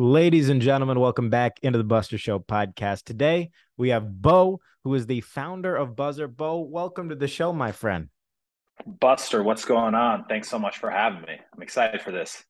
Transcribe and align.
Ladies 0.00 0.48
and 0.48 0.62
gentlemen, 0.62 1.00
welcome 1.00 1.28
back 1.28 1.58
into 1.60 1.76
the 1.76 1.82
Buster 1.82 2.18
Show 2.18 2.38
podcast. 2.38 3.02
Today 3.02 3.50
we 3.76 3.88
have 3.88 4.22
Bo, 4.22 4.60
who 4.84 4.94
is 4.94 5.06
the 5.06 5.22
founder 5.22 5.74
of 5.74 5.96
Buzzer. 5.96 6.28
Bo, 6.28 6.60
welcome 6.60 7.08
to 7.08 7.16
the 7.16 7.26
show, 7.26 7.52
my 7.52 7.72
friend. 7.72 8.08
Buster, 8.86 9.42
what's 9.42 9.64
going 9.64 9.96
on? 9.96 10.26
Thanks 10.28 10.48
so 10.48 10.56
much 10.56 10.78
for 10.78 10.88
having 10.88 11.22
me. 11.22 11.40
I'm 11.52 11.62
excited 11.62 12.00
for 12.00 12.12
this. 12.12 12.44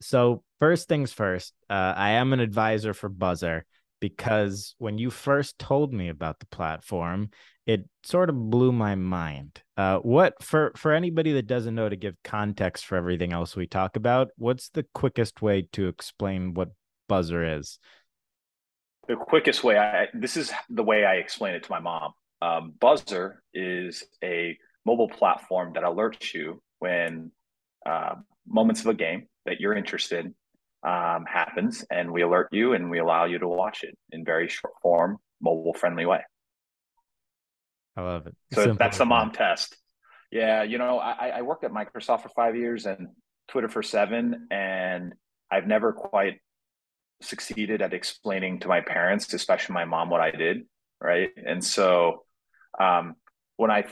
So, 0.00 0.44
first 0.60 0.86
things 0.86 1.12
first, 1.12 1.54
uh, 1.68 1.92
I 1.96 2.10
am 2.12 2.32
an 2.32 2.38
advisor 2.38 2.94
for 2.94 3.08
Buzzer 3.08 3.64
because 4.00 4.76
when 4.78 4.96
you 4.96 5.10
first 5.10 5.58
told 5.58 5.92
me 5.92 6.08
about 6.08 6.38
the 6.38 6.46
platform, 6.46 7.30
it 7.66 7.88
sort 8.04 8.30
of 8.30 8.36
blew 8.36 8.70
my 8.70 8.94
mind. 8.94 9.60
Uh, 9.76 9.98
what 9.98 10.40
for 10.40 10.70
for 10.76 10.92
anybody 10.92 11.32
that 11.32 11.48
doesn't 11.48 11.74
know 11.74 11.88
to 11.88 11.96
give 11.96 12.14
context 12.22 12.86
for 12.86 12.94
everything 12.94 13.32
else 13.32 13.56
we 13.56 13.66
talk 13.66 13.96
about, 13.96 14.28
what's 14.36 14.68
the 14.68 14.86
quickest 14.94 15.42
way 15.42 15.66
to 15.72 15.88
explain 15.88 16.54
what 16.54 16.70
buzzer 17.12 17.58
is? 17.58 17.78
The 19.06 19.16
quickest 19.16 19.62
way 19.62 19.76
I 19.76 20.06
this 20.14 20.36
is 20.36 20.50
the 20.70 20.82
way 20.82 21.04
I 21.04 21.16
explain 21.16 21.54
it 21.54 21.64
to 21.64 21.70
my 21.70 21.80
mom. 21.80 22.12
Um, 22.40 22.72
buzzer 22.80 23.42
is 23.52 24.04
a 24.24 24.58
mobile 24.86 25.08
platform 25.08 25.72
that 25.74 25.82
alerts 25.82 26.32
you 26.32 26.62
when 26.78 27.30
uh, 27.84 28.14
moments 28.46 28.80
of 28.80 28.86
a 28.86 28.94
game 28.94 29.26
that 29.46 29.60
you're 29.60 29.74
interested 29.74 30.24
um, 30.82 31.24
happens, 31.26 31.84
and 31.90 32.10
we 32.10 32.22
alert 32.22 32.48
you 32.52 32.72
and 32.72 32.90
we 32.90 32.98
allow 32.98 33.24
you 33.26 33.38
to 33.38 33.48
watch 33.48 33.84
it 33.84 33.96
in 34.10 34.24
very 34.24 34.48
short 34.48 34.74
form, 34.82 35.18
mobile 35.40 35.74
friendly 35.74 36.06
way. 36.06 36.22
I 37.96 38.00
love 38.02 38.26
it. 38.26 38.34
So 38.52 38.62
Simple 38.62 38.78
that's 38.78 38.98
the 38.98 39.04
mom 39.04 39.32
test. 39.32 39.76
Yeah, 40.30 40.62
you 40.62 40.78
know, 40.78 40.98
I, 40.98 41.28
I 41.28 41.42
worked 41.42 41.64
at 41.64 41.72
Microsoft 41.72 42.22
for 42.22 42.30
five 42.30 42.56
years 42.56 42.86
and 42.86 43.08
Twitter 43.48 43.68
for 43.68 43.82
seven, 43.82 44.48
and 44.50 45.12
I've 45.50 45.66
never 45.66 45.92
quite 45.92 46.40
succeeded 47.22 47.82
at 47.82 47.94
explaining 47.94 48.60
to 48.60 48.68
my 48.68 48.80
parents, 48.80 49.32
especially 49.32 49.74
my 49.74 49.84
mom, 49.84 50.10
what 50.10 50.20
I 50.20 50.30
did. 50.30 50.64
Right. 51.00 51.30
And 51.36 51.64
so 51.64 52.24
um, 52.78 53.16
when 53.56 53.70
I, 53.70 53.84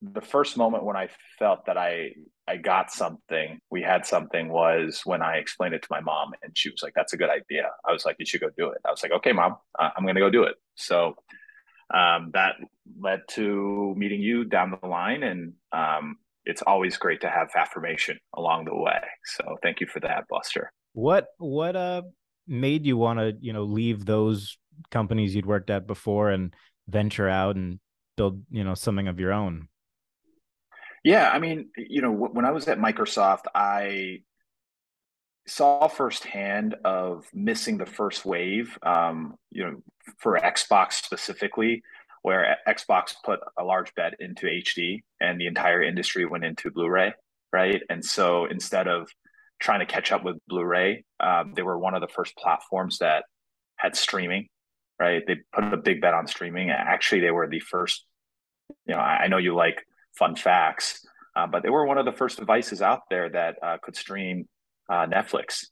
the 0.00 0.20
first 0.20 0.56
moment 0.56 0.84
when 0.84 0.96
I 0.96 1.08
felt 1.38 1.66
that 1.66 1.76
I, 1.76 2.12
I 2.46 2.56
got 2.56 2.90
something, 2.90 3.58
we 3.70 3.82
had 3.82 4.06
something 4.06 4.48
was 4.48 5.02
when 5.04 5.22
I 5.22 5.36
explained 5.36 5.74
it 5.74 5.82
to 5.82 5.88
my 5.90 6.00
mom 6.00 6.32
and 6.42 6.56
she 6.56 6.70
was 6.70 6.82
like, 6.82 6.92
that's 6.94 7.12
a 7.12 7.16
good 7.16 7.30
idea. 7.30 7.70
I 7.86 7.92
was 7.92 8.04
like, 8.04 8.16
you 8.18 8.26
should 8.26 8.40
go 8.40 8.50
do 8.56 8.68
it. 8.70 8.78
I 8.86 8.90
was 8.90 9.02
like, 9.02 9.12
okay, 9.12 9.32
mom, 9.32 9.56
I'm 9.78 10.04
going 10.04 10.14
to 10.14 10.20
go 10.20 10.30
do 10.30 10.44
it. 10.44 10.56
So 10.74 11.16
um, 11.92 12.30
that 12.34 12.56
led 12.98 13.22
to 13.30 13.94
meeting 13.96 14.20
you 14.20 14.44
down 14.44 14.76
the 14.80 14.86
line. 14.86 15.22
And 15.22 15.54
um, 15.72 16.16
it's 16.44 16.62
always 16.62 16.96
great 16.96 17.22
to 17.22 17.30
have 17.30 17.48
affirmation 17.56 18.18
along 18.36 18.66
the 18.66 18.74
way. 18.74 19.00
So 19.24 19.56
thank 19.62 19.80
you 19.80 19.86
for 19.86 20.00
that, 20.00 20.28
Buster. 20.28 20.72
What, 20.92 21.28
what, 21.38 21.76
uh, 21.76 22.02
made 22.46 22.86
you 22.86 22.96
want 22.96 23.18
to 23.18 23.36
you 23.40 23.52
know 23.52 23.64
leave 23.64 24.04
those 24.04 24.58
companies 24.90 25.34
you'd 25.34 25.46
worked 25.46 25.70
at 25.70 25.86
before 25.86 26.30
and 26.30 26.54
venture 26.88 27.28
out 27.28 27.56
and 27.56 27.78
build 28.16 28.42
you 28.50 28.64
know 28.64 28.74
something 28.74 29.08
of 29.08 29.20
your 29.20 29.32
own? 29.32 29.68
Yeah 31.02 31.30
i 31.30 31.38
mean 31.38 31.68
you 31.76 32.00
know 32.00 32.12
when 32.12 32.44
i 32.44 32.50
was 32.50 32.66
at 32.68 32.78
microsoft 32.78 33.44
i 33.54 34.20
saw 35.46 35.86
firsthand 35.88 36.74
of 36.84 37.26
missing 37.34 37.76
the 37.76 37.84
first 37.84 38.24
wave 38.24 38.78
um, 38.82 39.34
you 39.50 39.64
know 39.64 39.82
for 40.18 40.38
xbox 40.38 40.94
specifically 40.94 41.82
where 42.22 42.56
xbox 42.66 43.14
put 43.22 43.40
a 43.58 43.64
large 43.64 43.94
bet 43.94 44.14
into 44.20 44.46
hd 44.46 45.02
and 45.20 45.38
the 45.38 45.46
entire 45.46 45.82
industry 45.82 46.24
went 46.24 46.44
into 46.44 46.70
blu-ray 46.70 47.12
right? 47.54 47.82
And 47.88 48.04
so 48.04 48.46
instead 48.46 48.88
of 48.88 49.08
trying 49.60 49.80
to 49.80 49.86
catch 49.86 50.12
up 50.12 50.24
with 50.24 50.36
Blu-ray. 50.48 51.04
Um, 51.20 51.52
they 51.54 51.62
were 51.62 51.78
one 51.78 51.94
of 51.94 52.00
the 52.00 52.08
first 52.08 52.36
platforms 52.36 52.98
that 52.98 53.24
had 53.76 53.96
streaming, 53.96 54.48
right? 54.98 55.22
They 55.26 55.36
put 55.52 55.72
a 55.72 55.76
big 55.76 56.00
bet 56.00 56.14
on 56.14 56.26
streaming. 56.26 56.70
Actually, 56.70 57.20
they 57.20 57.30
were 57.30 57.48
the 57.48 57.60
first. 57.60 58.04
You 58.86 58.94
know, 58.94 59.00
I, 59.00 59.24
I 59.24 59.26
know 59.28 59.38
you 59.38 59.54
like 59.54 59.84
fun 60.18 60.36
facts, 60.36 61.06
uh, 61.36 61.46
but 61.46 61.62
they 61.62 61.70
were 61.70 61.86
one 61.86 61.98
of 61.98 62.04
the 62.04 62.12
first 62.12 62.38
devices 62.38 62.82
out 62.82 63.02
there 63.10 63.28
that 63.30 63.56
uh, 63.62 63.78
could 63.82 63.96
stream 63.96 64.48
uh, 64.88 65.06
Netflix. 65.06 65.66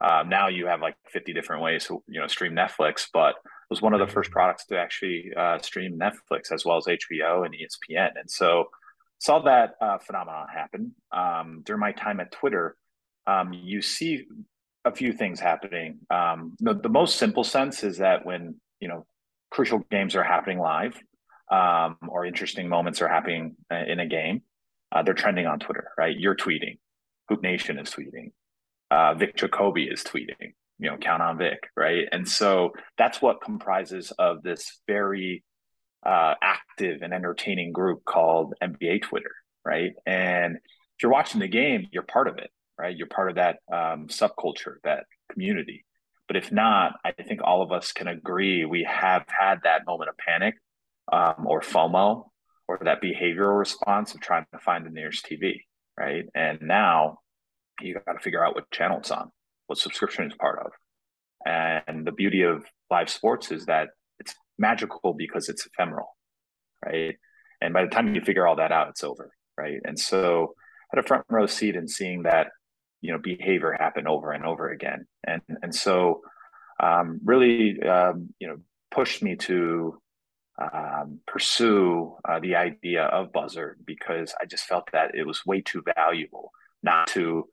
Um, 0.00 0.28
now 0.28 0.48
you 0.48 0.66
have 0.66 0.80
like 0.80 0.96
50 1.10 1.32
different 1.32 1.62
ways 1.62 1.86
to 1.86 2.02
you 2.08 2.20
know 2.20 2.26
stream 2.26 2.54
Netflix, 2.54 3.06
but 3.12 3.36
it 3.36 3.70
was 3.70 3.80
one 3.80 3.94
of 3.94 4.00
the 4.00 4.12
first 4.12 4.30
products 4.30 4.66
to 4.66 4.78
actually 4.78 5.32
uh, 5.36 5.58
stream 5.58 5.98
Netflix 5.98 6.50
as 6.52 6.64
well 6.64 6.76
as 6.76 6.86
HBO 6.86 7.46
and 7.46 7.54
ESPN. 7.54 8.10
And 8.18 8.30
so 8.30 8.66
saw 9.18 9.40
that 9.42 9.74
uh, 9.80 9.98
phenomenon 9.98 10.46
happen 10.52 10.94
um, 11.12 11.62
during 11.64 11.80
my 11.80 11.92
time 11.92 12.18
at 12.18 12.32
Twitter 12.32 12.76
um, 13.26 13.52
you 13.52 13.82
see 13.82 14.26
a 14.84 14.92
few 14.92 15.12
things 15.12 15.40
happening. 15.40 16.00
Um, 16.10 16.56
the, 16.58 16.74
the, 16.74 16.88
most 16.88 17.16
simple 17.16 17.44
sense 17.44 17.84
is 17.84 17.98
that 17.98 18.26
when 18.26 18.56
you 18.80 18.88
know 18.88 19.06
crucial 19.50 19.80
games 19.90 20.16
are 20.16 20.24
happening 20.24 20.58
live, 20.58 20.98
um, 21.50 21.96
or 22.08 22.24
interesting 22.24 22.68
moments 22.68 23.00
are 23.02 23.08
happening 23.08 23.56
uh, 23.70 23.84
in 23.86 24.00
a 24.00 24.06
game, 24.06 24.42
uh, 24.90 25.02
they're 25.02 25.14
trending 25.14 25.46
on 25.46 25.58
Twitter. 25.58 25.88
Right? 25.96 26.16
You're 26.16 26.36
tweeting. 26.36 26.78
Hoop 27.28 27.42
Nation 27.42 27.78
is 27.78 27.90
tweeting. 27.90 28.32
Uh, 28.90 29.14
Vic 29.14 29.36
Jacoby 29.36 29.84
is 29.84 30.02
tweeting. 30.02 30.54
You 30.78 30.90
know, 30.90 30.96
count 30.96 31.22
on 31.22 31.38
Vic, 31.38 31.70
right? 31.76 32.08
And 32.10 32.28
so 32.28 32.72
that's 32.98 33.22
what 33.22 33.40
comprises 33.40 34.10
of 34.18 34.42
this 34.42 34.80
very 34.88 35.44
uh, 36.04 36.34
active 36.42 37.02
and 37.02 37.14
entertaining 37.14 37.72
group 37.72 38.04
called 38.04 38.54
NBA 38.60 39.02
Twitter, 39.02 39.30
right? 39.64 39.92
And 40.06 40.56
if 40.56 41.02
you're 41.02 41.12
watching 41.12 41.40
the 41.40 41.46
game, 41.46 41.86
you're 41.92 42.02
part 42.02 42.26
of 42.26 42.38
it 42.38 42.50
right? 42.78 42.96
You're 42.96 43.06
part 43.06 43.30
of 43.30 43.36
that 43.36 43.58
um, 43.72 44.08
subculture, 44.08 44.76
that 44.84 45.04
community. 45.30 45.84
But 46.28 46.36
if 46.36 46.52
not, 46.52 46.94
I 47.04 47.12
think 47.12 47.40
all 47.42 47.62
of 47.62 47.72
us 47.72 47.92
can 47.92 48.08
agree 48.08 48.64
we 48.64 48.84
have 48.88 49.24
had 49.28 49.60
that 49.64 49.86
moment 49.86 50.10
of 50.10 50.16
panic 50.16 50.54
um, 51.12 51.46
or 51.46 51.60
FOMO 51.60 52.24
or 52.68 52.78
that 52.84 53.02
behavioral 53.02 53.58
response 53.58 54.14
of 54.14 54.20
trying 54.20 54.46
to 54.52 54.58
find 54.58 54.86
the 54.86 54.90
nearest 54.90 55.26
TV, 55.26 55.60
right? 55.98 56.24
And 56.34 56.60
now 56.62 57.18
you 57.80 57.94
got 57.94 58.12
to 58.12 58.20
figure 58.20 58.44
out 58.44 58.54
what 58.54 58.70
channel 58.70 58.98
it's 58.98 59.10
on, 59.10 59.30
what 59.66 59.78
subscription 59.78 60.26
is 60.26 60.34
part 60.34 60.58
of. 60.64 60.72
And 61.44 62.06
the 62.06 62.12
beauty 62.12 62.42
of 62.42 62.64
live 62.90 63.10
sports 63.10 63.50
is 63.50 63.66
that 63.66 63.88
it's 64.18 64.34
magical 64.58 65.14
because 65.14 65.48
it's 65.48 65.66
ephemeral, 65.66 66.16
right? 66.84 67.16
And 67.60 67.74
by 67.74 67.84
the 67.84 67.90
time 67.90 68.14
you 68.14 68.20
figure 68.20 68.46
all 68.46 68.56
that 68.56 68.72
out, 68.72 68.88
it's 68.88 69.04
over, 69.04 69.32
right? 69.58 69.80
And 69.84 69.98
so 69.98 70.54
I 70.92 70.96
had 70.96 71.04
a 71.04 71.06
front 71.06 71.24
row 71.28 71.46
seat 71.46 71.76
in 71.76 71.88
seeing 71.88 72.22
that 72.22 72.48
you 73.02 73.12
know 73.12 73.18
behavior 73.18 73.76
happen 73.78 74.06
over 74.06 74.32
and 74.32 74.44
over 74.44 74.70
again. 74.70 75.06
And 75.24 75.42
and 75.62 75.74
so 75.74 76.22
um, 76.80 77.20
really 77.24 77.82
um, 77.82 78.30
you 78.38 78.48
know 78.48 78.58
pushed 78.90 79.22
me 79.22 79.36
to 79.36 80.00
um, 80.60 81.20
pursue 81.26 82.16
uh, 82.26 82.40
the 82.40 82.56
idea 82.56 83.04
of 83.04 83.32
buzzer 83.32 83.78
because 83.86 84.34
i 84.40 84.44
just 84.44 84.64
felt 84.64 84.86
that 84.92 85.14
it 85.14 85.26
was 85.26 85.46
way 85.46 85.62
too 85.62 85.82
valuable 85.96 86.52
not 86.82 87.06
to 87.06 87.48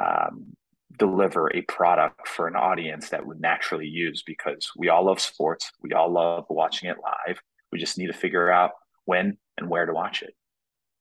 um, 0.00 0.56
deliver 0.98 1.54
a 1.54 1.62
product 1.62 2.28
for 2.28 2.46
an 2.46 2.56
audience 2.56 3.10
that 3.10 3.26
would 3.26 3.40
naturally 3.40 3.86
use 3.86 4.22
because 4.22 4.70
we 4.76 4.88
all 4.88 5.06
love 5.06 5.20
sports. 5.20 5.72
We 5.80 5.92
all 5.92 6.12
love 6.12 6.46
watching 6.48 6.88
it 6.88 6.96
live. 7.02 7.38
We 7.72 7.78
just 7.78 7.98
need 7.98 8.06
to 8.06 8.12
figure 8.12 8.50
out 8.50 8.72
when 9.04 9.36
and 9.58 9.68
where 9.68 9.86
to 9.86 9.92
watch 9.92 10.22
it 10.22 10.34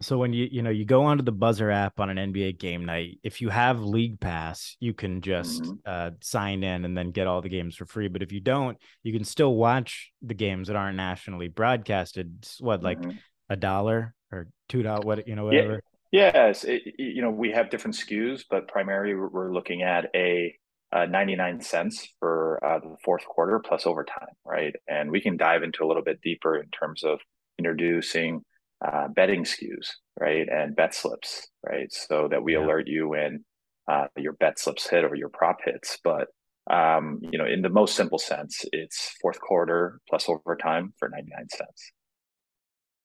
so 0.03 0.17
when 0.17 0.33
you 0.33 0.47
you 0.51 0.61
know 0.61 0.69
you 0.69 0.85
go 0.85 1.03
onto 1.03 1.23
the 1.23 1.31
buzzer 1.31 1.71
app 1.71 1.99
on 1.99 2.09
an 2.09 2.33
nba 2.33 2.57
game 2.57 2.85
night 2.85 3.19
if 3.23 3.41
you 3.41 3.49
have 3.49 3.81
league 3.81 4.19
pass 4.19 4.75
you 4.79 4.93
can 4.93 5.21
just 5.21 5.61
mm-hmm. 5.63 5.73
uh, 5.85 6.09
sign 6.21 6.63
in 6.63 6.85
and 6.85 6.97
then 6.97 7.11
get 7.11 7.27
all 7.27 7.41
the 7.41 7.49
games 7.49 7.75
for 7.75 7.85
free 7.85 8.07
but 8.07 8.21
if 8.21 8.31
you 8.31 8.39
don't 8.39 8.77
you 9.03 9.13
can 9.13 9.23
still 9.23 9.55
watch 9.55 10.11
the 10.21 10.33
games 10.33 10.67
that 10.67 10.75
aren't 10.75 10.97
nationally 10.97 11.47
broadcasted 11.47 12.35
it's 12.39 12.59
what 12.61 12.83
like 12.83 12.99
mm-hmm. 12.99 13.17
a 13.49 13.55
dollar 13.55 14.13
or 14.31 14.47
two 14.69 14.83
dollar 14.83 15.01
what 15.01 15.27
you 15.27 15.35
know 15.35 15.45
whatever 15.45 15.81
yeah. 16.11 16.31
yes 16.33 16.63
it, 16.63 16.81
you 16.97 17.21
know 17.21 17.31
we 17.31 17.51
have 17.51 17.69
different 17.69 17.95
skus 17.95 18.43
but 18.49 18.67
primarily 18.67 19.13
we're 19.13 19.53
looking 19.53 19.81
at 19.81 20.09
a 20.15 20.55
uh, 20.91 21.05
99 21.05 21.59
cents 21.61 22.07
for 22.19 22.63
uh, 22.63 22.77
the 22.77 22.95
fourth 23.03 23.25
quarter 23.25 23.59
plus 23.59 23.87
overtime 23.87 24.27
right 24.45 24.75
and 24.87 25.09
we 25.09 25.21
can 25.21 25.37
dive 25.37 25.63
into 25.63 25.83
a 25.83 25.87
little 25.87 26.03
bit 26.03 26.21
deeper 26.21 26.55
in 26.55 26.69
terms 26.69 27.03
of 27.03 27.19
introducing 27.57 28.43
uh, 28.83 29.07
betting 29.07 29.43
skus, 29.43 29.87
right, 30.19 30.47
and 30.49 30.75
bet 30.75 30.93
slips, 30.93 31.47
right, 31.65 31.91
so 31.91 32.27
that 32.29 32.43
we 32.43 32.53
yeah. 32.53 32.65
alert 32.65 32.87
you 32.87 33.09
when 33.09 33.43
uh, 33.89 34.07
your 34.17 34.33
bet 34.33 34.59
slips 34.59 34.89
hit 34.89 35.03
or 35.03 35.15
your 35.15 35.29
prop 35.29 35.59
hits. 35.63 35.97
But 36.03 36.27
um, 36.69 37.19
you 37.21 37.37
know, 37.37 37.45
in 37.45 37.61
the 37.61 37.69
most 37.69 37.95
simple 37.95 38.19
sense, 38.19 38.63
it's 38.71 39.15
fourth 39.21 39.39
quarter 39.39 39.99
plus 40.09 40.27
overtime 40.29 40.93
for 40.97 41.09
ninety 41.09 41.31
nine 41.35 41.47
cents. 41.49 41.91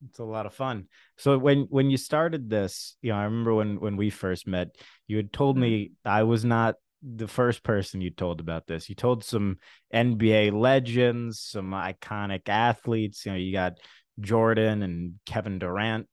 It's 0.09 0.21
a 0.21 0.25
lot 0.25 0.47
of 0.47 0.55
fun. 0.55 0.87
So 1.17 1.39
when 1.39 1.67
when 1.71 1.91
you 1.91 1.97
started 1.97 2.49
this, 2.49 2.97
you 3.03 3.11
know, 3.11 3.19
I 3.19 3.25
remember 3.25 3.55
when 3.55 3.81
when 3.81 3.97
we 3.97 4.11
first 4.11 4.47
met, 4.47 4.69
you 5.07 5.17
had 5.17 5.33
told 5.33 5.57
mm-hmm. 5.57 5.63
me 5.63 5.93
I 6.05 6.23
was 6.23 6.45
not 6.45 6.77
the 7.03 7.29
first 7.29 7.63
person 7.63 8.01
you 8.01 8.11
told 8.11 8.41
about 8.41 8.67
this. 8.67 8.89
You 8.89 8.95
told 8.95 9.25
some 9.25 9.59
NBA 9.95 10.53
legends, 10.53 11.41
some 11.41 11.71
iconic 11.71 12.49
athletes. 12.49 13.25
You 13.25 13.33
know, 13.33 13.39
you 13.39 13.53
got 13.53 13.75
Jordan 14.21 14.83
and 14.83 15.15
Kevin 15.27 15.59
Durant 15.59 16.07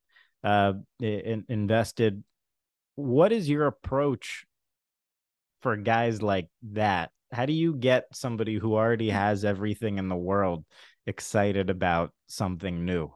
uh, 0.43 0.73
in, 0.99 1.45
invested. 1.49 2.23
What 2.95 3.31
is 3.31 3.49
your 3.49 3.67
approach 3.67 4.45
for 5.61 5.75
guys 5.75 6.21
like 6.21 6.49
that? 6.73 7.11
how 7.35 7.45
do 7.45 7.53
you 7.53 7.73
get 7.73 8.05
somebody 8.13 8.55
who 8.55 8.75
already 8.75 9.09
has 9.09 9.45
everything 9.45 9.97
in 9.97 10.09
the 10.09 10.15
world 10.15 10.65
excited 11.05 11.69
about 11.69 12.11
something 12.27 12.85
new? 12.85 13.11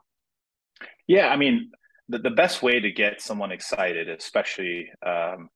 Yeah, 1.08 1.30
I 1.30 1.38
mean, 1.38 1.72
the, 2.10 2.20
the 2.20 2.30
best 2.30 2.62
way 2.62 2.80
to 2.80 2.92
get 2.92 3.22
someone 3.22 3.52
excited, 3.52 4.10
especially 4.10 4.90
um, 5.06 5.50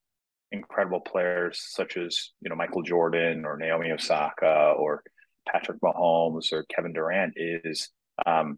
incredible 0.52 1.02
players 1.02 1.62
such 1.70 1.98
as 1.98 2.32
you 2.42 2.50
know 2.50 2.56
Michael 2.56 2.84
Jordan 2.84 3.44
or 3.46 3.58
Naomi 3.58 3.92
Osaka 3.92 4.74
or 4.78 5.04
Patrick 5.48 5.80
Mahomes 5.82 6.52
or 6.54 6.66
Kevin 6.74 6.94
Durant, 6.94 7.34
is 7.36 7.90
um, 8.26 8.58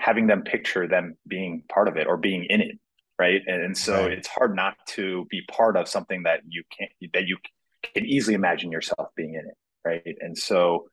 having 0.00 0.26
them 0.26 0.42
picture 0.42 0.88
them 0.88 1.14
being 1.28 1.62
part 1.68 1.86
of 1.86 1.98
it 1.98 2.06
or 2.06 2.16
being 2.16 2.46
in 2.48 2.62
it, 2.62 2.78
right? 3.18 3.42
And, 3.46 3.62
and 3.62 3.76
so 3.76 4.04
right. 4.04 4.12
it's 4.12 4.26
hard 4.26 4.56
not 4.56 4.74
to 4.94 5.26
be 5.30 5.42
part 5.42 5.76
of 5.76 5.88
something 5.88 6.22
that 6.22 6.40
you 6.48 6.64
can't 6.76 6.90
that 7.12 7.26
you 7.26 7.36
can 7.94 8.06
easily 8.06 8.34
imagine 8.34 8.72
yourself 8.72 9.08
being 9.14 9.34
in 9.34 9.46
it, 9.46 9.56
right? 9.84 10.16
And 10.20 10.36
so 10.36 10.88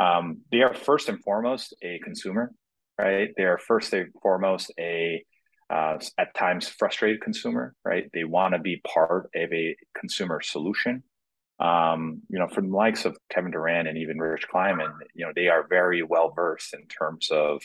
um, 0.00 0.38
they 0.50 0.62
are 0.62 0.72
first 0.72 1.10
and 1.10 1.22
foremost 1.22 1.74
a 1.82 1.98
consumer, 2.02 2.50
right? 2.98 3.28
They 3.36 3.44
are 3.44 3.58
first 3.58 3.92
and 3.92 4.10
foremost 4.22 4.72
a 4.80 5.22
uh, 5.68 5.98
at 6.16 6.34
times 6.34 6.66
frustrated 6.66 7.20
consumer, 7.20 7.74
right? 7.84 8.08
They 8.14 8.24
want 8.24 8.54
to 8.54 8.58
be 8.58 8.80
part 8.86 9.28
of 9.34 9.52
a 9.52 9.76
consumer 9.98 10.40
solution. 10.40 11.02
Um, 11.58 12.22
you 12.30 12.38
know, 12.38 12.48
from 12.48 12.70
the 12.70 12.76
likes 12.76 13.04
of 13.04 13.18
Kevin 13.30 13.50
Durant 13.50 13.88
and 13.88 13.98
even 13.98 14.18
Rich 14.18 14.48
Kleiman, 14.48 14.92
you 15.14 15.26
know, 15.26 15.32
they 15.34 15.48
are 15.48 15.66
very 15.68 16.02
well 16.02 16.32
versed 16.34 16.72
in 16.72 16.86
terms 16.86 17.28
of 17.30 17.62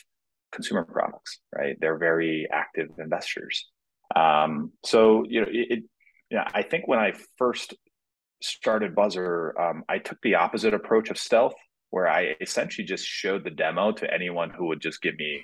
consumer 0.52 0.84
products, 0.84 1.40
right? 1.56 1.76
They're 1.80 1.98
very 1.98 2.48
active 2.52 2.90
investors. 2.98 3.68
Um, 4.16 4.72
so, 4.84 5.24
you 5.28 5.42
know, 5.42 5.48
it, 5.50 5.72
it 5.72 5.84
know, 6.38 6.46
I 6.54 6.64
think 6.64 6.88
when 6.88 7.00
I 7.00 7.14
first 7.38 7.76
started 8.42 8.96
Buzzer, 8.96 9.60
um, 9.60 9.84
I 9.88 10.00
took 10.00 10.18
the 10.22 10.36
opposite 10.36 10.74
approach 10.74 11.10
of 11.10 11.18
stealth, 11.18 11.54
where 11.90 12.08
I 12.08 12.36
essentially 12.40 12.86
just 12.86 13.06
showed 13.06 13.44
the 13.44 13.52
demo 13.52 13.92
to 13.92 14.14
anyone 14.14 14.50
who 14.50 14.68
would 14.68 14.82
just 14.82 15.02
give 15.02 15.16
me 15.16 15.42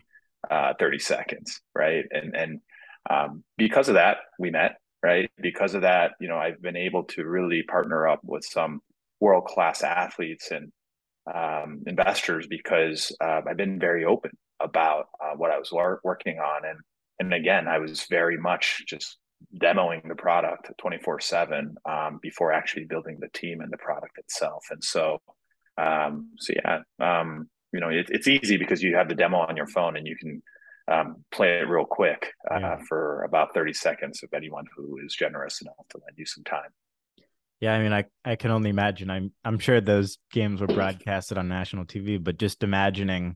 uh, 0.49 0.73
30 0.79 0.99
seconds, 0.99 1.61
right? 1.75 2.05
And 2.09 2.35
and 2.35 2.59
um, 3.09 3.43
because 3.57 3.89
of 3.89 3.95
that, 3.95 4.17
we 4.39 4.49
met, 4.49 4.77
right? 5.03 5.29
Because 5.41 5.75
of 5.75 5.81
that, 5.81 6.11
you 6.19 6.27
know, 6.27 6.37
I've 6.37 6.61
been 6.61 6.77
able 6.77 7.03
to 7.05 7.25
really 7.25 7.63
partner 7.63 8.07
up 8.07 8.21
with 8.23 8.43
some 8.43 8.81
world 9.19 9.45
class 9.45 9.83
athletes 9.83 10.51
and 10.51 10.71
um, 11.33 11.83
investors 11.85 12.47
because 12.47 13.15
uh, 13.21 13.41
I've 13.47 13.57
been 13.57 13.79
very 13.79 14.05
open 14.05 14.31
about 14.59 15.07
uh, 15.23 15.35
what 15.35 15.51
I 15.51 15.59
was 15.59 15.71
wor- 15.71 16.01
working 16.03 16.39
on, 16.39 16.65
and 16.65 16.79
and 17.19 17.33
again, 17.33 17.67
I 17.67 17.79
was 17.79 18.05
very 18.09 18.37
much 18.37 18.83
just 18.87 19.17
demoing 19.61 20.07
the 20.07 20.15
product 20.15 20.71
24 20.79 21.19
7 21.19 21.75
um, 21.87 22.19
before 22.21 22.51
actually 22.51 22.85
building 22.85 23.17
the 23.19 23.29
team 23.29 23.61
and 23.61 23.71
the 23.71 23.77
product 23.77 24.17
itself. 24.17 24.65
And 24.71 24.83
so 24.83 25.21
um, 25.77 26.31
so 26.37 26.53
yeah 26.55 26.79
um, 26.99 27.49
you 27.71 27.79
know 27.79 27.89
it, 27.89 28.07
it's 28.09 28.27
easy 28.27 28.57
because 28.57 28.81
you 28.81 28.95
have 28.95 29.09
the 29.09 29.15
demo 29.15 29.37
on 29.37 29.55
your 29.55 29.67
phone 29.67 29.95
and 29.95 30.07
you 30.07 30.15
can 30.17 30.41
um, 30.91 31.23
play 31.31 31.59
it 31.59 31.67
real 31.67 31.85
quick 31.85 32.31
uh, 32.49 32.59
yeah. 32.59 32.77
for 32.87 33.23
about 33.23 33.53
30 33.53 33.73
seconds 33.73 34.23
of 34.23 34.29
anyone 34.33 34.65
who 34.75 34.97
is 35.05 35.13
generous 35.13 35.61
enough 35.61 35.75
to 35.89 35.99
lend 36.05 36.17
you 36.17 36.25
some 36.25 36.43
time. 36.43 36.69
Yeah 37.59 37.73
i 37.73 37.81
mean 37.81 37.93
i 37.93 38.05
i 38.23 38.35
can 38.35 38.51
only 38.51 38.69
imagine. 38.69 39.09
I'm 39.09 39.33
i'm 39.43 39.59
sure 39.59 39.81
those 39.81 40.17
games 40.31 40.61
were 40.61 40.67
broadcasted 40.67 41.37
on 41.37 41.47
national 41.47 41.85
tv 41.85 42.23
but 42.23 42.37
just 42.37 42.63
imagining 42.63 43.35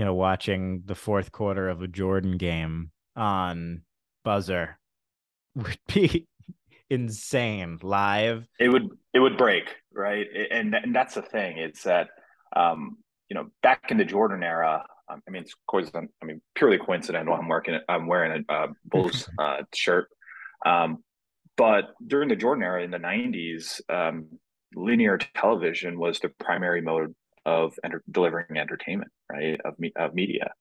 you 0.00 0.06
know 0.06 0.14
watching 0.14 0.82
the 0.86 0.94
fourth 0.94 1.30
quarter 1.30 1.68
of 1.68 1.82
a 1.82 1.86
jordan 1.86 2.38
game 2.38 2.90
on 3.16 3.82
buzzer 4.24 4.78
would 5.54 5.78
be 5.92 6.26
insane 6.90 7.78
live. 7.82 8.46
It 8.58 8.68
would 8.68 8.88
it 9.14 9.20
would 9.20 9.38
break 9.38 9.76
right, 9.94 10.26
and 10.50 10.74
and 10.74 10.94
that's 10.94 11.14
the 11.14 11.22
thing. 11.22 11.58
It's 11.58 11.84
that 11.84 12.08
um, 12.54 12.98
you 13.28 13.34
know 13.34 13.46
back 13.62 13.90
in 13.90 13.96
the 13.96 14.04
Jordan 14.04 14.42
era. 14.42 14.84
Um, 15.08 15.22
I 15.26 15.30
mean, 15.30 15.42
it's 15.42 15.54
coincident. 15.68 16.10
I 16.22 16.26
mean, 16.26 16.40
purely 16.54 16.78
coincidental. 16.78 17.34
I'm 17.34 17.48
working. 17.48 17.78
I'm 17.88 18.06
wearing 18.06 18.44
a 18.48 18.52
uh, 18.52 18.66
Bulls 18.84 19.28
uh, 19.38 19.62
shirt. 19.74 20.08
Um, 20.66 21.02
but 21.56 21.94
during 22.06 22.28
the 22.28 22.36
Jordan 22.36 22.64
era 22.64 22.82
in 22.82 22.90
the 22.90 22.98
'90s, 22.98 23.80
um, 23.88 24.26
linear 24.74 25.18
television 25.34 25.98
was 25.98 26.20
the 26.20 26.28
primary 26.40 26.80
mode 26.80 27.14
of 27.46 27.78
enter- 27.84 28.02
delivering 28.10 28.56
entertainment, 28.56 29.10
right? 29.30 29.60
Of 29.64 29.78
me- 29.78 29.92
of 29.96 30.14
media. 30.14 30.52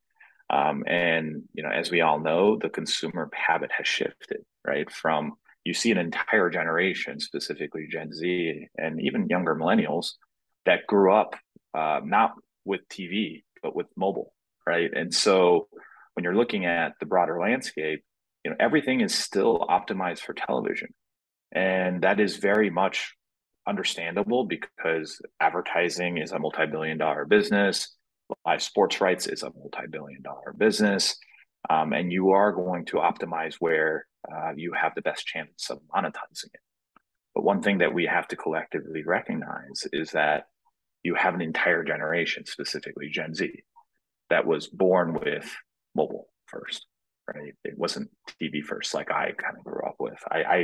Um, 0.50 0.84
and 0.88 1.44
you 1.54 1.64
know, 1.64 1.70
as 1.70 1.92
we 1.92 2.02
all 2.02 2.20
know, 2.20 2.58
the 2.58 2.70
consumer 2.70 3.30
habit 3.34 3.72
has 3.78 3.88
shifted, 3.88 4.44
right? 4.66 4.90
From 4.90 5.34
you 5.64 5.74
see 5.74 5.92
an 5.92 5.98
entire 5.98 6.50
generation, 6.50 7.20
specifically 7.20 7.88
Gen 7.92 8.12
Z 8.14 8.68
and 8.78 9.02
even 9.02 9.30
younger 9.30 9.56
millennials, 9.56 10.14
that 10.66 10.88
grew 10.88 11.14
up 11.14 11.36
uh, 11.74 12.02
not 12.04 12.34
with 12.66 12.82
TV 12.90 13.44
but 13.62 13.76
with 13.76 13.88
mobile, 13.98 14.34
right? 14.66 14.90
And 14.94 15.14
so 15.14 15.68
when 16.14 16.24
you're 16.24 16.36
looking 16.36 16.66
at 16.66 16.94
the 17.00 17.06
broader 17.06 17.40
landscape, 17.40 18.04
you 18.44 18.52
know 18.52 18.58
everything 18.60 19.02
is 19.02 19.14
still 19.14 19.66
optimized 19.70 20.22
for 20.22 20.34
television, 20.34 20.94
and 21.52 22.02
that 22.04 22.20
is 22.20 22.38
very 22.38 22.70
much 22.70 23.16
understandable 23.70 24.46
because 24.46 25.22
advertising 25.40 26.18
is 26.18 26.32
a 26.32 26.40
multi-billion-dollar 26.40 27.26
business. 27.26 27.96
Live 28.46 28.62
sports 28.62 29.00
rights 29.00 29.28
is 29.28 29.44
a 29.44 29.52
multi-billion 29.58 30.22
dollar 30.22 30.54
business. 30.58 31.16
Um, 31.70 31.94
and 31.94 32.12
you 32.12 32.32
are 32.32 32.52
going 32.52 32.86
to 32.86 32.98
optimize 32.98 33.56
where 33.60 34.06
uh, 34.32 34.52
you 34.56 34.74
have 34.74 34.94
the 34.96 35.02
best 35.02 35.26
chance 35.26 35.70
of 35.70 35.80
monetizing 35.96 36.54
it. 36.54 36.62
But 37.36 37.44
one 37.44 37.62
thing 37.62 37.80
that 37.80 37.94
we 37.94 38.06
have 38.06 38.28
to 38.30 38.36
collectively 38.36 39.04
recognize 39.06 39.88
is 39.94 40.12
that 40.12 40.46
you 41.04 41.16
have 41.16 41.34
an 41.34 41.42
entire 41.42 41.84
generation 41.84 42.46
specifically 42.46 43.10
gen 43.10 43.34
z 43.34 43.64
that 44.30 44.46
was 44.46 44.68
born 44.68 45.14
with 45.14 45.50
mobile 45.96 46.28
first 46.48 46.86
right? 47.34 47.54
It 47.64 47.78
wasn't 47.78 48.10
tv 48.42 48.64
first 48.64 48.94
like 48.94 49.12
i 49.12 49.32
kind 49.32 49.58
of 49.58 49.64
grew 49.64 49.82
up 49.86 49.96
with. 50.00 50.20
I 50.30 50.44
i 50.44 50.58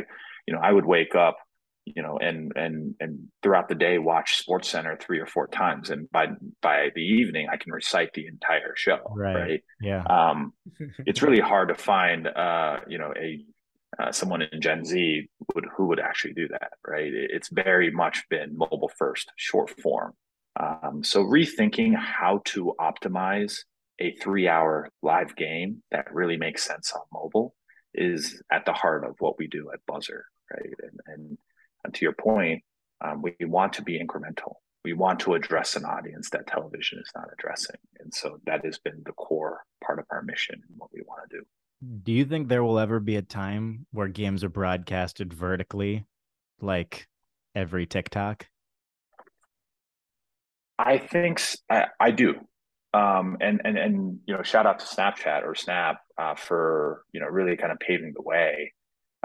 you 0.48 0.54
know 0.54 0.60
i 0.62 0.72
would 0.72 0.86
wake 0.86 1.16
up 1.16 1.38
you 1.86 2.02
know, 2.02 2.18
and 2.18 2.52
and 2.56 2.96
and 3.00 3.28
throughout 3.44 3.70
the 3.70 3.76
day 3.76 4.00
watch 4.00 4.38
Sports 4.38 4.70
Center 4.70 4.98
three 5.00 5.20
or 5.20 5.28
four 5.28 5.48
times, 5.48 5.92
and 5.92 6.10
by 6.12 6.28
by 6.62 6.90
the 6.96 7.02
evening 7.02 7.48
I 7.52 7.58
can 7.58 7.72
recite 7.72 8.14
the 8.14 8.28
entire 8.28 8.76
show. 8.76 9.00
Right. 9.16 9.36
right? 9.36 9.64
Yeah. 9.80 10.04
Um, 10.04 10.54
it's 11.06 11.22
really 11.22 11.40
hard 11.40 11.70
to 11.70 11.76
find, 11.76 12.28
uh, 12.28 12.78
you 12.88 12.98
know, 12.98 13.14
a 13.16 13.46
uh, 14.00 14.12
someone 14.12 14.42
in 14.42 14.62
Gen 14.62 14.84
Z 14.84 15.30
would 15.54 15.66
who 15.78 15.86
would 15.88 16.00
actually 16.00 16.34
do 16.34 16.48
that. 16.50 16.74
Right. 16.86 17.12
It's 17.14 17.50
very 17.50 17.92
much 17.92 18.28
been 18.30 18.58
mobile 18.58 18.92
first, 18.98 19.32
short 19.36 19.70
form. 19.82 20.14
Um, 20.60 21.04
so 21.04 21.24
rethinking 21.24 21.96
how 21.96 22.42
to 22.46 22.74
optimize 22.80 23.60
a 24.00 24.16
three-hour 24.16 24.90
live 25.02 25.36
game 25.36 25.84
that 25.92 26.14
really 26.14 26.38
makes 26.38 26.64
sense 26.64 26.94
on 26.94 27.02
mobile 27.14 27.56
is 27.94 28.42
at 28.52 28.66
the 28.66 28.74
heart 28.74 29.06
of 29.06 29.16
what 29.20 29.38
we 29.38 29.48
do 29.48 29.70
at 29.74 29.80
Buzzer. 29.86 30.26
Right. 30.52 30.74
And, 30.82 31.00
and 31.08 31.38
and 31.86 31.94
to 31.94 32.06
your 32.06 32.14
point, 32.14 32.64
um, 33.02 33.22
we 33.22 33.34
want 33.46 33.74
to 33.74 33.82
be 33.82 34.00
incremental. 34.00 34.56
We 34.84 34.94
want 34.94 35.20
to 35.22 35.34
address 35.34 35.76
an 35.76 35.86
audience 35.86 36.30
that 36.32 36.48
television 36.48 37.00
is 37.00 37.12
not 37.16 37.28
addressing. 37.34 37.78
And 38.00 38.14
so 38.14 38.40
that 38.46 38.64
has 38.66 38.78
been 38.78 39.02
the 39.06 39.14
core 39.14 39.64
part 39.84 40.00
of 40.00 40.06
our 40.12 40.22
mission 40.22 40.62
and 40.68 40.78
what 40.78 40.92
we 40.94 41.02
want 41.08 41.30
to 41.30 41.38
do. 41.38 41.44
Do 42.04 42.12
you 42.12 42.26
think 42.26 42.48
there 42.48 42.64
will 42.64 42.80
ever 42.80 43.00
be 43.00 43.16
a 43.16 43.22
time 43.22 43.86
where 43.92 44.08
games 44.08 44.44
are 44.44 44.50
broadcasted 44.50 45.34
vertically, 45.34 46.06
like 46.62 47.08
every 47.56 47.86
TikTok? 47.86 48.48
I 50.78 50.98
think 50.98 51.42
I, 51.70 51.86
I 52.00 52.12
do. 52.12 52.36
Um, 52.94 53.38
and 53.42 53.62
and 53.66 53.78
and 53.78 54.20
you 54.26 54.36
know, 54.36 54.44
shout 54.44 54.66
out 54.66 54.80
to 54.80 54.86
Snapchat 54.86 55.44
or 55.44 55.54
Snap 55.54 55.98
uh, 56.18 56.36
for 56.36 57.04
you 57.12 57.20
know 57.20 57.28
really 57.28 57.58
kind 57.58 57.72
of 57.72 57.80
paving 57.80 58.14
the 58.16 58.22
way. 58.22 58.74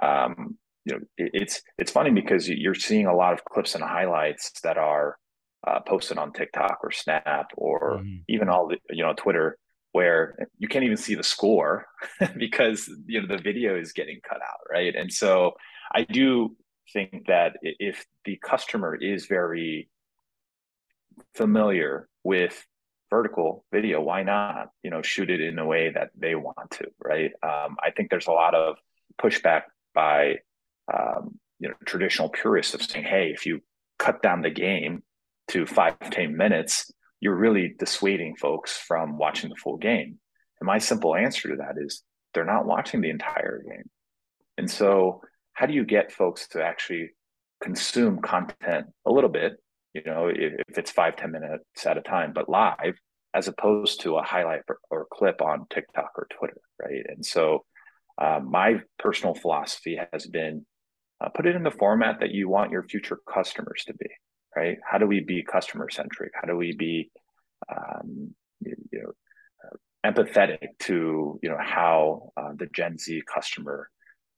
Um, 0.03 0.59
you 0.85 0.95
know, 0.95 1.01
it, 1.17 1.31
it's 1.35 1.63
it's 1.79 1.93
funny 1.93 2.11
because 2.11 2.49
you're 2.49 2.75
seeing 2.75 3.07
a 3.07 3.15
lot 3.15 3.33
of 3.33 3.45
clips 3.45 3.75
and 3.75 3.85
highlights 3.85 4.53
that 4.63 4.79
are 4.79 5.19
uh, 5.67 5.81
posted 5.81 6.19
on 6.19 6.33
TikTok 6.33 6.79
or 6.83 6.91
Snap 6.91 7.51
or 7.57 7.99
mm-hmm. 7.99 8.19
even 8.29 8.49
all 8.49 8.69
the 8.69 8.79
you 8.91 9.03
know 9.03 9.15
Twitter 9.15 9.59
where 9.93 10.37
you 10.59 10.69
can't 10.69 10.85
even 10.85 10.97
see 10.97 11.15
the 11.15 11.23
score 11.23 11.87
because 12.37 12.89
you 13.07 13.21
know 13.21 13.37
the 13.37 13.43
video 13.43 13.79
is 13.79 13.93
getting 13.93 14.21
cut 14.27 14.39
out, 14.39 14.61
right? 14.71 14.95
And 14.95 15.13
so 15.13 15.53
I 15.93 16.05
do 16.05 16.57
think 16.93 17.27
that 17.29 17.57
if 17.63 18.05
the 18.25 18.37
customer 18.43 18.95
is 18.95 19.27
very 19.27 19.89
familiar 21.35 22.09
with 22.25 22.65
vertical 23.11 23.65
video, 23.73 24.01
why 24.01 24.23
not 24.23 24.71
you 24.83 24.91
know 24.91 25.03
shoot 25.03 25.31
it 25.31 25.41
in 25.41 25.59
a 25.59 25.67
way 25.67 25.91
that 25.91 26.11
they 26.17 26.35
want 26.35 26.71
to, 26.73 26.87
right? 27.05 27.33
Um, 27.43 27.77
I 27.83 27.91
think 27.95 28.11
there's 28.11 28.29
a 28.29 28.33
lot 28.33 28.55
of 28.55 28.77
pushback 29.21 29.63
by 29.95 30.37
um, 30.93 31.39
you 31.59 31.69
know 31.69 31.75
traditional 31.85 32.29
purists 32.29 32.75
of 32.75 32.83
saying, 32.83 33.05
hey, 33.05 33.33
if 33.35 33.47
you 33.47 33.61
cut 33.99 34.23
down 34.23 34.43
the 34.43 34.51
game 34.51 35.03
to 35.49 35.67
five 35.67 35.99
ten 36.11 36.37
minutes, 36.37 36.91
you're 37.21 37.37
really 37.37 37.75
dissuading 37.79 38.37
folks 38.37 38.77
from 38.77 39.19
watching 39.19 39.51
the 39.51 39.57
full 39.57 39.77
game. 39.77 40.19
And 40.61 40.67
my 40.67 40.79
simple 40.79 41.15
answer 41.15 41.49
to 41.49 41.57
that 41.57 41.75
is 41.77 42.03
they're 42.35 42.45
not 42.45 42.67
watching 42.67 43.01
the 43.01 43.11
entire 43.11 43.63
game. 43.63 43.91
And 44.59 44.71
so, 44.71 45.23
how 45.55 45.67
do 45.67 45.75
you 45.75 45.85
get 45.85 46.13
folks 46.13 46.49
to 46.49 46.63
actually 46.63 47.11
consume 47.63 48.21
content 48.21 48.87
a 49.07 49.13
little 49.13 49.31
bit 49.31 49.59
you 49.95 50.03
know, 50.07 50.29
if, 50.29 50.53
if 50.69 50.79
it's 50.79 50.91
five 50.91 51.17
ten 51.17 51.33
minutes 51.33 51.87
at 51.87 51.99
a 51.99 52.03
time, 52.03 52.33
but 52.33 52.49
live 52.49 52.99
as 53.35 53.49
opposed 53.49 54.01
to 54.01 54.17
a 54.17 54.23
highlight 54.23 54.63
or, 54.69 54.79
or 54.91 55.07
clip 55.13 55.41
on 55.41 55.67
TikTok 55.71 56.11
or 56.17 56.27
Twitter, 56.37 56.61
right? 56.81 57.05
And 57.09 57.25
so, 57.25 57.65
uh, 58.19 58.41
my 58.43 58.81
personal 58.99 59.35
philosophy 59.35 59.99
has 60.13 60.27
been 60.27 60.67
uh, 61.21 61.29
put 61.29 61.47
it 61.47 61.57
in 61.57 61.63
the 61.63 61.71
format 61.71 62.21
that 62.21 62.31
you 62.31 62.49
want 62.49 62.73
your 62.73 62.83
future 62.83 63.19
customers 63.33 63.85
to 63.87 63.95
be, 63.95 64.07
right? 64.57 64.79
How 64.89 64.99
do 64.99 65.07
we 65.07 65.21
be 65.21 65.43
customer 65.43 65.89
centric? 65.91 66.33
How 66.35 66.47
do 66.47 66.57
we 66.57 66.75
be, 66.75 67.11
um, 67.71 68.35
you, 68.61 68.75
you, 68.91 69.03
know, 69.03 69.13
uh, 69.65 70.11
empathetic 70.11 70.69
to 70.81 71.39
you 71.43 71.49
know 71.49 71.59
how 71.61 72.33
uh, 72.37 72.53
the 72.57 72.67
Gen 72.75 72.99
Z 72.99 73.23
customer 73.33 73.91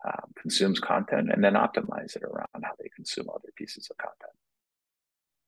um, 0.06 0.32
consumes 0.40 0.80
content, 0.80 1.30
and 1.32 1.42
then 1.42 1.54
optimize 1.54 2.16
it 2.16 2.22
around 2.24 2.64
how 2.64 2.72
they 2.78 2.88
consume 2.96 3.26
other 3.30 3.50
pieces 3.56 3.88
of 3.90 3.96
content. 3.98 4.32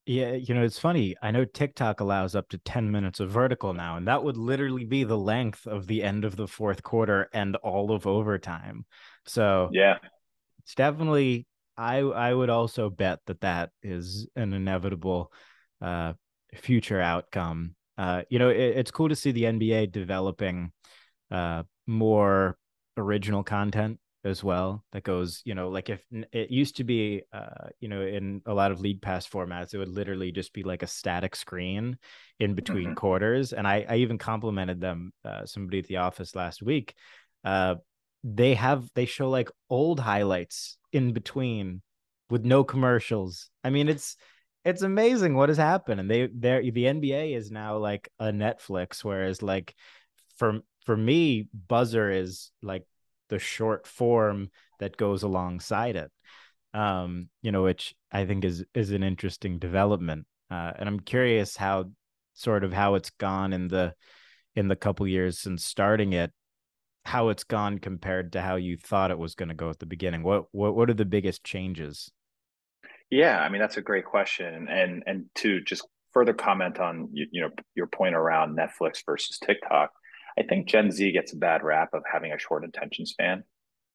Yeah, 0.06 0.32
you 0.32 0.54
know, 0.54 0.62
it's 0.62 0.78
funny. 0.78 1.16
I 1.22 1.30
know 1.30 1.46
TikTok 1.46 2.00
allows 2.00 2.36
up 2.36 2.50
to 2.50 2.58
10 2.58 2.90
minutes 2.90 3.20
of 3.20 3.30
vertical 3.30 3.72
now, 3.72 3.96
and 3.96 4.06
that 4.06 4.22
would 4.22 4.36
literally 4.36 4.84
be 4.84 5.02
the 5.02 5.16
length 5.16 5.66
of 5.66 5.86
the 5.86 6.02
end 6.02 6.26
of 6.26 6.36
the 6.36 6.46
fourth 6.46 6.82
quarter 6.82 7.30
and 7.32 7.56
all 7.56 7.90
of 7.90 8.06
overtime. 8.06 8.84
So, 9.24 9.70
yeah, 9.72 9.96
it's 10.64 10.74
definitely 10.74 11.46
I 11.76 11.98
I 11.98 12.32
would 12.32 12.50
also 12.50 12.90
bet 12.90 13.20
that 13.26 13.40
that 13.40 13.70
is 13.82 14.28
an 14.36 14.52
inevitable 14.52 15.32
uh 15.80 16.14
future 16.54 17.00
outcome. 17.00 17.74
Uh 17.98 18.22
you 18.28 18.38
know, 18.38 18.50
it, 18.50 18.76
it's 18.78 18.90
cool 18.90 19.08
to 19.08 19.16
see 19.16 19.32
the 19.32 19.44
NBA 19.44 19.92
developing 19.92 20.72
uh 21.30 21.64
more 21.86 22.56
original 22.96 23.42
content 23.42 23.98
as 24.24 24.42
well 24.42 24.82
that 24.92 25.04
goes 25.04 25.42
you 25.44 25.54
know 25.54 25.68
like 25.68 25.90
if 25.90 26.02
it 26.32 26.50
used 26.50 26.76
to 26.76 26.84
be 26.84 27.22
uh 27.32 27.68
you 27.80 27.88
know 27.88 28.00
in 28.00 28.40
a 28.46 28.54
lot 28.54 28.70
of 28.70 28.80
league 28.80 29.02
pass 29.02 29.28
formats 29.28 29.74
it 29.74 29.78
would 29.78 29.88
literally 29.88 30.32
just 30.32 30.54
be 30.54 30.62
like 30.62 30.82
a 30.82 30.86
static 30.86 31.36
screen 31.36 31.98
in 32.40 32.54
between 32.54 32.86
mm-hmm. 32.86 32.94
quarters 32.94 33.52
and 33.52 33.68
i 33.68 33.84
i 33.88 33.96
even 33.96 34.16
complimented 34.16 34.80
them 34.80 35.12
uh, 35.24 35.44
somebody 35.44 35.78
at 35.78 35.86
the 35.86 35.98
office 35.98 36.34
last 36.34 36.62
week 36.62 36.94
uh 37.44 37.74
they 38.24 38.54
have 38.54 38.88
they 38.94 39.04
show 39.04 39.28
like 39.28 39.50
old 39.68 40.00
highlights 40.00 40.78
in 40.92 41.12
between 41.12 41.82
with 42.30 42.44
no 42.44 42.64
commercials. 42.64 43.50
I 43.62 43.68
mean 43.70 43.88
it's 43.88 44.16
it's 44.64 44.80
amazing 44.80 45.34
what 45.34 45.50
has 45.50 45.58
happened. 45.58 46.00
And 46.00 46.10
they 46.10 46.26
they 46.26 46.70
the 46.70 46.84
nba 46.84 47.36
is 47.36 47.50
now 47.50 47.76
like 47.76 48.08
a 48.18 48.32
netflix 48.32 49.04
whereas 49.04 49.42
like 49.42 49.74
for 50.38 50.60
for 50.86 50.96
me 50.96 51.48
buzzer 51.68 52.10
is 52.10 52.50
like 52.62 52.86
the 53.28 53.38
short 53.38 53.86
form 53.86 54.48
that 54.80 54.96
goes 54.96 55.22
alongside 55.22 55.96
it 55.96 56.10
um 56.74 57.28
you 57.40 57.52
know 57.52 57.62
which 57.62 57.94
i 58.12 58.26
think 58.26 58.44
is 58.44 58.64
is 58.74 58.90
an 58.90 59.02
interesting 59.02 59.58
development. 59.58 60.26
Uh 60.50 60.72
and 60.78 60.88
i'm 60.88 61.00
curious 61.00 61.56
how 61.56 61.84
sort 62.34 62.64
of 62.64 62.72
how 62.72 62.94
it's 62.94 63.10
gone 63.10 63.52
in 63.52 63.68
the 63.68 63.94
in 64.56 64.68
the 64.68 64.76
couple 64.76 65.06
years 65.06 65.38
since 65.38 65.64
starting 65.64 66.12
it 66.12 66.32
how 67.04 67.28
it's 67.28 67.44
gone 67.44 67.78
compared 67.78 68.32
to 68.32 68.40
how 68.40 68.56
you 68.56 68.76
thought 68.76 69.10
it 69.10 69.18
was 69.18 69.34
going 69.34 69.48
to 69.48 69.54
go 69.54 69.70
at 69.70 69.78
the 69.78 69.86
beginning 69.86 70.22
what 70.22 70.46
what 70.52 70.74
what 70.74 70.90
are 70.90 70.94
the 70.94 71.04
biggest 71.04 71.44
changes 71.44 72.10
yeah 73.10 73.40
i 73.40 73.48
mean 73.48 73.60
that's 73.60 73.76
a 73.76 73.82
great 73.82 74.04
question 74.04 74.68
and 74.68 75.02
and 75.06 75.26
to 75.34 75.60
just 75.60 75.86
further 76.12 76.32
comment 76.32 76.78
on 76.78 77.08
you, 77.12 77.26
you 77.30 77.40
know 77.40 77.50
your 77.74 77.86
point 77.86 78.14
around 78.14 78.56
netflix 78.56 79.04
versus 79.04 79.38
tiktok 79.38 79.90
I 80.38 80.42
think 80.42 80.66
Gen 80.66 80.90
Z 80.90 81.12
gets 81.12 81.32
a 81.32 81.36
bad 81.36 81.62
rap 81.62 81.90
of 81.92 82.02
having 82.10 82.32
a 82.32 82.38
short 82.38 82.64
attention 82.64 83.06
span, 83.06 83.44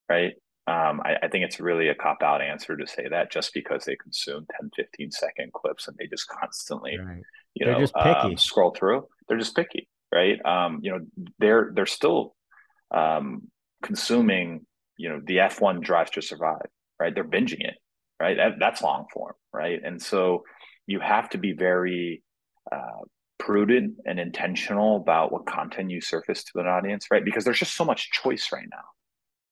right? 0.08 0.34
Um, 0.68 1.02
I, 1.04 1.16
I, 1.24 1.28
think 1.30 1.46
it's 1.46 1.60
really 1.60 1.90
a 1.90 1.96
cop 1.96 2.22
out 2.22 2.44
answer 2.44 2.78
to 2.78 2.86
say 2.86 3.08
that 3.10 3.32
just 3.32 3.56
because 3.56 3.86
they 3.86 3.96
consume 3.96 4.46
10, 4.62 4.70
15 4.76 5.12
second 5.12 5.52
clips 5.52 5.88
and 5.88 5.98
they 5.98 6.06
just 6.06 6.28
constantly, 6.28 6.96
right. 6.96 7.24
you 7.56 7.66
they're 7.66 7.74
know, 7.74 7.80
just 7.80 7.96
picky. 7.96 8.10
Um, 8.10 8.38
scroll 8.38 8.72
through. 8.72 9.08
They're 9.28 9.40
just 9.40 9.56
picky, 9.56 9.88
right? 10.14 10.38
Um, 10.46 10.80
you 10.84 10.92
know, 10.92 11.00
they're 11.40 11.72
they're 11.74 11.88
still 11.88 12.36
um, 12.92 13.44
consuming, 13.84 14.66
you 14.98 15.10
know, 15.10 15.22
the 15.26 15.38
F1 15.38 15.82
Drive 15.82 16.12
to 16.12 16.22
Survive, 16.22 16.66
right? 17.00 17.14
They're 17.14 17.24
binging 17.24 17.62
it, 17.62 17.76
right? 18.20 18.38
That, 18.38 18.54
that's 18.60 18.82
long 18.82 19.06
form, 19.14 19.34
right? 19.54 19.80
And 19.84 20.02
so 20.02 20.44
you 20.88 21.00
have 21.00 21.30
to 21.32 21.38
be 21.38 21.54
very 21.54 22.24
uh, 22.72 23.04
prudent 23.38 23.96
and 24.06 24.20
intentional 24.20 24.98
about 24.98 25.32
what 25.32 25.46
content 25.46 25.90
you 25.92 26.02
surface 26.02 26.44
to 26.44 26.60
an 26.60 26.68
audience, 26.68 27.08
right? 27.12 27.24
Because 27.24 27.46
there's 27.46 27.60
just 27.60 27.76
so 27.76 27.86
much 27.86 28.12
choice 28.12 28.50
right 28.52 28.68
now, 28.70 28.84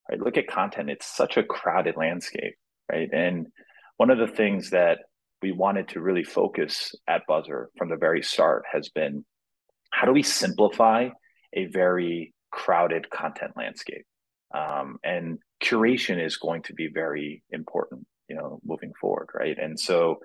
right? 0.10 0.20
Look 0.20 0.38
at 0.38 0.48
content, 0.48 0.90
it's 0.90 1.06
such 1.06 1.38
a 1.38 1.44
crowded 1.44 1.96
landscape, 1.96 2.56
right? 2.92 3.10
And 3.12 3.48
one 3.98 4.10
of 4.10 4.20
the 4.20 4.28
things 4.28 4.72
that 4.72 5.00
we 5.42 5.52
wanted 5.52 5.90
to 5.90 6.02
really 6.02 6.24
focus 6.24 6.94
at 7.08 7.28
Buzzer 7.28 7.70
from 7.78 7.90
the 7.90 7.96
very 7.96 8.24
start 8.24 8.64
has 8.72 8.90
been 8.90 9.26
how 9.92 10.06
do 10.06 10.14
we 10.14 10.24
simplify 10.24 11.10
a 11.54 11.66
very 11.66 12.34
crowded 12.58 13.10
content 13.10 13.52
landscape? 13.56 14.06
Um, 14.54 14.98
and 15.04 15.38
curation 15.64 16.24
is 16.24 16.38
going 16.38 16.64
to 16.64 16.74
be 16.74 16.88
very 16.88 17.44
important, 17.52 18.08
you 18.28 18.36
know, 18.36 18.60
moving 18.66 18.94
forward, 19.00 19.30
right? 19.38 19.58
And 19.58 19.80
so, 19.80 20.20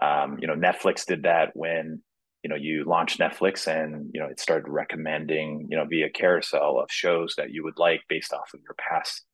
um, 0.00 0.38
you 0.40 0.46
know, 0.46 0.54
Netflix 0.54 1.06
did 1.06 1.22
that 1.22 1.50
when 1.54 2.02
you 2.42 2.48
know 2.48 2.56
you 2.56 2.84
launched 2.84 3.20
netflix 3.20 3.66
and 3.66 4.10
you 4.14 4.18
know 4.20 4.26
it 4.26 4.40
started 4.40 4.66
recommending 4.66 5.66
you 5.68 5.76
know 5.76 5.84
via 5.84 6.08
carousel 6.08 6.80
of 6.80 6.90
shows 6.90 7.34
that 7.36 7.50
you 7.50 7.62
would 7.62 7.78
like 7.78 8.00
based 8.08 8.32
off 8.32 8.54
of 8.54 8.60
your 8.62 8.74
past 8.78 9.24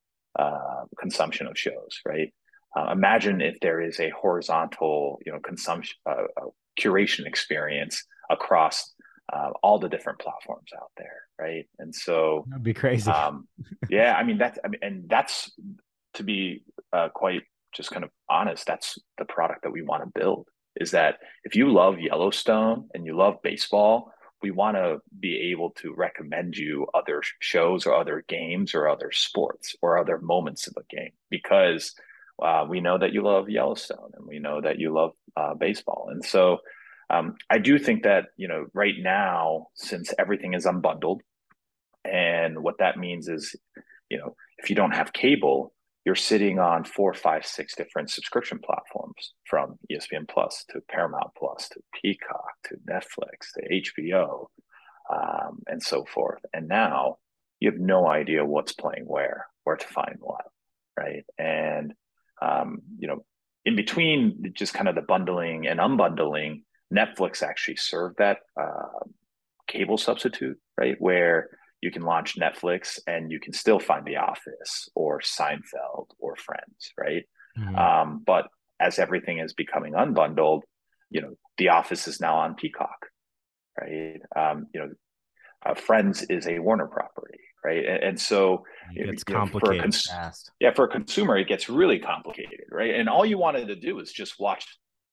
uh, 0.41 0.83
consumption 0.99 1.47
of 1.47 1.57
shows 1.57 2.01
right 2.05 2.35
uh, 2.77 2.91
imagine 2.91 3.41
if 3.41 3.61
there 3.61 3.81
is 3.81 4.01
a 4.01 4.11
horizontal 4.11 5.21
you 5.25 5.31
know 5.31 5.39
consumption 5.39 5.95
uh, 6.05 6.25
uh 6.37 6.51
curation 6.81 7.27
experience 7.27 8.05
across 8.29 8.93
uh, 9.33 9.51
all 9.63 9.79
the 9.79 9.89
different 9.89 10.19
platforms 10.19 10.71
out 10.77 10.91
there 10.97 11.23
right 11.39 11.67
and 11.79 11.95
so 11.95 12.45
that'd 12.49 12.63
be 12.63 12.75
crazy 12.75 13.11
um, 13.11 13.47
yeah 13.91 14.15
i 14.15 14.23
mean 14.23 14.39
that's 14.39 14.59
i 14.65 14.69
mean 14.69 14.81
and 14.83 15.09
that's 15.09 15.51
to 16.15 16.23
be 16.23 16.63
uh, 16.93 17.09
quite 17.15 17.43
just 17.75 17.91
kind 17.91 18.05
of 18.05 18.11
honest 18.31 18.67
that's 18.67 18.99
the 19.19 19.25
product 19.25 19.63
that 19.63 19.73
we 19.73 19.83
want 19.83 20.03
to 20.03 20.21
build 20.21 20.47
is 20.81 20.91
that 20.91 21.19
if 21.45 21.57
you 21.57 21.73
love 21.73 21.99
Yellowstone 21.99 22.89
and 22.95 23.07
you 23.07 23.17
love 23.17 23.37
baseball, 23.43 24.13
we 24.43 24.51
want 24.51 24.77
to 24.77 24.99
be 25.19 25.51
able 25.51 25.71
to 25.71 25.95
recommend 25.95 26.57
you 26.57 26.87
other 26.95 27.23
shows 27.41 27.87
or 27.87 27.95
other 27.95 28.25
games 28.29 28.75
or 28.75 28.89
other 28.89 29.11
sports 29.11 29.75
or 29.81 29.99
other 29.99 30.19
moments 30.19 30.67
of 30.67 30.75
a 30.77 30.95
game 30.95 31.11
because 31.31 31.95
uh, 32.43 32.67
we 32.69 32.81
know 32.81 32.99
that 32.99 33.13
you 33.13 33.23
love 33.23 33.49
Yellowstone 33.49 34.11
and 34.15 34.27
we 34.27 34.39
know 34.39 34.61
that 34.61 34.79
you 34.79 34.93
love 34.93 35.13
uh, 35.37 35.55
baseball. 35.55 36.09
And 36.11 36.23
so 36.23 36.59
um, 37.11 37.37
I 37.49 37.59
do 37.59 37.79
think 37.79 38.03
that, 38.03 38.27
you 38.37 38.49
know, 38.49 38.67
right 38.75 38.95
now, 38.99 39.69
since 39.75 40.13
everything 40.19 40.55
is 40.55 40.67
unbundled, 40.67 41.21
and 42.05 42.63
what 42.63 42.79
that 42.79 42.99
means 42.99 43.29
is, 43.29 43.55
you 44.09 44.19
know, 44.19 44.35
if 44.59 44.71
you 44.71 44.77
don't 44.77 44.95
have 44.95 45.13
cable, 45.13 45.73
you're 46.05 46.15
sitting 46.15 46.61
on 46.61 46.85
four, 46.85 47.13
five, 47.15 47.45
six 47.45 47.75
different 47.75 48.11
subscription 48.11 48.61
platforms 48.65 49.35
from 49.45 49.77
ESPN 49.91 50.29
Plus 50.29 50.65
to 50.71 50.81
Paramount 50.89 51.31
Plus 51.37 51.69
to 51.71 51.81
Peacock 52.01 52.53
to 52.65 52.77
Netflix 52.89 53.53
to 53.55 53.91
HBO 54.03 54.47
um, 55.13 55.63
and 55.67 55.83
so 55.83 56.05
forth. 56.05 56.41
And 56.55 56.69
now 56.69 57.17
you 57.59 57.71
have 57.71 57.81
no 57.81 58.07
idea 58.07 58.45
what's 58.45 58.73
playing 58.73 59.05
where, 59.07 59.47
where 59.65 59.77
to 59.77 59.87
find 59.87 60.17
what, 60.21 60.45
right? 60.97 61.25
And 61.39 61.93
um, 62.41 62.83
you 62.99 63.09
know, 63.09 63.25
in 63.65 63.77
between 63.77 64.53
just 64.55 64.75
kind 64.75 64.89
of 64.89 64.95
the 64.95 65.03
bundling 65.03 65.67
and 65.67 65.81
unbundling, 65.81 66.63
Netflix 66.95 67.43
actually 67.43 67.77
served 67.77 68.19
that 68.19 68.39
uh, 68.61 69.05
cable 69.67 69.99
substitute, 69.99 70.59
right? 70.79 70.97
Where 70.99 71.51
you 71.83 71.91
can 71.91 72.03
launch 72.03 72.39
Netflix 72.39 72.99
and 73.07 73.31
you 73.31 73.41
can 73.41 73.53
still 73.53 73.79
find 73.79 74.05
The 74.05 74.17
Office 74.17 74.89
or 74.95 75.21
Seinfeld 75.21 76.09
or 76.19 76.37
Friends, 76.37 76.93
right? 76.99 77.25
Mm-hmm. 77.59 77.77
Um, 77.77 78.23
but 78.27 78.49
as 78.81 78.99
everything 78.99 79.39
is 79.39 79.53
becoming 79.53 79.95
unbundled, 79.95 80.63
you 81.11 81.23
know, 81.23 81.35
The 81.59 81.71
Office 81.71 82.09
is 82.09 82.21
now 82.21 82.37
on 82.37 82.55
Peacock, 82.55 83.07
right? 83.81 84.21
Um, 84.35 84.67
you 84.73 84.81
know, 84.81 84.91
uh, 85.65 85.75
Friends 85.75 86.23
is 86.23 86.47
a 86.47 86.59
Warner 86.59 86.87
property, 86.87 87.41
right? 87.65 87.85
And, 87.85 88.03
and 88.05 88.21
so 88.21 88.65
it's 88.93 89.25
complicated. 89.25 89.77
Know, 89.79 89.83
cons- 89.83 90.51
yeah, 90.61 90.73
for 90.75 90.85
a 90.85 90.89
consumer, 90.89 91.37
it 91.37 91.49
gets 91.49 91.69
really 91.69 91.99
complicated, 91.99 92.67
right? 92.71 92.95
And 92.95 93.09
all 93.09 93.27
you 93.27 93.39
wanted 93.39 93.69
to 93.69 93.77
do 93.77 93.99
is 93.99 94.13
just 94.13 94.39
watch 94.39 94.67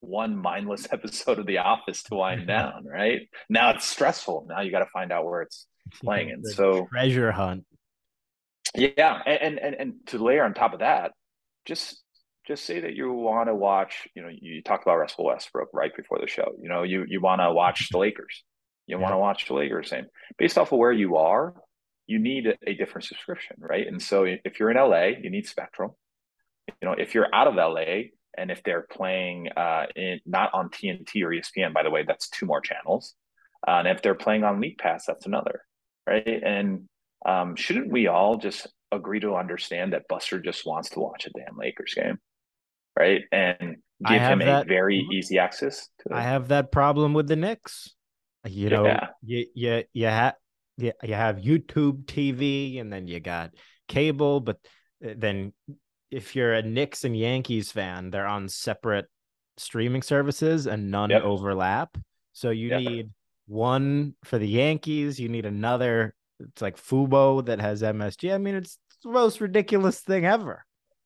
one 0.03 0.35
mindless 0.35 0.87
episode 0.91 1.39
of 1.39 1.45
The 1.45 1.59
Office 1.59 2.03
to 2.03 2.15
wind 2.15 2.41
mm-hmm. 2.41 2.47
down, 2.47 2.85
right? 2.85 3.21
Now 3.49 3.71
it's 3.71 3.85
stressful. 3.85 4.47
Now 4.49 4.61
you 4.61 4.71
got 4.71 4.79
to 4.79 4.89
find 4.93 5.11
out 5.11 5.25
where 5.25 5.41
it's 5.41 5.65
playing 6.01 6.29
it. 6.29 6.45
So 6.47 6.87
treasure 6.91 7.31
hunt. 7.31 7.65
Yeah, 8.75 9.19
and, 9.25 9.59
and 9.59 9.75
and 9.75 9.93
to 10.07 10.17
layer 10.17 10.43
on 10.43 10.53
top 10.53 10.73
of 10.73 10.79
that, 10.79 11.11
just 11.65 12.01
just 12.47 12.65
say 12.65 12.81
that 12.81 12.95
you 12.95 13.11
want 13.11 13.47
to 13.47 13.55
watch. 13.55 14.07
You 14.15 14.23
know, 14.23 14.29
you 14.31 14.63
talked 14.63 14.83
about 14.83 14.97
Russell 14.97 15.25
Westbrook 15.25 15.69
right 15.73 15.95
before 15.95 16.19
the 16.19 16.27
show. 16.27 16.53
You 16.61 16.69
know, 16.69 16.83
you 16.83 17.05
you 17.07 17.21
want 17.21 17.41
to 17.41 17.51
watch 17.51 17.89
the 17.91 17.97
Lakers. 17.97 18.43
You 18.87 18.97
yeah. 18.97 19.01
want 19.01 19.13
to 19.13 19.17
watch 19.17 19.47
the 19.47 19.53
Lakers. 19.53 19.89
Same 19.89 20.05
based 20.37 20.57
off 20.57 20.71
of 20.71 20.79
where 20.79 20.91
you 20.91 21.17
are, 21.17 21.53
you 22.07 22.19
need 22.19 22.47
a, 22.47 22.55
a 22.67 22.73
different 22.73 23.05
subscription, 23.05 23.57
right? 23.59 23.87
And 23.87 24.01
so 24.01 24.25
if 24.25 24.59
you're 24.59 24.71
in 24.71 24.77
LA, 24.77 25.19
you 25.21 25.29
need 25.29 25.47
Spectrum. 25.47 25.91
You 26.81 26.87
know, 26.87 26.93
if 26.93 27.13
you're 27.13 27.33
out 27.33 27.47
of 27.47 27.55
LA, 27.55 28.09
and 28.37 28.51
if 28.51 28.63
they're 28.63 28.87
playing 28.89 29.49
uh, 29.55 29.85
in, 29.95 30.19
not 30.25 30.51
on 30.53 30.69
TNT 30.69 31.23
or 31.23 31.29
ESPN, 31.29 31.73
by 31.73 31.83
the 31.83 31.89
way, 31.89 32.03
that's 32.07 32.29
two 32.29 32.45
more 32.45 32.61
channels. 32.61 33.15
Uh, 33.67 33.71
and 33.71 33.87
if 33.87 34.01
they're 34.01 34.15
playing 34.15 34.43
on 34.43 34.59
League 34.59 34.77
Pass, 34.77 35.05
that's 35.05 35.25
another, 35.25 35.61
right? 36.07 36.41
And 36.43 36.87
um, 37.25 37.55
shouldn't 37.55 37.91
we 37.91 38.07
all 38.07 38.37
just 38.37 38.67
agree 38.91 39.19
to 39.21 39.35
understand 39.35 39.93
that 39.93 40.07
Buster 40.07 40.39
just 40.39 40.65
wants 40.65 40.89
to 40.91 40.99
watch 40.99 41.25
a 41.25 41.29
damn 41.29 41.57
Lakers 41.57 41.93
game, 41.93 42.19
right? 42.97 43.21
And 43.31 43.77
give 44.07 44.21
him 44.21 44.39
that, 44.39 44.65
a 44.65 44.67
very 44.67 45.07
easy 45.13 45.39
access 45.39 45.87
to. 45.99 46.13
I 46.13 46.21
have 46.21 46.49
that 46.49 46.71
problem 46.71 47.13
with 47.13 47.27
the 47.27 47.35
Knicks. 47.35 47.95
You 48.45 48.69
know, 48.69 48.85
yeah. 48.85 49.07
you 49.21 49.45
you 49.55 49.83
you 49.93 50.07
have 50.07 50.35
you, 50.77 50.91
you 51.01 51.13
have 51.13 51.37
YouTube 51.37 52.03
TV, 52.03 52.81
and 52.81 52.91
then 52.91 53.07
you 53.07 53.21
got 53.21 53.51
cable, 53.87 54.41
but 54.41 54.57
uh, 55.05 55.13
then 55.15 55.53
if 56.13 56.35
you're 56.35 56.53
a 56.53 56.61
Knicks 56.61 57.03
and 57.03 57.17
Yankees 57.17 57.71
fan, 57.71 58.11
they're 58.11 58.27
on 58.27 58.47
separate 58.47 59.07
streaming 59.57 60.03
services 60.03 60.67
and 60.67 60.91
none 60.91 61.09
yep. 61.09 61.23
overlap. 61.23 61.97
So 62.33 62.51
you 62.51 62.69
yep. 62.69 62.81
need 62.81 63.09
one 63.47 64.15
for 64.23 64.37
the 64.37 64.47
Yankees, 64.47 65.19
you 65.19 65.27
need 65.27 65.45
another. 65.45 66.13
It's 66.39 66.61
like 66.61 66.77
Fubo 66.77 67.43
that 67.45 67.59
has 67.59 67.81
MSG. 67.81 68.33
I 68.33 68.37
mean, 68.37 68.55
it's 68.55 68.77
the 69.03 69.09
most 69.09 69.41
ridiculous 69.41 69.99
thing 69.99 70.25
ever. 70.25 70.65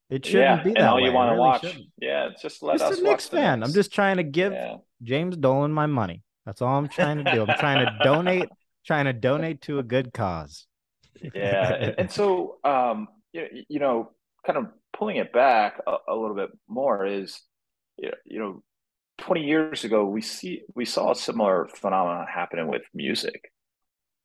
It 0.09 0.25
shouldn't 0.25 0.59
yeah, 0.59 0.63
be 0.63 0.69
that 0.71 0.77
and 0.77 0.87
all 0.87 0.95
way. 0.97 1.03
you 1.03 1.11
want 1.11 1.29
to 1.29 1.33
really 1.33 1.47
watch. 1.47 1.61
Shouldn't. 1.61 1.85
Yeah, 2.01 2.29
just 2.41 2.63
let 2.63 2.79
just 2.79 2.93
us. 2.93 2.99
a 2.99 3.03
Knicks 3.03 3.27
fan. 3.27 3.63
I'm 3.63 3.73
just 3.73 3.93
trying 3.93 4.17
to 4.17 4.23
give 4.23 4.53
yeah. 4.53 4.75
James 5.03 5.35
Dolan 5.37 5.71
my 5.71 5.85
money. 5.85 6.23
That's 6.45 6.61
all 6.61 6.77
I'm 6.77 6.87
trying 6.87 7.23
to 7.23 7.31
do. 7.31 7.45
I'm 7.45 7.57
trying 7.57 7.85
to 7.85 7.97
donate, 8.03 8.49
trying 8.85 9.05
to 9.05 9.13
donate 9.13 9.61
to 9.63 9.79
a 9.79 9.83
good 9.83 10.13
cause. 10.13 10.65
yeah, 11.33 11.73
and, 11.73 11.95
and 11.97 12.11
so 12.11 12.57
um, 12.63 13.09
you, 13.33 13.47
you 13.67 13.79
know, 13.79 14.11
kind 14.47 14.57
of 14.57 14.67
pulling 14.97 15.17
it 15.17 15.33
back 15.33 15.79
a, 15.85 15.95
a 16.07 16.15
little 16.15 16.35
bit 16.35 16.49
more 16.67 17.05
is, 17.05 17.41
you 17.97 18.39
know, 18.39 18.63
20 19.19 19.43
years 19.43 19.83
ago 19.83 20.05
we 20.05 20.21
see 20.21 20.61
we 20.75 20.85
saw 20.85 21.11
a 21.11 21.15
similar 21.15 21.67
phenomenon 21.75 22.25
happening 22.33 22.67
with 22.67 22.83
music, 22.93 23.51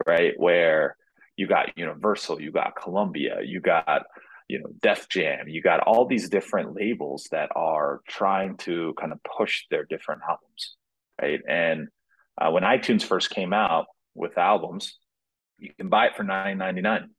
right? 0.06 0.34
Where 0.36 0.96
you 1.36 1.46
got 1.46 1.76
Universal, 1.76 2.40
you 2.40 2.52
got 2.52 2.76
Columbia, 2.76 3.38
you 3.42 3.60
got 3.60 4.02
you 4.48 4.60
know 4.60 4.68
Def 4.80 5.08
Jam, 5.08 5.48
you 5.48 5.62
got 5.62 5.80
all 5.80 6.06
these 6.06 6.28
different 6.28 6.74
labels 6.74 7.26
that 7.30 7.48
are 7.56 8.00
trying 8.06 8.58
to 8.58 8.94
kind 9.00 9.12
of 9.12 9.18
push 9.22 9.64
their 9.70 9.84
different 9.84 10.20
albums, 10.28 10.76
right? 11.20 11.40
And 11.48 11.88
uh, 12.40 12.50
when 12.50 12.62
iTunes 12.62 13.02
first 13.02 13.30
came 13.30 13.52
out 13.54 13.86
with 14.14 14.36
albums, 14.36 14.98
you 15.58 15.70
can 15.78 15.88
buy 15.88 16.06
it 16.08 16.16
for 16.16 16.22
nine 16.22 16.58
ninety 16.58 16.82
nine, 16.82 17.10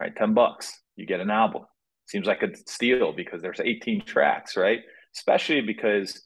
right? 0.00 0.14
Ten 0.16 0.34
bucks, 0.34 0.76
you 0.96 1.06
get 1.06 1.20
an 1.20 1.30
album. 1.30 1.62
Seems 2.10 2.26
like 2.26 2.42
a 2.42 2.56
steal 2.66 3.12
because 3.12 3.40
there's 3.40 3.60
18 3.60 4.04
tracks, 4.04 4.56
right? 4.56 4.80
Especially 5.16 5.60
because 5.60 6.20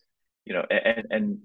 you 0.47 0.55
know, 0.55 0.65
and 0.71 1.07
and 1.11 1.39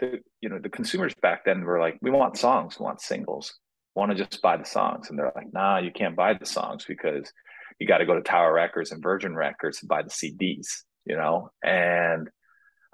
the 0.00 0.20
you 0.42 0.50
know 0.50 0.58
the 0.58 0.68
consumers 0.68 1.14
back 1.22 1.46
then 1.46 1.62
were 1.64 1.80
like, 1.80 1.98
we 2.02 2.10
want 2.10 2.36
songs, 2.36 2.78
we 2.78 2.84
want 2.84 3.00
singles, 3.00 3.54
want 3.94 4.10
to 4.10 4.16
just 4.16 4.42
buy 4.42 4.58
the 4.58 4.64
songs, 4.64 5.08
and 5.08 5.18
they're 5.18 5.32
like, 5.34 5.52
nah, 5.52 5.78
you 5.78 5.90
can't 5.90 6.14
buy 6.14 6.34
the 6.34 6.44
songs 6.44 6.84
because 6.86 7.32
you 7.78 7.86
got 7.86 7.98
to 7.98 8.06
go 8.06 8.14
to 8.14 8.20
Tower 8.20 8.52
Records 8.52 8.92
and 8.92 9.02
Virgin 9.02 9.34
Records 9.34 9.80
to 9.80 9.86
buy 9.86 10.02
the 10.02 10.10
CDs, 10.10 10.82
you 11.06 11.16
know, 11.16 11.50
and 11.62 12.28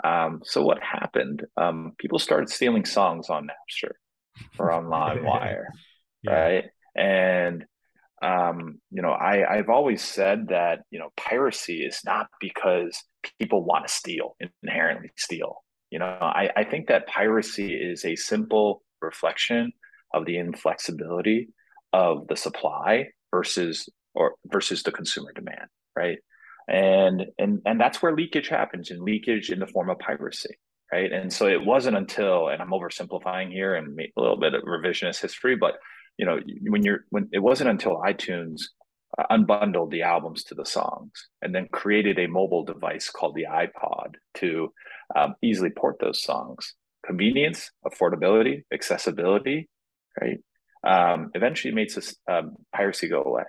um, 0.04 0.42
so 0.44 0.62
what 0.62 0.78
happened? 0.82 1.44
Um, 1.56 1.94
people 1.98 2.18
started 2.18 2.48
stealing 2.48 2.84
songs 2.84 3.28
on 3.28 3.48
Napster 3.48 3.92
or 4.58 4.70
on 4.70 4.84
LimeWire, 4.86 5.64
yeah. 6.22 6.32
right? 6.32 6.64
And 6.94 7.64
um, 8.22 8.80
you 8.90 9.02
know, 9.02 9.10
I, 9.10 9.56
I've 9.56 9.68
always 9.68 10.02
said 10.02 10.48
that, 10.48 10.80
you 10.90 10.98
know, 10.98 11.10
piracy 11.16 11.84
is 11.84 12.00
not 12.04 12.28
because 12.40 12.96
people 13.40 13.64
want 13.64 13.86
to 13.86 13.92
steal, 13.92 14.36
inherently 14.62 15.10
steal. 15.16 15.64
You 15.90 15.98
know, 15.98 16.06
I, 16.06 16.50
I 16.56 16.64
think 16.64 16.88
that 16.88 17.06
piracy 17.06 17.74
is 17.74 18.04
a 18.04 18.16
simple 18.16 18.82
reflection 19.00 19.72
of 20.14 20.24
the 20.24 20.38
inflexibility 20.38 21.48
of 21.92 22.28
the 22.28 22.36
supply 22.36 23.08
versus 23.30 23.88
or 24.14 24.34
versus 24.46 24.82
the 24.82 24.92
consumer 24.92 25.32
demand, 25.34 25.68
right? 25.96 26.18
And 26.68 27.26
and 27.38 27.60
and 27.66 27.80
that's 27.80 28.00
where 28.00 28.14
leakage 28.14 28.48
happens, 28.48 28.90
and 28.90 29.02
leakage 29.02 29.50
in 29.50 29.58
the 29.58 29.66
form 29.66 29.90
of 29.90 29.98
piracy, 29.98 30.54
right? 30.92 31.12
And 31.12 31.32
so 31.32 31.48
it 31.48 31.64
wasn't 31.64 31.96
until, 31.96 32.48
and 32.48 32.62
I'm 32.62 32.70
oversimplifying 32.70 33.50
here 33.50 33.74
and 33.74 33.98
a 33.98 34.20
little 34.20 34.38
bit 34.38 34.54
of 34.54 34.62
revisionist 34.62 35.20
history, 35.20 35.56
but 35.56 35.74
you 36.18 36.26
know 36.26 36.38
when 36.62 36.82
you're 36.82 37.04
when 37.10 37.28
it 37.32 37.38
wasn't 37.38 37.68
until 37.68 38.02
itunes 38.06 38.62
uh, 39.18 39.24
unbundled 39.30 39.90
the 39.90 40.02
albums 40.02 40.44
to 40.44 40.54
the 40.54 40.64
songs 40.64 41.28
and 41.42 41.54
then 41.54 41.68
created 41.70 42.18
a 42.18 42.26
mobile 42.26 42.64
device 42.64 43.10
called 43.10 43.34
the 43.34 43.44
ipod 43.50 44.14
to 44.34 44.72
um, 45.14 45.34
easily 45.42 45.70
port 45.70 45.96
those 46.00 46.22
songs. 46.22 46.74
Convenience 47.04 47.70
affordability 47.84 48.64
accessibility 48.72 49.68
right? 50.20 50.38
Um, 50.84 51.30
eventually 51.34 51.72
made 51.72 51.90
this, 51.94 52.16
um, 52.28 52.56
piracy 52.74 53.08
go 53.08 53.22
away 53.22 53.44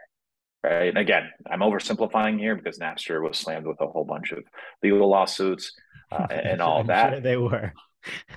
right? 0.64 0.90
And 0.90 0.98
again 0.98 1.30
i'm 1.50 1.60
oversimplifying 1.60 2.40
here 2.40 2.56
because 2.56 2.80
napster 2.80 3.22
was 3.22 3.38
slammed 3.38 3.66
with 3.66 3.80
a 3.80 3.88
whole 3.88 4.06
bunch 4.06 4.32
of 4.32 4.44
legal 4.82 5.10
lawsuits 5.10 5.72
uh, 6.12 6.28
and 6.32 6.62
all 6.62 6.84
that. 6.86 7.12
sure 7.12 7.22
they 7.22 7.38
were. 7.38 7.74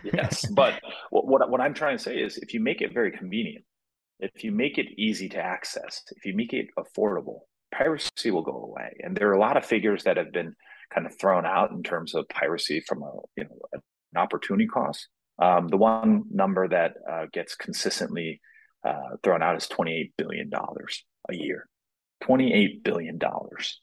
Yes 0.04 0.46
but 0.46 0.80
what, 1.10 1.26
what, 1.26 1.50
what 1.50 1.60
i'm 1.60 1.74
trying 1.74 1.96
to 1.96 2.02
say 2.02 2.18
is 2.18 2.36
if 2.36 2.54
you 2.54 2.60
make 2.60 2.82
it 2.82 2.94
very 2.94 3.10
convenient 3.10 3.64
if 4.20 4.44
you 4.44 4.52
make 4.52 4.79
it 4.79 4.87
easy 4.98 5.29
to 5.31 5.38
access, 5.38 6.02
if 6.16 6.24
you 6.24 6.35
make 6.35 6.52
it 6.52 6.68
affordable, 6.79 7.40
piracy 7.72 8.31
will 8.31 8.42
go 8.42 8.52
away. 8.52 8.96
And 9.00 9.16
there 9.16 9.29
are 9.29 9.35
a 9.35 9.40
lot 9.40 9.57
of 9.57 9.64
figures 9.64 10.05
that 10.05 10.16
have 10.16 10.33
been 10.33 10.55
kind 10.94 11.07
of 11.07 11.18
thrown 11.18 11.44
out 11.44 11.72
in 11.72 11.83
terms 11.83 12.14
of 12.14 12.29
piracy 12.29 12.81
from 12.81 13.02
a 13.02 13.11
you 13.37 13.44
know 13.44 13.59
an 13.72 13.81
opportunity 14.16 14.66
cost. 14.66 15.09
Um, 15.38 15.68
the 15.68 15.76
one 15.76 16.24
number 16.31 16.66
that 16.68 16.94
uh, 17.11 17.26
gets 17.33 17.55
consistently 17.55 18.40
uh, 18.87 19.16
thrown 19.22 19.42
out 19.42 19.57
is 19.57 19.68
twenty 19.68 19.94
eight 19.94 20.12
billion 20.16 20.48
dollars 20.48 21.05
a 21.29 21.35
year. 21.35 21.68
Twenty 22.22 22.52
eight 22.55 22.83
billion 22.83 23.18
dollars, 23.18 23.81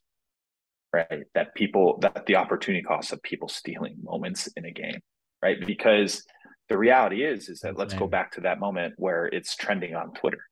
right? 0.91 1.23
That 1.35 1.53
people 1.53 1.99
that 2.01 2.25
the 2.25 2.37
opportunity 2.37 2.83
cost 2.83 3.11
of 3.11 3.21
people 3.21 3.49
stealing 3.49 3.97
moments 4.01 4.47
in 4.55 4.65
a 4.65 4.71
game, 4.71 5.01
right? 5.41 5.63
Because 5.63 6.25
the 6.73 6.77
reality 6.79 7.23
is 7.23 7.49
is 7.49 7.59
that 7.59 7.77
let's 7.77 7.93
go 7.93 8.07
back 8.07 8.31
to 8.31 8.41
that 8.41 8.59
moment 8.59 8.95
where 8.97 9.27
it's 9.27 9.55
trending 9.55 9.93
on 9.93 10.11
Twitter, 10.15 10.43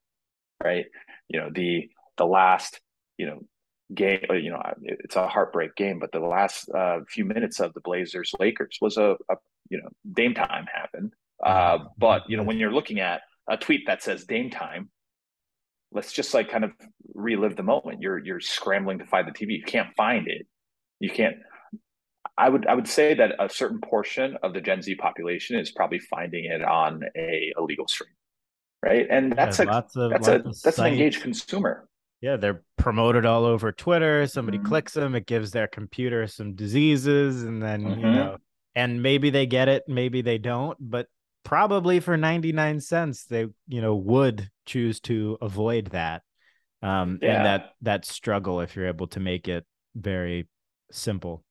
right? 0.64 0.86
You 1.30 1.40
know 1.40 1.50
the 1.52 1.90
the 2.16 2.28
last 2.28 2.80
you 3.18 3.26
know 3.26 3.40
game 3.92 4.24
uh, 4.30 4.36
you 4.36 4.52
know 4.52 4.62
it's 4.84 5.16
a 5.16 5.28
heartbreak 5.28 5.76
game 5.76 5.98
but 5.98 6.12
the 6.12 6.20
last 6.20 6.70
uh, 6.70 7.00
few 7.10 7.26
minutes 7.26 7.60
of 7.60 7.74
the 7.74 7.82
blazers 7.82 8.32
lakers 8.40 8.78
was 8.80 8.98
a, 8.98 9.16
a 9.32 9.36
you 9.72 9.82
know 9.82 9.90
dame 10.14 10.36
time 10.36 10.68
happened. 10.72 11.12
Uh, 11.44 11.80
but 11.98 12.22
you 12.30 12.38
know 12.38 12.44
when 12.44 12.60
you're 12.60 12.72
looking 12.72 13.00
at 13.00 13.22
a 13.50 13.58
tweet 13.58 13.88
that 13.88 14.04
says 14.04 14.24
dame 14.24 14.52
time 14.52 14.92
let's 15.92 16.14
just 16.14 16.36
like 16.36 16.52
kind 16.52 16.64
of 16.64 16.72
relive 17.16 17.56
the 17.56 17.64
moment. 17.64 18.00
You're 18.00 18.20
you're 18.20 18.40
scrambling 18.40 19.00
to 19.00 19.08
find 19.08 19.28
the 19.28 19.32
tv 19.32 19.58
you 19.58 19.64
can't 19.64 19.90
find 19.98 20.28
it. 20.28 20.46
You 21.00 21.10
can't 21.10 21.38
I 22.42 22.50
would 22.50 22.66
I 22.66 22.74
would 22.74 22.88
say 22.88 23.14
that 23.14 23.36
a 23.38 23.48
certain 23.48 23.80
portion 23.80 24.36
of 24.42 24.54
the 24.54 24.62
Gen 24.62 24.82
Z 24.82 24.96
population 24.96 25.60
is 25.60 25.72
probably 25.72 26.00
finding 26.00 26.46
it 26.46 26.64
on 26.64 27.04
a 27.16 27.54
illegal 27.56 27.88
stream, 27.88 28.10
right? 28.84 29.06
And 29.08 29.32
that's 29.32 29.60
yeah, 29.60 29.66
a 29.66 29.78
of, 29.78 30.10
that's 30.10 30.28
a 30.28 30.44
that's 30.64 30.80
an 30.80 30.88
engaged 30.88 31.22
consumer. 31.22 31.88
Yeah, 32.20 32.38
they're 32.38 32.64
promoted 32.78 33.28
all 33.28 33.46
over 33.46 33.72
Twitter. 33.72 34.26
Somebody 34.26 34.58
mm-hmm. 34.58 34.68
clicks 34.68 34.94
them, 34.94 35.14
it 35.14 35.28
gives 35.28 35.52
their 35.52 35.68
computer 35.68 36.26
some 36.26 36.56
diseases, 36.56 37.44
and 37.44 37.62
then 37.62 37.84
mm-hmm. 37.84 38.00
you 38.00 38.12
know, 38.12 38.38
and 38.74 39.04
maybe 39.04 39.30
they 39.30 39.46
get 39.46 39.70
it, 39.70 39.84
maybe 39.88 40.24
they 40.24 40.40
don't, 40.40 40.78
but 40.80 41.08
probably 41.44 42.00
for 42.00 42.18
99 42.18 42.80
cents 42.80 43.26
they 43.26 43.48
you 43.68 43.82
know 43.82 43.96
would 43.96 44.48
choose 44.68 45.00
to 45.00 45.40
avoid 45.42 45.88
that 45.88 46.22
um 46.84 47.18
yeah. 47.20 47.36
and 47.36 47.46
that 47.48 47.74
that 47.82 48.06
struggle 48.06 48.62
if 48.62 48.76
you're 48.76 48.88
able 48.88 49.08
to 49.08 49.20
make 49.20 49.48
it 49.48 49.66
very 49.96 50.48
simple 50.92 51.44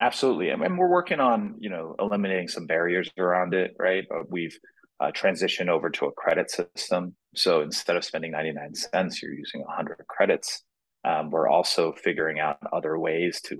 Absolutely. 0.00 0.52
I 0.52 0.56
mean, 0.56 0.76
we're 0.76 0.88
working 0.88 1.20
on, 1.20 1.56
you 1.58 1.70
know, 1.70 1.94
eliminating 1.98 2.48
some 2.48 2.66
barriers 2.66 3.10
around 3.18 3.54
it, 3.54 3.74
right? 3.78 4.04
We've 4.28 4.56
uh, 5.00 5.10
transitioned 5.10 5.68
over 5.68 5.90
to 5.90 6.06
a 6.06 6.12
credit 6.12 6.50
system. 6.50 7.14
So 7.34 7.62
instead 7.62 7.96
of 7.96 8.04
spending 8.04 8.32
99 8.32 8.74
cents, 8.74 9.22
you're 9.22 9.32
using 9.32 9.60
100 9.62 10.04
credits. 10.08 10.62
Um, 11.04 11.30
we're 11.30 11.48
also 11.48 11.92
figuring 11.92 12.40
out 12.40 12.58
other 12.72 12.98
ways 12.98 13.40
to 13.42 13.56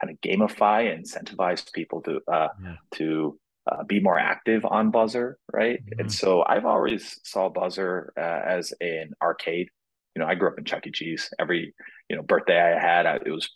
kind 0.00 0.10
of 0.10 0.20
gamify 0.20 0.92
and 0.92 1.04
incentivize 1.04 1.72
people 1.72 2.02
to 2.02 2.20
uh, 2.32 2.48
yeah. 2.62 2.76
to 2.92 3.38
uh, 3.70 3.84
be 3.84 4.00
more 4.00 4.18
active 4.18 4.64
on 4.64 4.90
Buzzer, 4.90 5.38
right? 5.52 5.78
Mm-hmm. 5.84 6.00
And 6.00 6.12
so 6.12 6.44
I've 6.46 6.64
always 6.64 7.20
saw 7.24 7.48
Buzzer 7.48 8.12
uh, 8.16 8.20
as 8.20 8.72
an 8.80 9.12
arcade. 9.22 9.68
You 10.16 10.22
know, 10.22 10.28
I 10.28 10.34
grew 10.34 10.48
up 10.48 10.58
in 10.58 10.64
Chuck 10.64 10.86
E. 10.86 10.90
Cheese. 10.90 11.30
Every 11.38 11.74
you 12.08 12.16
know 12.16 12.22
birthday 12.22 12.60
I 12.60 12.80
had, 12.80 13.06
I, 13.06 13.16
it 13.16 13.30
was 13.30 13.48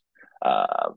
uh, 0.42 0.90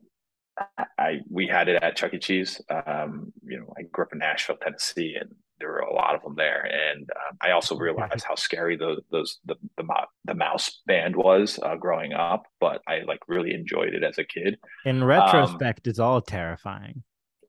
I 0.97 1.19
we 1.29 1.47
had 1.47 1.67
it 1.67 1.81
at 1.83 1.95
Chuck 1.95 2.13
E. 2.13 2.19
Cheese. 2.19 2.61
Um, 2.69 3.31
you 3.43 3.59
know, 3.59 3.73
I 3.77 3.83
grew 3.83 4.05
up 4.05 4.13
in 4.13 4.19
Nashville, 4.19 4.57
Tennessee, 4.61 5.15
and 5.19 5.35
there 5.59 5.69
were 5.69 5.79
a 5.79 5.93
lot 5.93 6.15
of 6.15 6.23
them 6.23 6.35
there. 6.35 6.63
And 6.63 7.09
um, 7.09 7.37
I 7.41 7.51
also 7.51 7.77
realized 7.77 8.23
how 8.23 8.35
scary 8.35 8.77
those 8.77 9.01
those 9.11 9.39
the, 9.45 9.55
the 9.77 9.85
the 10.25 10.33
mouse 10.33 10.81
band 10.85 11.15
was 11.15 11.59
uh, 11.61 11.75
growing 11.75 12.13
up, 12.13 12.43
but 12.59 12.81
I 12.87 13.01
like 13.07 13.19
really 13.27 13.53
enjoyed 13.53 13.93
it 13.93 14.03
as 14.03 14.17
a 14.17 14.23
kid. 14.23 14.57
In 14.85 15.03
retrospect, 15.03 15.87
um, 15.87 15.89
it's 15.89 15.99
all 15.99 16.21
terrifying. 16.21 17.03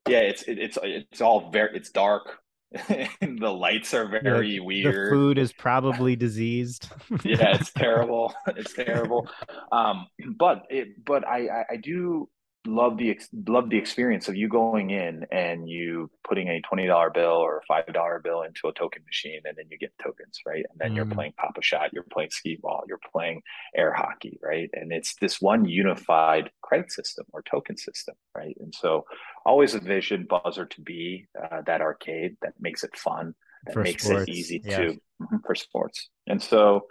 Yeah, 0.08 0.20
it's 0.20 0.42
it, 0.42 0.58
it's 0.58 0.78
it's 0.82 1.20
all 1.20 1.50
very 1.50 1.76
it's 1.76 1.90
dark. 1.90 2.40
the 2.88 3.50
lights 3.50 3.94
are 3.94 4.06
very 4.06 4.56
yeah, 4.56 4.60
weird. 4.60 5.06
The 5.06 5.10
food 5.10 5.38
is 5.38 5.52
probably 5.54 6.16
diseased. 6.16 6.90
yeah, 7.24 7.56
it's 7.56 7.72
terrible. 7.76 8.34
It's 8.56 8.74
terrible. 8.74 9.28
Um, 9.72 10.06
but 10.36 10.64
it 10.68 11.04
but 11.04 11.26
I, 11.26 11.64
I 11.70 11.76
do 11.76 12.28
love 12.68 12.98
the 12.98 13.18
love 13.46 13.70
the 13.70 13.78
experience 13.78 14.28
of 14.28 14.36
you 14.36 14.48
going 14.48 14.90
in 14.90 15.24
and 15.32 15.68
you 15.68 16.10
putting 16.26 16.48
a 16.48 16.60
twenty 16.60 16.86
dollar 16.86 17.10
bill 17.10 17.32
or 17.32 17.58
a 17.58 17.62
five 17.66 17.92
dollar 17.92 18.20
bill 18.22 18.42
into 18.42 18.68
a 18.68 18.72
token 18.72 19.02
machine, 19.04 19.40
and 19.44 19.56
then 19.56 19.64
you 19.70 19.78
get 19.78 19.92
tokens, 20.02 20.40
right? 20.46 20.64
And 20.70 20.78
then 20.78 20.92
mm. 20.92 20.96
you're 20.96 21.06
playing 21.06 21.32
Pop-A-Shot, 21.36 21.92
you're 21.92 22.04
playing 22.12 22.30
skee 22.30 22.58
ball, 22.60 22.84
you're 22.86 23.00
playing 23.12 23.42
air 23.74 23.92
hockey, 23.92 24.38
right? 24.42 24.68
And 24.74 24.92
it's 24.92 25.14
this 25.16 25.40
one 25.40 25.64
unified 25.64 26.50
credit 26.62 26.92
system 26.92 27.26
or 27.32 27.42
token 27.42 27.76
system, 27.76 28.14
right? 28.36 28.56
And 28.60 28.74
so, 28.74 29.04
always 29.46 29.74
a 29.74 29.80
vision 29.80 30.26
buzzer 30.28 30.66
to 30.66 30.80
be 30.80 31.26
uh, 31.40 31.62
that 31.66 31.80
arcade 31.80 32.36
that 32.42 32.52
makes 32.60 32.84
it 32.84 32.96
fun, 32.96 33.34
that 33.64 33.72
for 33.72 33.82
makes 33.82 34.04
sports. 34.04 34.28
it 34.28 34.32
easy 34.32 34.58
to 34.60 34.70
mm-hmm, 34.70 35.36
for 35.44 35.54
sports, 35.54 36.08
and 36.26 36.42
so. 36.42 36.86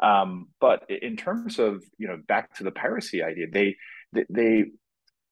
Um, 0.00 0.46
but 0.60 0.88
in 0.88 1.16
terms 1.16 1.58
of 1.58 1.82
you 1.98 2.06
know 2.06 2.20
back 2.28 2.54
to 2.58 2.64
the 2.64 2.70
piracy 2.70 3.20
idea, 3.20 3.46
they 3.52 3.76
they 4.30 4.66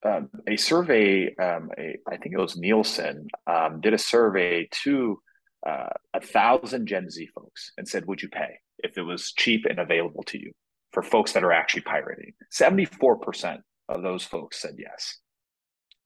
um, 0.04 0.28
a 0.46 0.56
survey, 0.56 1.34
um, 1.36 1.70
a, 1.78 1.96
I 2.08 2.16
think 2.16 2.34
it 2.34 2.40
was 2.40 2.56
Nielsen, 2.56 3.28
um, 3.46 3.80
did 3.80 3.94
a 3.94 3.98
survey 3.98 4.68
to 4.84 5.20
uh, 5.66 5.88
a 6.14 6.20
thousand 6.20 6.86
Gen 6.86 7.10
Z 7.10 7.28
folks 7.34 7.72
and 7.76 7.88
said, 7.88 8.06
"Would 8.06 8.22
you 8.22 8.28
pay 8.28 8.58
if 8.78 8.96
it 8.98 9.02
was 9.02 9.32
cheap 9.32 9.64
and 9.68 9.78
available 9.78 10.22
to 10.24 10.38
you?" 10.38 10.52
For 10.92 11.02
folks 11.02 11.32
that 11.32 11.44
are 11.44 11.52
actually 11.52 11.82
pirating, 11.82 12.32
seventy-four 12.50 13.18
percent 13.18 13.60
of 13.88 14.02
those 14.02 14.24
folks 14.24 14.60
said 14.60 14.76
yes. 14.78 15.18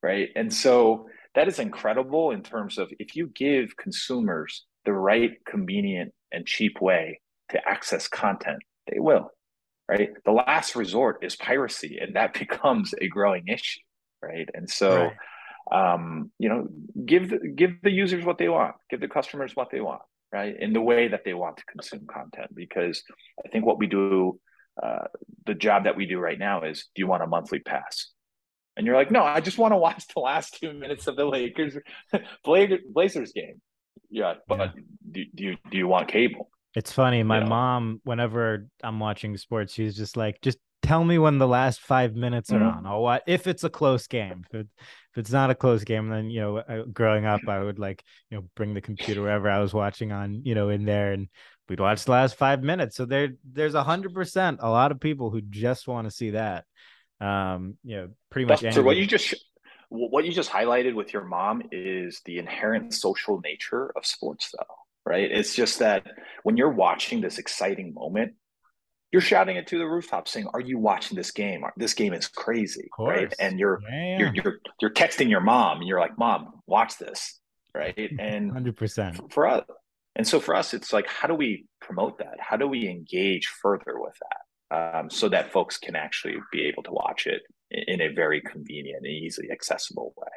Right, 0.02 0.30
and 0.34 0.52
so 0.52 1.06
that 1.34 1.48
is 1.48 1.58
incredible 1.58 2.30
in 2.30 2.42
terms 2.42 2.78
of 2.78 2.90
if 2.98 3.14
you 3.16 3.28
give 3.34 3.76
consumers 3.76 4.64
the 4.84 4.92
right, 4.92 5.32
convenient, 5.46 6.12
and 6.32 6.46
cheap 6.46 6.80
way 6.80 7.20
to 7.50 7.68
access 7.68 8.08
content, 8.08 8.62
they 8.90 8.98
will 8.98 9.30
right? 9.90 10.10
The 10.24 10.30
last 10.30 10.76
resort 10.76 11.24
is 11.24 11.34
piracy, 11.34 11.98
and 12.00 12.14
that 12.14 12.34
becomes 12.38 12.94
a 13.00 13.08
growing 13.08 13.48
issue, 13.48 13.80
right? 14.22 14.48
And 14.54 14.70
so, 14.70 15.10
right. 15.72 15.94
um, 15.94 16.30
you 16.38 16.48
know, 16.48 16.68
give 17.04 17.30
the, 17.30 17.38
give 17.38 17.82
the 17.82 17.90
users 17.90 18.24
what 18.24 18.38
they 18.38 18.48
want, 18.48 18.76
give 18.88 19.00
the 19.00 19.08
customers 19.08 19.56
what 19.56 19.70
they 19.72 19.80
want, 19.80 20.02
right? 20.32 20.54
In 20.58 20.72
the 20.72 20.80
way 20.80 21.08
that 21.08 21.24
they 21.24 21.34
want 21.34 21.56
to 21.56 21.64
consume 21.64 22.06
content, 22.06 22.54
because 22.54 23.02
I 23.44 23.48
think 23.48 23.66
what 23.66 23.78
we 23.78 23.88
do, 23.88 24.38
uh, 24.80 25.06
the 25.46 25.54
job 25.54 25.84
that 25.84 25.96
we 25.96 26.06
do 26.06 26.20
right 26.20 26.38
now 26.38 26.62
is, 26.62 26.86
do 26.94 27.00
you 27.00 27.08
want 27.08 27.24
a 27.24 27.26
monthly 27.26 27.58
pass? 27.58 28.10
And 28.76 28.86
you're 28.86 28.96
like, 28.96 29.10
no, 29.10 29.24
I 29.24 29.40
just 29.40 29.58
want 29.58 29.72
to 29.72 29.76
watch 29.76 30.04
the 30.14 30.20
last 30.20 30.58
two 30.60 30.72
minutes 30.72 31.08
of 31.08 31.16
the 31.16 31.24
Lakers 31.24 31.76
Blazers 32.44 33.32
game. 33.32 33.60
Yeah, 34.08 34.34
but 34.46 34.58
yeah. 34.58 34.82
Do, 35.10 35.24
do 35.34 35.44
you 35.44 35.56
do 35.70 35.76
you 35.76 35.86
want 35.86 36.08
cable? 36.08 36.50
It's 36.74 36.92
funny. 36.92 37.22
My 37.22 37.38
you 37.38 37.44
know? 37.44 37.50
mom, 37.50 38.00
whenever 38.04 38.68
I'm 38.82 39.00
watching 39.00 39.36
sports, 39.36 39.74
she's 39.74 39.96
just 39.96 40.16
like, 40.16 40.40
just 40.40 40.58
tell 40.82 41.04
me 41.04 41.18
when 41.18 41.38
the 41.38 41.48
last 41.48 41.80
five 41.80 42.14
minutes 42.14 42.52
are 42.52 42.58
mm-hmm. 42.58 42.78
on. 42.78 42.86
I'll 42.86 43.02
watch 43.02 43.22
if 43.26 43.46
it's 43.46 43.64
a 43.64 43.70
close 43.70 44.06
game. 44.06 44.44
If, 44.46 44.60
it, 44.60 44.68
if 44.78 45.18
it's 45.18 45.30
not 45.30 45.50
a 45.50 45.54
close 45.54 45.84
game, 45.84 46.08
then 46.08 46.30
you 46.30 46.40
know, 46.40 46.84
growing 46.92 47.26
up, 47.26 47.40
I 47.48 47.60
would 47.60 47.78
like 47.78 48.04
you 48.30 48.38
know 48.38 48.44
bring 48.54 48.74
the 48.74 48.80
computer 48.80 49.22
wherever 49.22 49.50
I 49.50 49.60
was 49.60 49.74
watching 49.74 50.12
on, 50.12 50.42
you 50.44 50.54
know, 50.54 50.68
in 50.68 50.84
there, 50.84 51.12
and 51.12 51.28
we'd 51.68 51.80
watch 51.80 52.04
the 52.04 52.12
last 52.12 52.36
five 52.36 52.62
minutes. 52.62 52.96
So 52.96 53.04
there, 53.04 53.30
there's 53.50 53.74
a 53.74 53.82
hundred 53.82 54.14
percent 54.14 54.60
a 54.62 54.70
lot 54.70 54.92
of 54.92 55.00
people 55.00 55.30
who 55.30 55.40
just 55.40 55.88
want 55.88 56.08
to 56.08 56.14
see 56.14 56.30
that. 56.30 56.64
Um, 57.20 57.76
you 57.84 57.96
know, 57.96 58.08
pretty 58.30 58.46
much. 58.46 58.60
So 58.72 58.82
what 58.82 58.96
you 58.96 59.06
just 59.06 59.34
what 59.88 60.24
you 60.24 60.32
just 60.32 60.50
highlighted 60.50 60.94
with 60.94 61.12
your 61.12 61.24
mom 61.24 61.62
is 61.72 62.20
the 62.24 62.38
inherent 62.38 62.94
social 62.94 63.40
nature 63.40 63.92
of 63.96 64.06
sports, 64.06 64.54
though 64.56 64.76
right? 65.06 65.30
It's 65.30 65.54
just 65.54 65.78
that 65.78 66.06
when 66.42 66.56
you're 66.56 66.72
watching 66.72 67.20
this 67.20 67.38
exciting 67.38 67.94
moment, 67.94 68.34
you're 69.12 69.22
shouting 69.22 69.56
it 69.56 69.66
to 69.68 69.78
the 69.78 69.86
rooftop 69.86 70.28
saying, 70.28 70.46
"Are 70.54 70.60
you 70.60 70.78
watching 70.78 71.16
this 71.16 71.32
game? 71.32 71.64
This 71.76 71.94
game 71.94 72.12
is 72.12 72.28
crazy, 72.28 72.88
right?" 72.98 73.32
And 73.40 73.58
you're, 73.58 73.80
yeah. 73.90 74.18
you're 74.18 74.34
you're 74.34 74.58
you're 74.80 74.90
texting 74.90 75.28
your 75.28 75.40
mom, 75.40 75.78
and 75.78 75.88
you're 75.88 76.00
like, 76.00 76.16
"Mom, 76.16 76.60
watch 76.66 76.96
this," 76.98 77.40
right? 77.74 77.96
And 78.18 78.52
hundred 78.52 78.76
percent 78.76 79.32
for 79.32 79.48
us, 79.48 79.64
and 80.16 80.26
so 80.26 80.38
for 80.40 80.54
us, 80.54 80.74
it's 80.74 80.92
like, 80.92 81.08
how 81.08 81.28
do 81.28 81.34
we 81.34 81.66
promote 81.80 82.18
that? 82.18 82.36
How 82.38 82.56
do 82.56 82.68
we 82.68 82.88
engage 82.88 83.46
further 83.46 83.94
with 83.98 84.14
that, 84.70 84.98
um, 84.98 85.10
so 85.10 85.28
that 85.28 85.52
folks 85.52 85.76
can 85.76 85.96
actually 85.96 86.36
be 86.52 86.66
able 86.66 86.82
to 86.84 86.92
watch 86.92 87.26
it 87.26 87.42
in 87.70 88.00
a 88.00 88.08
very 88.08 88.40
convenient 88.40 88.98
and 89.04 89.06
easily 89.06 89.50
accessible 89.50 90.14
way? 90.16 90.28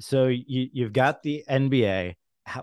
So 0.00 0.26
you 0.26 0.68
you've 0.72 0.92
got 0.92 1.22
the 1.22 1.44
NBA 1.48 2.16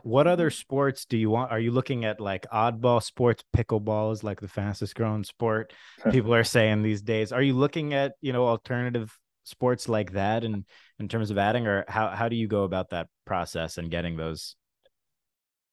what 0.03 0.27
other 0.27 0.49
sports 0.49 1.05
do 1.05 1.17
you 1.17 1.29
want? 1.29 1.51
Are 1.51 1.59
you 1.59 1.71
looking 1.71 2.05
at 2.05 2.19
like 2.19 2.45
oddball 2.51 3.01
sports? 3.01 3.43
Pickleball 3.55 4.13
is 4.13 4.23
like 4.23 4.39
the 4.39 4.47
fastest 4.47 4.95
growing 4.95 5.23
sport. 5.23 5.73
People 6.11 6.33
are 6.33 6.43
saying 6.43 6.83
these 6.83 7.01
days. 7.01 7.31
Are 7.31 7.41
you 7.41 7.53
looking 7.53 7.93
at 7.93 8.13
you 8.21 8.33
know 8.33 8.47
alternative 8.47 9.17
sports 9.43 9.89
like 9.89 10.13
that, 10.13 10.43
and 10.43 10.65
in 10.99 11.07
terms 11.07 11.31
of 11.31 11.37
adding, 11.37 11.67
or 11.67 11.85
how 11.87 12.09
how 12.09 12.29
do 12.29 12.35
you 12.35 12.47
go 12.47 12.63
about 12.63 12.91
that 12.91 13.07
process 13.25 13.77
and 13.77 13.89
getting 13.89 14.17
those? 14.17 14.55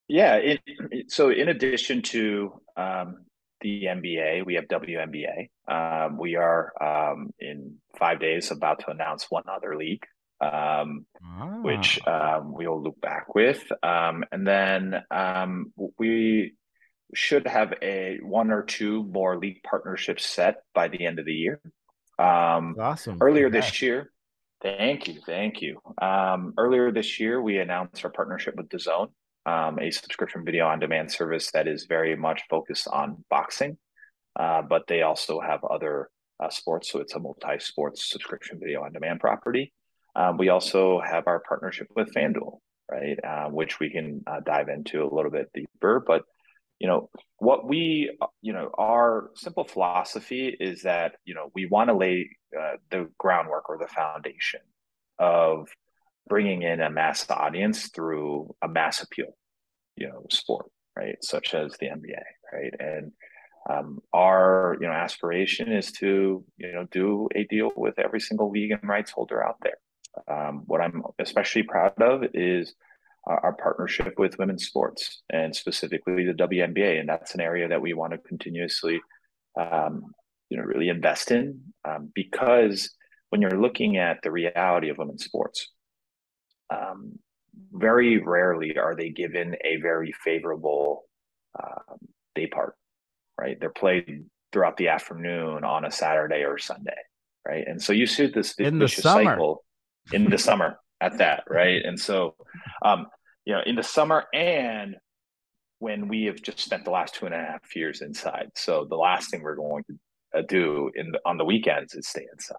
Yeah, 0.09 0.37
it, 0.37 0.61
so 1.09 1.31
in 1.31 1.49
addition 1.49 2.01
to 2.03 2.61
um, 2.79 3.27
the 3.61 3.85
NBA, 3.85 4.47
we 4.47 4.55
have 4.55 4.64
WNBA. 4.64 5.51
Um, 5.68 6.16
we 6.16 6.37
are 6.37 6.73
um, 6.83 7.31
in 7.38 7.77
five 7.99 8.21
days 8.21 8.51
about 8.51 8.81
to 8.81 8.90
announce 8.90 9.31
one 9.31 9.44
other 9.47 9.77
league 9.77 10.07
um, 10.40 11.07
ah. 11.24 11.59
which 11.62 11.98
um, 12.07 12.53
we'll 12.53 12.83
look 12.83 13.01
back 13.01 13.35
with. 13.35 13.62
Um, 13.83 14.24
and 14.33 14.46
then 14.46 15.03
um, 15.11 15.72
we 15.98 16.55
should 17.14 17.46
have 17.46 17.74
a 17.83 18.18
one 18.22 18.51
or 18.51 18.62
two 18.62 19.05
more 19.05 19.38
league 19.38 19.62
partnerships 19.62 20.27
set 20.27 20.62
by 20.74 20.88
the 20.88 21.07
end 21.07 21.18
of 21.18 21.24
the 21.24 21.35
year. 21.35 21.61
Um, 22.18 22.77
awesome. 22.79 23.18
Earlier 23.20 23.51
this 23.51 23.81
year, 23.81 24.11
thank 24.61 25.09
you, 25.09 25.20
thank 25.24 25.62
you. 25.62 25.81
Um, 26.01 26.55
earlier 26.59 26.90
this 26.90 27.20
year, 27.20 27.40
we 27.40 27.59
announced 27.59 28.05
our 28.05 28.11
partnership 28.11 28.57
with 28.57 28.68
DAZN, 28.68 29.11
um, 29.46 29.79
a 29.79 29.90
subscription 29.90 30.44
video 30.44 30.66
on 30.66 30.81
demand 30.81 31.11
service 31.12 31.51
that 31.53 31.68
is 31.68 31.87
very 31.88 32.16
much 32.16 32.42
focused 32.51 32.88
on 32.88 33.24
boxing, 33.31 33.79
uh, 34.38 34.62
but 34.62 34.87
they 34.88 35.03
also 35.03 35.40
have 35.40 35.64
other 35.64 36.11
uh, 36.40 36.51
sports. 36.51 36.90
So 36.90 36.98
it's 37.01 37.14
a 37.14 37.20
multi 37.20 37.59
sports 37.59 38.11
subscription 38.11 38.59
video 38.61 38.83
on 38.83 38.92
demand 38.92 39.20
property. 39.20 39.72
Um, 40.16 40.37
we 40.37 40.49
also 40.49 41.01
have 41.01 41.27
our 41.27 41.40
partnership 41.40 41.88
with 41.94 42.12
FanDuel, 42.14 42.59
right, 42.90 43.18
uh, 43.23 43.49
which 43.49 43.79
we 43.79 43.90
can 43.90 44.23
uh, 44.27 44.40
dive 44.44 44.68
into 44.68 45.03
a 45.03 45.12
little 45.14 45.31
bit 45.31 45.51
deeper. 45.55 46.03
But 46.05 46.23
you 46.79 46.87
know 46.87 47.11
what 47.38 47.68
we, 47.68 48.16
you 48.40 48.53
know, 48.53 48.71
our 48.79 49.31
simple 49.35 49.64
philosophy 49.64 50.57
is 50.59 50.83
that 50.83 51.16
you 51.25 51.35
know 51.35 51.51
we 51.55 51.66
want 51.66 51.88
to 51.88 51.97
lay 51.97 52.31
uh, 52.59 52.77
the 52.90 53.09
groundwork 53.18 53.68
or 53.68 53.79
the 53.79 53.88
foundation 53.88 54.61
of 55.18 55.68
bringing 56.29 56.62
in 56.62 56.81
a 56.81 56.90
mass 56.90 57.29
audience 57.31 57.88
through 57.88 58.55
a 58.62 58.68
mass 58.68 59.03
appeal, 59.03 59.37
you 59.97 60.07
know, 60.09 60.27
sport, 60.31 60.66
right, 60.97 61.16
such 61.23 61.55
as 61.55 61.73
the 61.81 61.87
NBA, 61.87 62.23
right, 62.53 62.75
and 62.79 63.12
um, 63.68 63.99
our 64.12 64.77
you 64.81 64.87
know 64.87 64.92
aspiration 64.92 65.71
is 65.73 65.92
to 65.92 66.44
you 66.57 66.73
know 66.73 66.87
do 66.90 67.29
a 67.35 67.44
deal 67.44 67.71
with 67.77 67.99
every 67.99 68.21
single 68.21 68.51
league 68.51 68.71
and 68.71 68.88
rights 68.88 69.11
holder 69.11 69.44
out 69.44 69.57
there 69.62 69.79
um, 70.26 70.62
what 70.66 70.81
I'm 70.81 71.02
especially 71.18 71.62
proud 71.62 72.00
of 72.00 72.24
is 72.35 72.74
our, 73.26 73.40
our, 73.40 73.52
partnership 73.52 74.14
with 74.18 74.38
women's 74.38 74.66
sports 74.66 75.22
and 75.31 75.54
specifically 75.54 76.24
the 76.24 76.33
WNBA, 76.33 77.00
and 77.00 77.09
that's 77.09 77.35
an 77.35 77.40
area 77.40 77.68
that 77.68 77.81
we 77.81 77.94
want 77.94 78.12
to 78.12 78.18
continuously, 78.18 79.00
um, 79.59 80.04
you 80.48 80.57
know, 80.57 80.62
really 80.62 80.88
invest 80.88 81.31
in 81.31 81.61
um, 81.85 82.11
because 82.14 82.90
when 83.31 83.42
you're 83.42 83.61
looking 83.61 83.98
at 83.98 84.18
the 84.22 84.31
reality 84.31 84.88
of 84.88 84.98
women's 84.98 85.24
sports, 85.24 85.68
um, 86.70 87.18
very 87.72 88.18
rarely 88.22 88.78
are 88.78 88.94
they 88.94 89.11
given 89.11 89.57
a 89.64 89.76
very 89.76 90.12
favorable 90.24 91.04
um, 91.62 91.98
day 92.35 92.46
part. 92.46 92.74
Right, 93.40 93.59
they're 93.61 93.70
played 93.70 94.24
throughout 94.52 94.76
the 94.78 94.88
afternoon 94.88 95.62
on 95.62 95.85
a 95.85 95.92
Saturday 95.92 96.42
or 96.42 96.59
Sunday 96.59 96.96
right? 97.48 97.66
And 97.66 97.83
so 97.83 97.92
you 97.92 98.07
see 98.07 98.26
this 98.26 98.54
in 98.54 98.78
the 98.78 98.88
summer. 98.88 99.24
cycle 99.24 99.64
in 100.12 100.29
the 100.31 100.38
summer 100.38 100.79
at 101.01 101.18
that, 101.18 101.44
right? 101.49 101.83
And 101.85 101.99
so, 101.99 102.35
um, 102.85 103.07
you 103.44 103.55
know, 103.55 103.61
in 103.64 103.77
the 103.77 103.83
summer 103.83 104.25
and 104.33 104.97
when 105.79 106.09
we 106.09 106.25
have 106.25 106.42
just 106.42 106.59
spent 106.61 106.85
the 106.85 106.90
last 106.90 107.14
two 107.14 107.27
and 107.27 107.35
a 107.35 107.38
half 107.38 107.77
years 107.77 108.03
inside. 108.03 108.51
So 108.57 108.87
the 108.88 108.97
last 108.97 109.31
thing 109.31 109.42
we're 109.42 109.55
going 109.55 109.85
to 109.85 110.38
uh, 110.38 110.42
do 110.49 110.90
in 110.94 111.12
the, 111.12 111.21
on 111.25 111.38
the 111.38 111.44
weekends 111.44 111.94
is 111.94 112.09
stay 112.09 112.27
inside, 112.33 112.57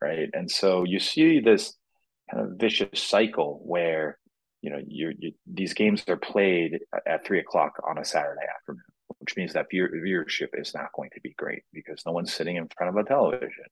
right? 0.00 0.30
And 0.32 0.50
so 0.50 0.84
you 0.84 1.00
see 1.00 1.40
this 1.40 1.74
kind 2.30 2.44
of 2.44 2.58
vicious 2.58 3.02
cycle 3.02 3.60
where 3.64 4.18
you 4.62 4.70
know 4.70 4.80
you 4.86 5.14
these 5.46 5.72
games 5.72 6.04
are 6.06 6.16
played 6.16 6.80
at 7.06 7.24
three 7.24 7.40
o'clock 7.40 7.72
on 7.88 7.98
a 7.98 8.04
Saturday 8.04 8.46
afternoon, 8.58 8.82
which 9.18 9.36
means 9.36 9.52
that 9.54 9.66
viewership 9.72 10.48
is 10.54 10.74
not 10.74 10.92
going 10.94 11.10
to 11.14 11.20
be 11.22 11.34
great 11.36 11.62
because 11.72 12.02
no 12.06 12.12
one's 12.12 12.32
sitting 12.32 12.56
in 12.56 12.68
front 12.76 12.96
of 12.96 13.04
a 13.04 13.08
television 13.08 13.64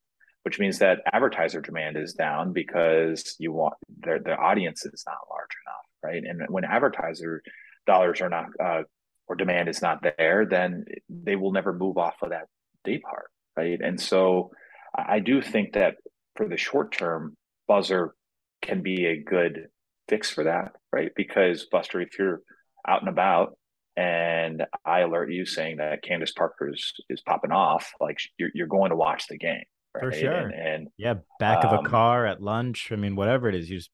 which 0.48 0.58
means 0.58 0.78
that 0.78 1.02
advertiser 1.12 1.60
demand 1.60 1.98
is 1.98 2.14
down 2.14 2.54
because 2.54 3.36
you 3.38 3.52
want 3.52 3.74
their 3.98 4.18
the 4.18 4.34
audience 4.34 4.86
is 4.86 5.04
not 5.06 5.18
large 5.28 5.50
enough, 5.66 5.84
right? 6.02 6.24
And 6.24 6.48
when 6.48 6.64
advertiser 6.64 7.42
dollars 7.86 8.22
are 8.22 8.30
not 8.30 8.46
uh, 8.58 8.84
or 9.26 9.36
demand 9.36 9.68
is 9.68 9.82
not 9.82 10.02
there, 10.16 10.46
then 10.46 10.86
they 11.10 11.36
will 11.36 11.52
never 11.52 11.74
move 11.74 11.98
off 11.98 12.14
of 12.22 12.30
that 12.30 12.46
day 12.82 12.98
part, 12.98 13.26
right? 13.58 13.78
And 13.78 14.00
so 14.00 14.52
I 14.96 15.18
do 15.18 15.42
think 15.42 15.74
that 15.74 15.96
for 16.34 16.48
the 16.48 16.56
short 16.56 16.92
term, 16.92 17.36
buzzer 17.66 18.14
can 18.62 18.80
be 18.80 19.04
a 19.04 19.22
good 19.22 19.68
fix 20.08 20.30
for 20.30 20.44
that, 20.44 20.72
right? 20.90 21.10
Because 21.14 21.66
Buster, 21.70 22.00
if 22.00 22.18
you're 22.18 22.40
out 22.86 23.02
and 23.02 23.10
about 23.10 23.58
and 23.98 24.64
I 24.82 25.00
alert 25.00 25.30
you 25.30 25.44
saying 25.44 25.76
that 25.76 26.02
Candace 26.02 26.32
Parker 26.32 26.70
is, 26.72 26.94
is 27.10 27.20
popping 27.20 27.52
off, 27.52 27.92
like 28.00 28.18
you're, 28.38 28.50
you're 28.54 28.66
going 28.66 28.92
to 28.92 28.96
watch 28.96 29.26
the 29.28 29.36
game, 29.36 29.64
Right? 30.02 30.12
For 30.12 30.18
sure. 30.18 30.32
And, 30.32 30.54
and 30.54 30.88
yeah, 30.96 31.14
back 31.38 31.64
um, 31.64 31.70
of 31.72 31.84
a 31.84 31.88
car 31.88 32.26
at 32.26 32.42
lunch. 32.42 32.90
I 32.92 32.96
mean, 32.96 33.16
whatever 33.16 33.48
it 33.48 33.54
is, 33.54 33.68
you 33.70 33.78
just 33.78 33.90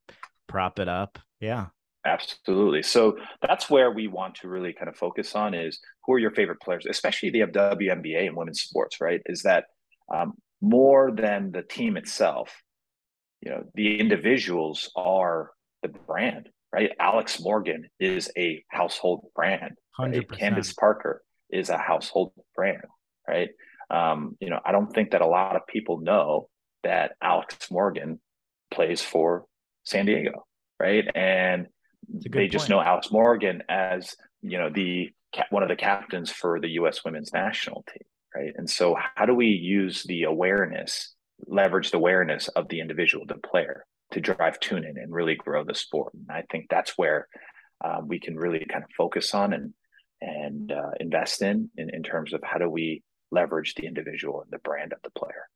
prop 0.46 0.78
it 0.78 0.88
up. 0.88 1.18
Yeah. 1.40 1.66
Absolutely. 2.06 2.82
So 2.82 3.16
that's 3.40 3.70
where 3.70 3.90
we 3.90 4.08
want 4.08 4.34
to 4.36 4.48
really 4.48 4.74
kind 4.74 4.88
of 4.88 4.96
focus 4.96 5.34
on 5.34 5.54
is 5.54 5.80
who 6.04 6.12
are 6.12 6.18
your 6.18 6.32
favorite 6.32 6.60
players, 6.60 6.86
especially 6.88 7.30
the 7.30 7.40
WNBA 7.40 8.26
and 8.26 8.36
women's 8.36 8.60
sports, 8.60 9.00
right? 9.00 9.22
Is 9.24 9.42
that 9.42 9.64
um, 10.14 10.34
more 10.60 11.10
than 11.10 11.50
the 11.50 11.62
team 11.62 11.96
itself, 11.96 12.62
you 13.40 13.50
know, 13.50 13.64
the 13.74 13.98
individuals 13.98 14.90
are 14.96 15.50
the 15.82 15.88
brand, 15.88 16.50
right? 16.72 16.92
Alex 16.98 17.40
Morgan 17.40 17.88
is 17.98 18.30
a 18.36 18.62
household 18.68 19.26
brand. 19.34 19.78
Right? 19.98 20.30
Candace 20.30 20.72
Parker 20.72 21.22
is 21.50 21.70
a 21.70 21.78
household 21.78 22.32
brand, 22.56 22.82
right? 23.28 23.50
Um, 23.94 24.36
you 24.40 24.50
know, 24.50 24.60
I 24.64 24.72
don't 24.72 24.92
think 24.92 25.12
that 25.12 25.20
a 25.20 25.26
lot 25.26 25.56
of 25.56 25.66
people 25.66 26.00
know 26.00 26.48
that 26.82 27.12
Alex 27.22 27.70
Morgan 27.70 28.20
plays 28.72 29.00
for 29.00 29.44
San 29.84 30.06
Diego, 30.06 30.46
right? 30.80 31.04
And 31.14 31.68
they 32.08 32.48
just 32.48 32.68
know 32.68 32.80
Alex 32.80 33.10
Morgan 33.10 33.62
as 33.68 34.14
you 34.42 34.58
know 34.58 34.68
the 34.68 35.10
one 35.50 35.62
of 35.62 35.68
the 35.68 35.76
captains 35.76 36.30
for 36.30 36.60
the 36.60 36.70
U.S. 36.70 37.04
Women's 37.04 37.32
National 37.32 37.84
Team, 37.92 38.06
right? 38.34 38.52
And 38.56 38.68
so, 38.68 38.96
how 39.14 39.26
do 39.26 39.34
we 39.34 39.46
use 39.46 40.02
the 40.02 40.24
awareness, 40.24 41.14
leverage 41.46 41.90
the 41.90 41.96
awareness 41.96 42.48
of 42.48 42.68
the 42.68 42.80
individual, 42.80 43.24
the 43.26 43.36
player, 43.36 43.86
to 44.12 44.20
drive 44.20 44.58
tune 44.60 44.84
in 44.84 44.98
and 44.98 45.12
really 45.12 45.36
grow 45.36 45.64
the 45.64 45.74
sport? 45.74 46.14
And 46.14 46.26
I 46.30 46.44
think 46.50 46.66
that's 46.68 46.94
where 46.96 47.28
uh, 47.84 48.00
we 48.04 48.18
can 48.18 48.36
really 48.36 48.66
kind 48.70 48.84
of 48.84 48.90
focus 48.96 49.34
on 49.34 49.52
and 49.52 49.72
and 50.20 50.72
uh, 50.72 50.90
invest 51.00 51.42
in, 51.42 51.70
in 51.76 51.90
in 51.90 52.02
terms 52.02 52.32
of 52.32 52.40
how 52.42 52.58
do 52.58 52.68
we 52.68 53.02
leverage 53.34 53.74
the 53.74 53.86
individual 53.86 54.40
and 54.42 54.50
the 54.50 54.58
brand 54.58 54.92
of 54.92 55.00
the 55.02 55.10
player. 55.10 55.48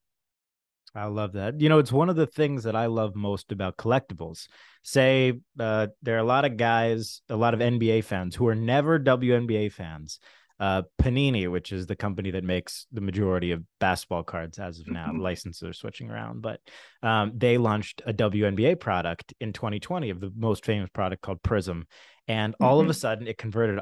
I 0.95 1.07
love 1.07 1.33
that. 1.33 1.61
You 1.61 1.69
know, 1.69 1.79
it's 1.79 1.93
one 1.93 2.09
of 2.09 2.17
the 2.17 2.27
things 2.27 2.65
that 2.65 2.75
I 2.75 2.87
love 2.87 3.15
most 3.15 3.53
about 3.53 3.77
collectibles. 3.77 4.49
Say, 4.83 5.41
uh, 5.59 5.89
there 6.03 6.17
are 6.17 6.21
a 6.21 6.25
lot 6.25 6.45
of 6.45 6.57
guys, 6.57 7.23
a 7.29 7.37
lot 7.37 7.55
of 7.55 7.61
NBA 7.61 8.05
fans 8.05 8.35
who 8.35 8.49
are 8.49 8.55
never 8.55 8.99
WNBA 8.99 9.73
fans. 9.73 10.19
Uh, 10.61 10.83
Panini, 11.01 11.49
which 11.49 11.71
is 11.71 11.87
the 11.87 11.95
company 11.95 12.33
that 12.33 12.43
makes 12.43 12.89
the 12.91 13.01
majority 13.01 13.53
of 13.53 13.63
basketball 13.79 14.25
cards 14.25 14.59
as 14.59 14.81
of 14.81 14.89
now, 14.89 15.07
mm-hmm. 15.07 15.21
licenses 15.21 15.63
are 15.63 15.73
switching 15.73 16.11
around, 16.11 16.43
but 16.43 16.59
um, 17.01 17.31
they 17.37 17.59
launched 17.59 18.03
a 18.07 18.13
WNBA 18.13 18.81
product 18.81 19.33
in 19.39 19.53
2020 19.53 20.11
of 20.11 20.19
the 20.19 20.33
most 20.37 20.65
famous 20.65 20.91
product 20.93 21.23
called 21.23 21.41
Prizm. 21.45 21.85
And 22.27 22.57
all 22.61 22.79
mm-hmm. 22.79 22.87
of 22.87 22.91
a 22.91 22.95
sudden, 22.95 23.29
it 23.29 23.39
converted 23.39 23.79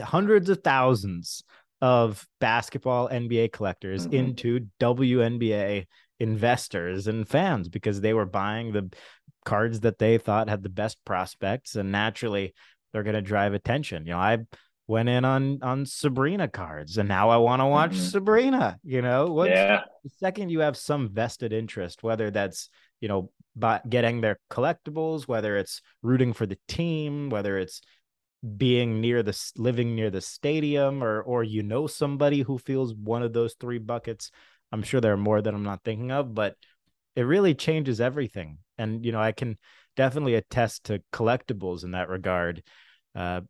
hundreds 0.00 0.50
of 0.50 0.64
thousands 0.64 1.44
of 1.80 2.26
basketball 2.40 3.08
NBA 3.08 3.52
collectors 3.52 4.04
mm-hmm. 4.04 4.14
into 4.14 4.66
WNBA 4.80 5.86
investors 6.18 7.06
and 7.06 7.28
fans 7.28 7.68
because 7.68 8.00
they 8.00 8.14
were 8.14 8.26
buying 8.26 8.72
the 8.72 8.90
cards 9.44 9.80
that 9.80 9.98
they 9.98 10.18
thought 10.18 10.48
had 10.48 10.62
the 10.62 10.68
best 10.68 10.98
prospects 11.04 11.76
and 11.76 11.92
naturally 11.92 12.54
they're 12.92 13.02
going 13.02 13.14
to 13.14 13.22
drive 13.22 13.52
attention. 13.54 14.06
You 14.06 14.12
know, 14.12 14.18
I 14.18 14.38
went 14.86 15.08
in 15.08 15.24
on 15.24 15.58
on 15.62 15.84
Sabrina 15.84 16.48
cards 16.48 16.96
and 16.96 17.08
now 17.08 17.28
I 17.28 17.36
want 17.36 17.60
to 17.60 17.66
watch 17.66 17.92
mm-hmm. 17.92 18.00
Sabrina, 18.00 18.78
you 18.82 19.02
know. 19.02 19.26
What's, 19.26 19.50
yeah. 19.50 19.82
The 20.04 20.10
second 20.18 20.50
you 20.50 20.60
have 20.60 20.76
some 20.76 21.10
vested 21.12 21.52
interest 21.52 22.02
whether 22.02 22.30
that's, 22.30 22.70
you 23.00 23.08
know, 23.08 23.30
by 23.54 23.80
getting 23.88 24.20
their 24.20 24.38
collectibles, 24.50 25.28
whether 25.28 25.56
it's 25.56 25.82
rooting 26.02 26.32
for 26.32 26.46
the 26.46 26.58
team, 26.68 27.30
whether 27.30 27.58
it's 27.58 27.82
being 28.56 29.00
near 29.00 29.22
the 29.22 29.36
living 29.56 29.96
near 29.96 30.10
the 30.10 30.20
stadium 30.20 31.02
or 31.02 31.20
or 31.22 31.42
you 31.42 31.62
know 31.62 31.86
somebody 31.86 32.42
who 32.42 32.58
feels 32.58 32.94
one 32.94 33.22
of 33.22 33.32
those 33.32 33.54
three 33.54 33.78
buckets 33.78 34.30
i'm 34.72 34.82
sure 34.82 35.00
there 35.00 35.12
are 35.12 35.18
more 35.18 35.42
that 35.42 35.54
i'm 35.54 35.64
not 35.64 35.82
thinking 35.84 36.12
of 36.12 36.34
but 36.34 36.54
it 37.16 37.22
really 37.22 37.54
changes 37.54 38.00
everything. 38.00 38.58
And 38.78 39.04
you 39.04 39.10
know 39.10 39.20
i 39.20 39.32
can 39.32 39.56
definitely 39.96 40.34
attest 40.34 40.84
to 40.84 41.02
collectibles 41.12 41.82
in 41.82 41.92
that 41.92 42.10
regard 42.10 42.62
uh 43.14 43.40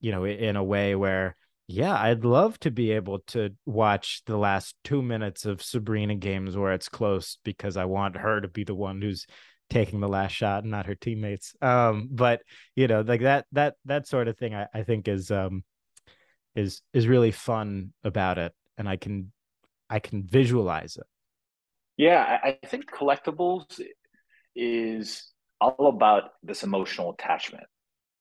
you 0.00 0.12
know 0.12 0.24
in 0.26 0.56
a 0.56 0.64
way 0.64 0.94
where 0.94 1.34
yeah 1.66 1.98
i'd 2.02 2.26
love 2.26 2.58
to 2.60 2.70
be 2.70 2.90
able 2.90 3.20
to 3.20 3.50
watch 3.64 4.22
the 4.26 4.36
last 4.36 4.76
2 4.84 5.00
minutes 5.00 5.46
of 5.46 5.62
sabrina 5.62 6.14
games 6.14 6.54
where 6.54 6.74
it's 6.74 6.90
close 6.90 7.38
because 7.44 7.78
i 7.78 7.86
want 7.86 8.16
her 8.16 8.42
to 8.42 8.48
be 8.48 8.64
the 8.64 8.74
one 8.74 9.00
who's 9.00 9.26
taking 9.72 10.00
the 10.00 10.08
last 10.08 10.32
shot, 10.32 10.62
and 10.62 10.70
not 10.70 10.86
her 10.86 10.94
teammates. 10.94 11.54
Um, 11.62 12.08
but 12.10 12.42
you 12.76 12.86
know, 12.86 13.00
like 13.00 13.22
that 13.22 13.46
that 13.52 13.74
that 13.86 14.06
sort 14.06 14.28
of 14.28 14.36
thing, 14.36 14.54
I, 14.54 14.66
I 14.72 14.82
think 14.82 15.08
is 15.08 15.30
um 15.30 15.64
is 16.54 16.82
is 16.92 17.08
really 17.08 17.30
fun 17.30 17.92
about 18.04 18.38
it, 18.38 18.52
and 18.76 18.88
I 18.88 18.96
can 18.96 19.32
I 19.88 19.98
can 19.98 20.24
visualize 20.24 20.96
it. 20.96 21.06
Yeah, 21.96 22.38
I, 22.42 22.58
think 22.66 22.90
collectibles 22.90 23.80
is 24.56 25.30
all 25.60 25.88
about 25.88 26.30
this 26.42 26.62
emotional 26.62 27.12
attachment 27.12 27.66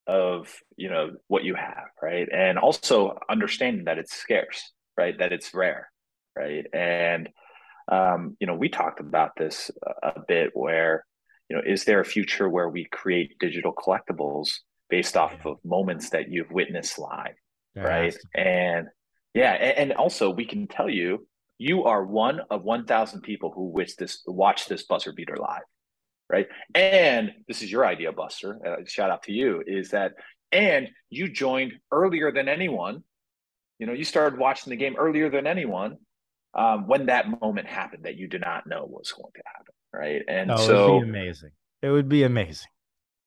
of 0.08 0.54
you 0.76 0.90
know 0.90 1.12
what 1.28 1.44
you 1.44 1.56
have, 1.56 1.88
right, 2.02 2.28
and 2.32 2.58
also 2.58 3.18
understanding 3.30 3.86
that 3.86 3.98
it's 3.98 4.14
scarce, 4.14 4.72
right, 4.98 5.18
that 5.20 5.32
it's 5.32 5.54
rare, 5.54 5.90
right, 6.36 6.66
and 6.74 7.30
um, 7.92 8.38
you 8.40 8.48
know 8.48 8.56
we 8.56 8.70
talked 8.70 9.00
about 9.00 9.32
this 9.38 9.72
a 10.04 10.20
bit 10.28 10.52
where 10.54 11.06
you 11.52 11.58
know, 11.58 11.64
is 11.66 11.84
there 11.84 12.00
a 12.00 12.06
future 12.06 12.48
where 12.48 12.70
we 12.70 12.86
create 12.94 13.38
digital 13.38 13.74
collectibles 13.74 14.60
based 14.90 15.18
off 15.18 15.36
of 15.46 15.58
moments 15.66 16.12
that 16.12 16.32
you've 16.32 16.50
witnessed 16.50 16.98
live, 16.98 17.36
right? 17.76 18.16
And 18.34 18.88
yeah, 19.34 19.52
and, 19.52 19.78
and, 19.78 19.92
also 19.92 20.30
we 20.30 20.46
can 20.46 20.66
tell 20.68 20.90
you, 20.90 21.28
you 21.58 21.84
are 21.84 22.06
one 22.06 22.40
of 22.50 22.64
one 22.64 22.86
thousand 22.86 23.24
people 23.24 23.52
who 23.54 23.66
wish 23.68 23.96
this 23.96 24.24
watch 24.26 24.68
this 24.68 24.84
buzzer 24.84 25.12
beater 25.12 25.36
live, 25.36 25.64
right? 26.30 26.48
And 26.74 27.32
this 27.50 27.62
is 27.62 27.70
your 27.70 27.86
idea, 27.86 28.14
Buster. 28.14 28.58
Uh, 28.66 28.86
shout 28.88 29.12
out 29.12 29.24
to 29.24 29.34
you. 29.34 29.62
Is 29.68 29.90
that 29.90 30.14
and 30.54 30.88
you 31.10 31.30
joined 31.30 31.74
earlier 31.92 32.32
than 32.32 32.48
anyone. 32.48 33.04
You 33.78 33.88
know, 33.88 33.94
you 33.94 34.06
started 34.06 34.40
watching 34.40 34.72
the 34.72 34.78
game 34.78 34.96
earlier 34.98 35.30
than 35.30 35.48
anyone 35.48 35.98
um, 36.54 36.88
when 36.88 37.08
that 37.08 37.42
moment 37.42 37.68
happened 37.68 38.06
that 38.06 38.16
you 38.16 38.30
did 38.30 38.40
not 38.40 38.68
know 38.68 38.86
was 38.86 39.12
going 39.12 39.34
to 39.36 39.42
happen 39.54 39.74
right? 39.94 40.22
And 40.28 40.52
oh, 40.52 40.58
so 40.58 40.88
it 40.88 40.94
would 40.94 41.04
be 41.04 41.10
amazing. 41.10 41.52
It 41.82 41.90
would 41.90 42.10
be 42.10 42.24
amazing. 42.24 42.68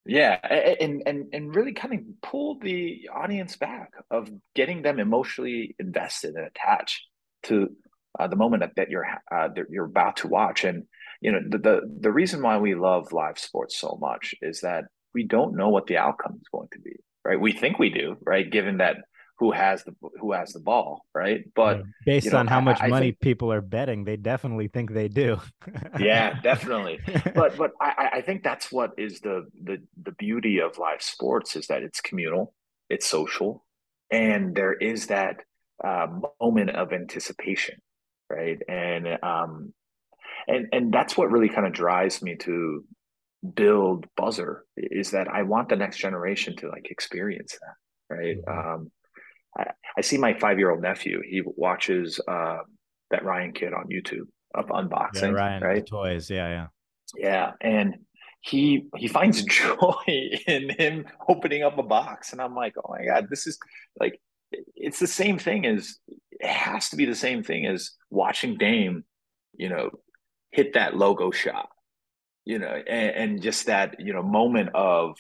Yeah, 0.07 0.38
and 0.79 1.03
and 1.07 1.27
and 1.33 1.55
really 1.55 1.72
kind 1.72 1.94
of 1.94 2.00
pull 2.22 2.59
the 2.59 3.09
audience 3.14 3.57
back 3.57 3.92
of 4.11 4.31
getting 4.55 4.83
them 4.83 4.98
emotionally 4.98 5.74
invested 5.79 6.35
and 6.35 6.46
attached 6.46 7.03
to 7.44 7.70
uh, 8.18 8.29
the 8.29 8.37
moment 8.37 8.62
that, 8.62 8.72
that 8.77 8.90
you're 8.90 9.07
uh, 9.07 9.48
that 9.55 9.64
you're 9.70 9.87
about 9.87 10.18
to 10.18 10.29
watch. 10.29 10.64
And 10.64 10.85
you 11.22 11.33
know 11.33 11.40
the, 11.48 11.59
the 11.59 11.81
the 12.00 12.12
reason 12.12 12.42
why 12.42 12.59
we 12.59 12.74
love 12.74 13.12
live 13.12 13.38
sports 13.38 13.79
so 13.79 13.96
much 13.98 14.35
is 14.42 14.61
that 14.61 14.85
we 15.14 15.27
don't 15.27 15.57
know 15.57 15.70
what 15.70 15.87
the 15.87 15.96
outcome 15.96 16.35
is 16.35 16.48
going 16.53 16.68
to 16.72 16.81
be, 16.81 16.96
right? 17.24 17.40
We 17.40 17.53
think 17.53 17.79
we 17.79 17.88
do, 17.88 18.16
right? 18.27 18.50
Given 18.50 18.79
that 18.79 18.96
who 19.38 19.51
has 19.53 19.83
the 19.85 19.94
who 20.20 20.33
has 20.33 20.53
the 20.53 20.61
ball, 20.61 21.05
right? 21.14 21.44
But 21.55 21.83
based 22.07 22.27
you 22.27 22.33
know, 22.33 22.38
on 22.38 22.47
how 22.47 22.61
much 22.61 22.79
I, 22.81 22.88
money 22.88 23.07
think, 23.07 23.20
people 23.20 23.53
are 23.53 23.61
betting, 23.61 24.05
they 24.05 24.16
definitely 24.16 24.68
think 24.68 24.92
they 24.92 25.09
do. 25.09 25.40
yeah, 25.99 26.40
definitely. 26.40 27.01
But 27.35 27.57
but 27.57 27.73
I, 27.81 28.11
I 28.14 28.20
think 28.23 28.42
that's 28.42 28.70
what 28.70 28.92
is 28.97 29.20
the 29.20 29.47
the 29.62 29.79
the 30.03 30.12
beauty 30.12 30.61
of 30.61 30.79
live 30.79 31.03
sports 31.03 31.57
is 31.57 31.66
that 31.66 31.83
it's 31.83 32.01
communal, 32.01 32.55
it's 32.88 33.07
social, 33.07 33.64
and 34.11 34.55
there 34.55 34.75
is 34.75 35.09
that 35.09 35.38
uh, 35.83 36.07
moment 36.40 36.70
of 36.70 36.92
anticipation, 36.92 37.81
right? 38.31 38.59
And 38.68 39.09
um, 39.23 39.73
and 40.47 40.68
and 40.73 40.92
that's 40.92 41.16
what 41.16 41.31
really 41.31 41.49
kind 41.49 41.66
of 41.66 41.73
drives 41.73 42.23
me 42.23 42.37
to 42.37 42.85
build 43.55 44.07
buzzer 44.16 44.64
is 44.77 45.11
that 45.11 45.29
I 45.29 45.42
want 45.42 45.68
the 45.68 45.77
next 45.77 45.99
generation 45.99 46.57
to 46.57 46.68
like 46.68 46.90
experience 46.90 47.59
that, 47.61 48.16
right? 48.16 48.37
Um, 48.49 48.90
I, 49.59 49.67
I 49.97 50.01
see 50.01 50.19
my 50.19 50.35
five 50.35 50.59
year 50.59 50.71
old 50.71 50.83
nephew. 50.83 51.21
He 51.29 51.43
watches 51.45 52.21
uh, 52.27 52.59
that 53.11 53.25
Ryan 53.25 53.53
kid 53.53 53.73
on 53.73 53.88
YouTube 53.88 54.27
of 54.55 54.67
unboxing, 54.67 55.23
yeah, 55.23 55.29
Ryan, 55.31 55.62
right? 55.62 55.87
Toys, 55.87 56.31
yeah, 56.31 56.49
yeah, 56.49 56.67
yeah, 57.17 57.53
and 57.61 57.97
he 58.40 58.87
he 58.97 59.09
finds 59.09 59.43
joy 59.45 60.38
in 60.47 60.71
him 60.71 61.07
opening 61.29 61.62
up 61.62 61.79
a 61.79 61.83
box, 61.83 62.33
and 62.33 62.40
I'm 62.40 62.55
like, 62.55 62.75
oh 62.79 62.95
my 62.97 63.05
god, 63.05 63.29
this 63.31 63.47
is 63.47 63.59
like 63.99 64.21
it's 64.75 64.99
the 64.99 65.07
same 65.07 65.38
thing 65.38 65.67
as 65.67 65.99
it 66.09 66.51
has 66.51 66.90
to 66.90 66.97
be 66.97 67.07
the 67.07 67.14
same 67.14 67.43
thing 67.43 67.67
as 67.67 67.93
watching 68.11 68.57
Dame, 68.59 69.05
you 69.57 69.69
know, 69.69 69.90
hit 70.51 70.75
that 70.75 70.97
logo 70.97 71.31
shot, 71.31 71.69
you 72.45 72.59
know, 72.59 72.83
and, 72.87 73.11
and 73.11 73.43
just 73.43 73.67
that 73.67 73.97
you 73.99 74.12
know 74.12 74.23
moment 74.23 74.71
of 74.75 75.17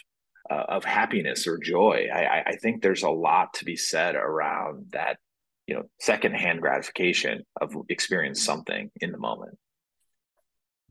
uh, 0.50 0.64
of 0.68 0.84
happiness 0.84 1.46
or 1.46 1.58
joy. 1.58 2.08
I, 2.12 2.42
I 2.46 2.56
think 2.56 2.82
there's 2.82 3.02
a 3.02 3.10
lot 3.10 3.54
to 3.54 3.64
be 3.64 3.76
said 3.76 4.14
around 4.14 4.86
that, 4.92 5.18
you 5.66 5.74
know, 5.74 5.84
secondhand 6.00 6.60
gratification 6.60 7.44
of 7.60 7.74
experience 7.88 8.42
something 8.42 8.90
in 9.00 9.12
the 9.12 9.18
moment. 9.18 9.58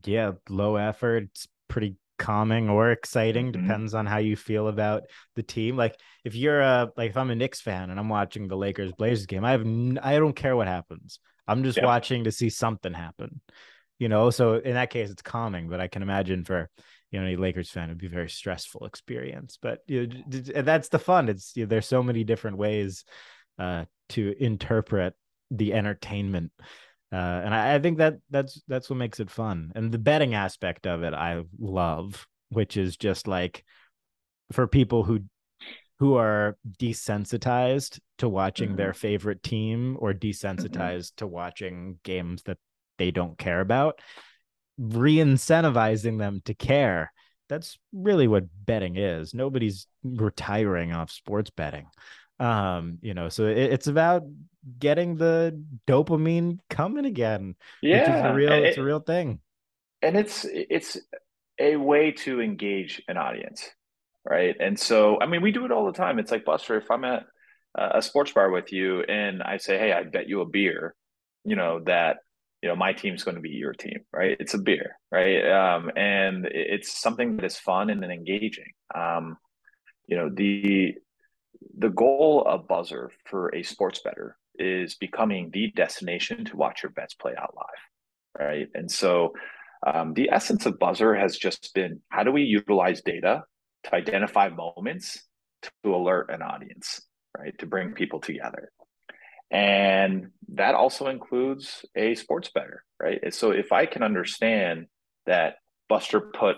Yeah, 0.04 0.32
low 0.48 0.76
effort. 0.76 1.24
It's 1.24 1.46
pretty 1.68 1.96
calming 2.18 2.68
or 2.68 2.90
exciting 2.90 3.52
mm-hmm. 3.52 3.62
depends 3.62 3.94
on 3.94 4.06
how 4.06 4.18
you 4.18 4.36
feel 4.36 4.68
about 4.68 5.02
the 5.34 5.42
team 5.42 5.76
like 5.76 5.98
if 6.24 6.34
you're 6.34 6.60
a 6.60 6.90
like 6.96 7.10
if 7.10 7.16
i'm 7.16 7.30
a 7.30 7.34
Knicks 7.34 7.60
fan 7.60 7.90
and 7.90 7.98
i'm 7.98 8.08
watching 8.08 8.46
the 8.46 8.56
Lakers 8.56 8.92
Blazers 8.92 9.26
game 9.26 9.44
i 9.44 9.50
have 9.50 9.62
n- 9.62 9.98
I 10.00 10.18
don't 10.18 10.36
care 10.36 10.54
what 10.54 10.68
happens 10.68 11.18
i'm 11.48 11.64
just 11.64 11.78
yeah. 11.78 11.86
watching 11.86 12.24
to 12.24 12.32
see 12.32 12.50
something 12.50 12.92
happen 12.92 13.40
you 13.98 14.08
know 14.08 14.30
so 14.30 14.54
in 14.54 14.74
that 14.74 14.90
case 14.90 15.10
it's 15.10 15.22
calming 15.22 15.68
but 15.68 15.80
i 15.80 15.88
can 15.88 16.02
imagine 16.02 16.44
for 16.44 16.70
you 17.14 17.20
know 17.20 17.26
any 17.26 17.36
Lakers 17.36 17.70
fan 17.70 17.84
it'd 17.84 17.98
be 17.98 18.06
a 18.06 18.10
very 18.10 18.28
stressful 18.28 18.86
experience 18.86 19.56
but 19.62 19.78
you 19.86 20.08
know, 20.08 20.62
that's 20.62 20.88
the 20.88 20.98
fun 20.98 21.28
it's 21.28 21.52
you 21.54 21.62
know, 21.62 21.68
there's 21.68 21.86
so 21.86 22.02
many 22.02 22.24
different 22.24 22.56
ways 22.56 23.04
uh 23.58 23.84
to 24.08 24.34
interpret 24.40 25.14
the 25.52 25.72
entertainment 25.72 26.50
uh, 27.12 27.42
and 27.44 27.54
I, 27.54 27.76
I, 27.76 27.78
think 27.78 27.98
that 27.98 28.14
that's 28.30 28.60
that's 28.66 28.90
what 28.90 28.96
makes 28.96 29.20
it 29.20 29.30
fun 29.30 29.70
and 29.76 29.92
the 29.92 29.98
betting 29.98 30.34
aspect 30.34 30.88
of 30.88 31.04
it 31.04 31.14
i 31.14 31.40
love 31.60 32.26
which 32.48 32.76
is 32.76 32.96
just 32.96 33.28
like 33.28 33.64
for 34.50 34.66
people 34.66 35.04
who 35.04 35.20
who 36.00 36.16
are 36.16 36.56
desensitized 36.80 38.00
to 38.18 38.28
watching 38.28 38.70
mm-hmm. 38.70 38.78
their 38.78 38.92
favorite 38.92 39.44
team 39.44 39.96
or 40.00 40.12
mm-hmm. 40.12 40.28
desensitized 40.28 41.12
mm-hmm. 41.12 41.18
to 41.18 41.26
watching 41.28 41.98
games 42.02 42.42
that 42.42 42.58
they 42.98 43.12
don't 43.12 43.38
care 43.38 43.60
about 43.60 44.00
re-incentivizing 44.78 46.18
them 46.18 46.42
to 46.44 46.54
care. 46.54 47.12
That's 47.48 47.78
really 47.92 48.26
what 48.28 48.44
betting 48.64 48.96
is. 48.96 49.34
Nobody's 49.34 49.86
retiring 50.02 50.92
off 50.92 51.10
sports 51.10 51.50
betting. 51.50 51.86
Um 52.40 52.98
you 53.00 53.14
know 53.14 53.28
so 53.28 53.46
it, 53.46 53.58
it's 53.58 53.86
about 53.86 54.24
getting 54.78 55.16
the 55.16 55.62
dopamine 55.86 56.58
coming 56.68 57.04
again 57.04 57.54
yeah 57.80 58.24
which 58.24 58.32
a 58.32 58.34
real 58.34 58.52
it, 58.52 58.64
it's 58.64 58.78
a 58.78 58.82
real 58.82 58.98
thing. 58.98 59.38
and 60.02 60.16
it's 60.16 60.44
it's 60.50 60.98
a 61.60 61.76
way 61.76 62.10
to 62.10 62.40
engage 62.40 63.02
an 63.06 63.16
audience 63.16 63.70
right? 64.28 64.56
And 64.58 64.78
so 64.78 65.20
i 65.20 65.26
mean 65.26 65.42
we 65.42 65.52
do 65.52 65.64
it 65.64 65.70
all 65.70 65.86
the 65.86 65.92
time. 65.92 66.18
It's 66.18 66.32
like 66.32 66.44
buster 66.44 66.76
if 66.76 66.90
i'm 66.90 67.04
at 67.04 67.24
a 67.76 68.02
sports 68.02 68.32
bar 68.32 68.50
with 68.50 68.72
you 68.72 69.02
and 69.02 69.42
i 69.42 69.56
say 69.56 69.78
hey 69.78 69.92
i 69.92 70.02
bet 70.04 70.28
you 70.28 70.40
a 70.40 70.46
beer 70.46 70.94
you 71.44 71.56
know 71.56 71.80
that 71.86 72.18
you 72.64 72.70
know 72.70 72.76
my 72.76 72.94
team's 72.94 73.24
going 73.24 73.34
to 73.34 73.42
be 73.42 73.50
your 73.50 73.74
team 73.74 74.00
right 74.10 74.38
it's 74.40 74.54
a 74.54 74.58
beer 74.58 74.96
right 75.12 75.44
um, 75.50 75.90
and 75.96 76.46
it's 76.46 76.98
something 76.98 77.36
that 77.36 77.44
is 77.44 77.58
fun 77.58 77.90
and 77.90 78.02
then 78.02 78.10
engaging 78.10 78.72
um, 78.94 79.36
you 80.08 80.16
know 80.16 80.30
the 80.32 80.94
the 81.76 81.90
goal 81.90 82.42
of 82.46 82.66
buzzer 82.66 83.10
for 83.26 83.54
a 83.54 83.62
sports 83.62 84.00
better 84.02 84.38
is 84.58 84.94
becoming 84.94 85.50
the 85.52 85.72
destination 85.74 86.44
to 86.44 86.56
watch 86.56 86.82
your 86.82 86.92
bets 86.92 87.14
play 87.14 87.32
out 87.36 87.54
live, 87.56 88.46
right? 88.46 88.68
And 88.74 88.90
so 88.90 89.32
um, 89.86 90.14
the 90.14 90.30
essence 90.30 90.66
of 90.66 90.78
Buzzer 90.78 91.14
has 91.14 91.36
just 91.36 91.74
been 91.74 92.00
how 92.08 92.22
do 92.22 92.32
we 92.32 92.42
utilize 92.42 93.02
data 93.02 93.44
to 93.84 93.94
identify 93.94 94.48
moments 94.48 95.22
to 95.82 95.94
alert 95.94 96.30
an 96.30 96.42
audience, 96.42 97.02
right? 97.36 97.56
To 97.58 97.66
bring 97.66 97.92
people 97.92 98.20
together. 98.20 98.70
And 99.54 100.32
that 100.54 100.74
also 100.74 101.06
includes 101.06 101.84
a 101.94 102.16
sports 102.16 102.50
better, 102.52 102.82
right? 103.00 103.32
So 103.32 103.52
if 103.52 103.70
I 103.70 103.86
can 103.86 104.02
understand 104.02 104.86
that 105.26 105.58
Buster 105.88 106.20
put 106.20 106.56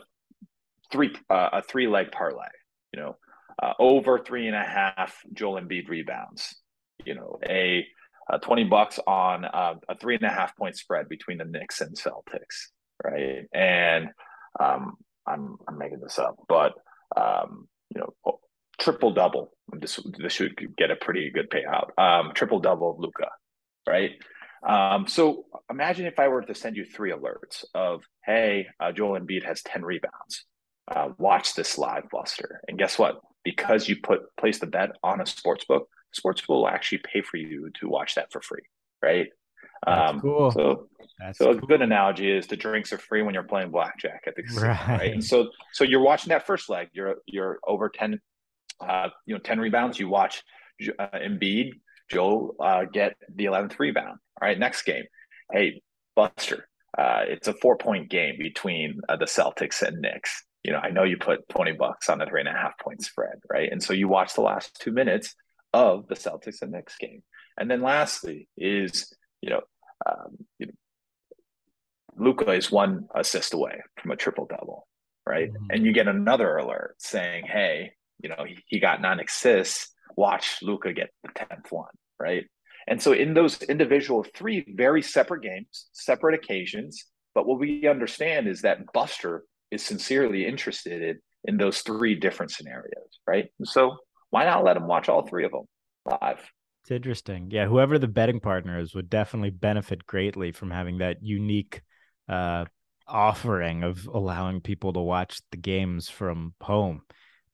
three 0.91 1.15
uh, 1.29 1.51
a 1.53 1.63
three 1.63 1.89
leg 1.89 2.11
parlay, 2.11 2.49
you 2.95 3.03
know, 3.03 3.17
uh, 3.63 3.75
over 3.79 4.19
three 4.19 4.47
and 4.47 4.57
a 4.57 4.65
half 4.65 5.21
Joel 5.35 5.61
Embiid 5.61 5.91
rebounds, 5.91 6.57
you 7.05 7.15
know, 7.15 7.39
a, 7.47 7.87
a 8.31 8.39
20 8.39 8.65
bucks 8.65 8.99
on 9.07 9.45
uh, 9.45 9.75
a 9.91 9.99
three 9.99 10.15
and 10.15 10.25
a 10.25 10.31
half 10.31 10.57
point 10.57 10.77
spread 10.77 11.07
between 11.07 11.37
the 11.37 11.45
Knicks 11.45 11.83
and 11.83 11.95
Celtics, 11.95 12.69
right? 13.05 13.45
And 13.53 14.09
um, 14.59 14.95
I'm, 15.27 15.57
I'm 15.69 15.77
making 15.77 16.01
this 16.01 16.19
up, 16.19 16.37
but, 16.49 16.73
um, 17.15 17.69
you 17.95 18.01
know, 18.01 18.39
triple 18.79 19.13
double. 19.13 19.53
This, 19.73 20.01
this 20.19 20.33
should 20.33 20.77
get 20.77 20.91
a 20.91 20.97
pretty 20.97 21.31
good 21.31 21.51
payout. 21.51 21.91
Um, 21.99 22.33
triple 22.35 22.61
double 22.61 22.93
of 22.93 22.99
Luka, 22.99 23.29
right? 23.89 24.13
Um, 24.67 25.07
so 25.07 25.47
imagine 25.71 26.07
if 26.07 26.19
I 26.19 26.29
were 26.29 26.43
to 26.43 26.55
send 26.55 26.77
you 26.77 26.85
three 26.85 27.13
alerts 27.13 27.65
of, 27.75 28.03
hey, 28.25 28.69
uh, 28.81 28.93
Joel 28.93 29.21
Embiid 29.21 29.45
has 29.45 29.63
10 29.63 29.85
rebounds. 29.85 30.45
Uh, 30.89 31.11
watch 31.19 31.55
this 31.55 31.79
live, 31.79 32.05
Buster. 32.11 32.61
And 32.69 32.79
guess 32.79 32.99
what? 32.99 33.21
Because 33.45 33.89
you 33.89 33.97
put 34.03 34.23
place 34.37 34.59
the 34.59 34.67
bet 34.67 34.91
on 35.03 35.21
a 35.21 35.27
sports 35.27 35.65
book, 35.65 35.89
sports 36.13 36.49
will 36.49 36.69
actually 36.69 36.99
pay 36.99 37.23
for 37.23 37.37
you 37.37 37.71
to 37.81 37.89
watch 37.89 38.15
that 38.15 38.33
for 38.33 38.41
free, 38.41 38.63
right? 39.03 39.29
That's 39.85 40.11
um, 40.11 40.21
cool. 40.21 40.51
So, 40.51 40.89
That's 41.19 41.39
so 41.39 41.53
cool. 41.53 41.59
a 41.59 41.67
good 41.67 41.83
analogy 41.83 42.31
is 42.31 42.47
the 42.47 42.57
drinks 42.57 42.93
are 42.93 42.99
free 42.99 43.23
when 43.23 43.35
you're 43.35 43.43
playing 43.43 43.71
blackjack 43.71 44.25
at 44.27 44.37
the 44.37 44.43
casino, 44.43 44.69
right. 44.69 44.89
right? 44.89 45.13
And 45.13 45.25
so, 45.25 45.51
so 45.73 45.85
you're 45.85 46.01
watching 46.01 46.31
that 46.31 46.47
first 46.47 46.69
leg. 46.69 46.89
You're 46.93 47.17
you're 47.27 47.59
over 47.67 47.89
ten, 47.89 48.21
uh, 48.81 49.09
you 49.25 49.35
know, 49.35 49.41
ten 49.41 49.59
rebounds. 49.59 49.99
You 49.99 50.09
watch 50.09 50.43
uh, 50.99 51.07
Embiid, 51.15 51.73
Joe 52.11 52.55
uh, 52.61 52.85
get 52.85 53.17
the 53.35 53.47
eleventh 53.47 53.79
rebound. 53.79 54.19
All 54.41 54.49
right, 54.49 54.59
next 54.59 54.83
game. 54.83 55.05
Hey, 55.53 55.83
Buster, 56.15 56.69
uh, 56.97 57.23
it's 57.27 57.49
a 57.49 57.55
four 57.55 57.77
point 57.77 58.11
game 58.11 58.37
between 58.39 59.01
uh, 59.09 59.17
the 59.17 59.27
Celtics 59.27 59.83
and 59.83 60.01
Knicks. 60.01 60.45
You 60.63 60.73
know, 60.73 60.79
I 60.79 60.91
know 60.91 61.05
you 61.05 61.17
put 61.17 61.49
20 61.51 61.73
bucks 61.73 62.09
on 62.09 62.19
the 62.19 62.27
three 62.27 62.41
and 62.41 62.49
a 62.49 62.53
half 62.53 62.77
point 62.81 63.01
spread, 63.01 63.39
right? 63.49 63.71
And 63.71 63.81
so 63.81 63.93
you 63.93 64.09
watch 64.09 64.35
the 64.35 64.41
last 64.41 64.81
two 64.81 64.91
minutes 64.91 65.37
of 65.73 66.09
the 66.09 66.17
Celtics 66.17 66.61
and 66.63 66.73
Knicks 66.73 66.97
game. 66.99 67.23
And 67.57 67.71
then 67.71 67.83
lastly 67.83 68.49
is, 68.57 69.13
you 69.41 69.51
know, 69.51 69.61
um, 70.05 70.39
you 70.59 70.67
know 70.67 70.73
Luka 72.19 72.51
is 72.53 72.71
one 72.71 73.07
assist 73.15 73.55
away 73.55 73.83
from 74.01 74.11
a 74.11 74.17
triple 74.17 74.47
double, 74.47 74.87
right? 75.27 75.53
Mm-hmm. 75.53 75.67
And 75.71 75.85
you 75.85 75.93
get 75.93 76.09
another 76.09 76.57
alert 76.57 76.97
saying, 76.99 77.45
hey, 77.47 77.93
you 78.27 78.35
know, 78.37 78.45
he, 78.45 78.59
he 78.67 78.81
got 78.81 79.01
nine 79.01 79.21
assists. 79.21 79.93
Watch 80.17 80.59
Luka 80.63 80.93
get 80.93 81.11
the 81.23 81.29
10th 81.29 81.71
one, 81.71 81.93
right? 82.19 82.45
And 82.89 83.01
so 83.01 83.13
in 83.13 83.35
those 83.35 83.63
individual 83.63 84.25
three 84.35 84.65
very 84.77 85.03
separate 85.03 85.43
games, 85.43 85.87
separate 85.93 86.35
occasions, 86.35 87.05
but 87.35 87.47
what 87.47 87.59
we 87.59 87.87
understand 87.87 88.49
is 88.49 88.63
that 88.63 88.93
Buster 88.93 89.45
is 89.71 89.85
sincerely 89.85 90.47
interested 90.47 91.03
in, 91.03 91.19
in 91.45 91.57
those 91.57 91.83
three 91.83 92.15
different 92.15 92.51
scenarios, 92.51 93.21
right? 93.27 93.47
And 93.59 93.69
so 93.69 93.97
why 94.31 94.45
not 94.45 94.65
let 94.65 94.75
them 94.75 94.87
watch 94.89 95.09
all 95.09 95.27
three 95.27 95.45
of 95.45 95.53
them 95.53 95.65
live? 96.05 96.41
It's 96.83 96.91
interesting. 96.91 97.51
Yeah, 97.51 97.67
whoever 97.67 97.99
the 97.99 98.09
betting 98.09 98.41
partner 98.41 98.79
is 98.79 98.95
would 98.95 99.11
definitely 99.11 99.51
benefit 99.51 100.07
greatly 100.07 100.53
from 100.53 100.71
having 100.71 100.99
that 100.99 101.19
unique 101.21 101.83
uh, 102.29 102.65
offering 103.07 103.85
of 103.85 104.07
allowing 104.07 104.61
people 104.61 104.93
to 104.93 105.01
watch 105.01 105.41
the 105.51 105.57
games 105.57 106.09
from 106.09 106.55
home 106.61 107.03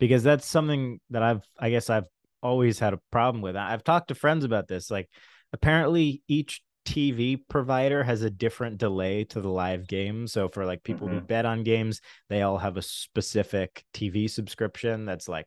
because 0.03 0.25
that's 0.25 0.45
something 0.45 0.99
that 1.11 1.23
I've 1.23 1.45
I 1.57 1.71
guess 1.71 1.89
I've 1.89 2.09
always 2.43 2.81
had 2.81 2.93
a 2.93 2.99
problem 3.13 3.41
with. 3.41 3.55
I've 3.55 3.85
talked 3.85 4.09
to 4.09 4.17
friends 4.17 4.45
about 4.45 4.67
this 4.67 4.91
like 4.91 5.09
apparently 5.53 6.25
each 6.27 6.61
TV 6.85 7.41
provider 7.49 8.03
has 8.03 8.23
a 8.23 8.31
different 8.31 8.79
delay 8.79 9.23
to 9.27 9.41
the 9.41 9.49
live 9.49 9.87
game. 9.87 10.27
So 10.27 10.49
for 10.49 10.67
like 10.67 10.83
people 10.83 11.07
mm-hmm. 11.07 11.21
who 11.21 11.25
bet 11.25 11.47
on 11.47 11.63
games, 11.63 12.01
they 12.29 12.43
all 12.43 12.59
have 12.59 12.77
a 12.77 12.83
specific 12.83 13.85
TV 13.95 14.29
subscription 14.29 15.05
that's 15.05 15.29
like 15.29 15.47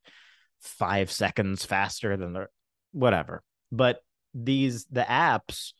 five 0.61 1.11
seconds 1.11 1.65
faster 1.65 2.15
than 2.15 2.31
the 2.31 2.47
whatever. 2.93 3.43
But 3.73 3.99
these 4.33 4.85
the 4.85 5.01
apps 5.01 5.73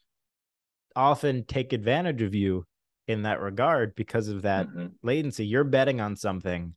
often 0.97 1.45
take 1.45 1.71
advantage 1.71 2.21
of 2.21 2.35
you 2.35 2.65
in 3.07 3.21
that 3.21 3.39
regard 3.39 3.95
because 3.95 4.27
of 4.27 4.41
that 4.41 4.67
mm-hmm. 4.67 4.87
latency. 5.01 5.45
You're 5.45 5.63
betting 5.63 6.01
on 6.01 6.17
something 6.17 6.75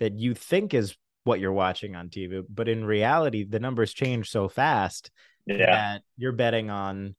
that 0.00 0.18
you 0.18 0.34
think 0.34 0.74
is 0.74 0.96
what 1.26 1.40
you're 1.40 1.52
watching 1.52 1.96
on 1.96 2.08
TV, 2.08 2.42
but 2.48 2.68
in 2.68 2.84
reality, 2.84 3.44
the 3.44 3.58
numbers 3.58 3.92
change 3.92 4.30
so 4.30 4.48
fast 4.48 5.10
yeah. 5.44 5.66
that 5.66 6.02
you're 6.16 6.32
betting 6.32 6.70
on 6.70 7.16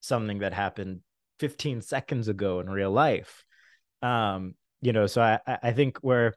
something 0.00 0.38
that 0.38 0.54
happened 0.54 1.00
15 1.40 1.82
seconds 1.82 2.28
ago 2.28 2.60
in 2.60 2.70
real 2.70 2.92
life. 2.92 3.44
Um, 4.00 4.54
you 4.80 4.92
know, 4.92 5.06
so 5.06 5.20
I 5.20 5.40
I 5.60 5.72
think 5.72 5.98
where 5.98 6.34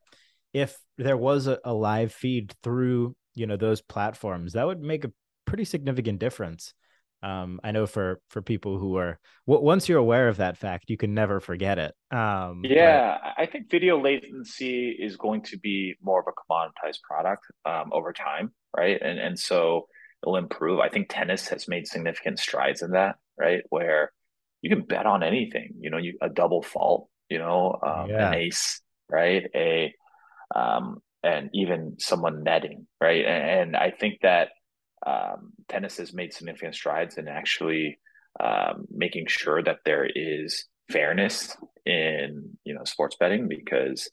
if 0.51 0.77
there 0.97 1.17
was 1.17 1.45
a, 1.45 1.59
a 1.63 1.73
live 1.73 2.11
feed 2.11 2.55
through 2.63 3.15
you 3.35 3.45
know 3.45 3.55
those 3.55 3.81
platforms 3.81 4.53
that 4.53 4.65
would 4.65 4.81
make 4.81 5.05
a 5.05 5.13
pretty 5.45 5.63
significant 5.63 6.19
difference 6.19 6.73
um, 7.23 7.59
I 7.63 7.71
know 7.71 7.85
for 7.85 8.19
for 8.29 8.41
people 8.41 8.77
who 8.77 8.97
are 8.97 9.19
once 9.45 9.87
you're 9.87 9.99
aware 9.99 10.27
of 10.27 10.37
that 10.37 10.57
fact, 10.57 10.89
you 10.89 10.97
can 10.97 11.13
never 11.13 11.39
forget 11.39 11.77
it. 11.77 11.93
Um, 12.11 12.61
yeah, 12.63 13.17
but... 13.21 13.43
I 13.43 13.45
think 13.45 13.69
video 13.69 14.01
latency 14.01 14.89
is 14.89 15.17
going 15.17 15.43
to 15.43 15.59
be 15.59 15.95
more 16.01 16.19
of 16.19 16.27
a 16.27 16.31
commoditized 16.31 17.01
product 17.01 17.43
um, 17.65 17.91
over 17.91 18.11
time, 18.13 18.51
right? 18.75 18.99
And 19.01 19.19
and 19.19 19.37
so 19.37 19.87
it'll 20.23 20.37
improve. 20.37 20.79
I 20.79 20.89
think 20.89 21.07
tennis 21.09 21.47
has 21.49 21.67
made 21.67 21.87
significant 21.87 22.39
strides 22.39 22.81
in 22.81 22.91
that, 22.91 23.15
right? 23.37 23.63
Where 23.69 24.11
you 24.61 24.69
can 24.69 24.83
bet 24.83 25.05
on 25.05 25.23
anything, 25.23 25.73
you 25.79 25.89
know, 25.89 25.97
you 25.97 26.17
a 26.21 26.29
double 26.29 26.61
fault, 26.61 27.09
you 27.29 27.37
know, 27.37 27.77
um, 27.85 28.09
yeah. 28.09 28.29
an 28.29 28.33
ace, 28.35 28.81
right? 29.09 29.43
A 29.55 29.93
um, 30.55 31.01
and 31.23 31.49
even 31.53 31.95
someone 31.99 32.43
netting, 32.43 32.87
right? 32.99 33.25
And, 33.25 33.59
and 33.59 33.75
I 33.75 33.91
think 33.91 34.21
that 34.21 34.49
um, 35.05 35.53
tennis 35.67 35.97
has 35.97 36.13
made 36.13 36.33
significant 36.33 36.75
strides 36.75 37.17
in 37.17 37.27
actually 37.27 37.99
um, 38.39 38.85
making 38.89 39.27
sure 39.27 39.61
that 39.63 39.79
there 39.85 40.07
is 40.13 40.65
fairness 40.89 41.55
in 41.85 42.57
you 42.63 42.73
know 42.73 42.83
sports 42.83 43.15
betting 43.19 43.47
because 43.47 44.09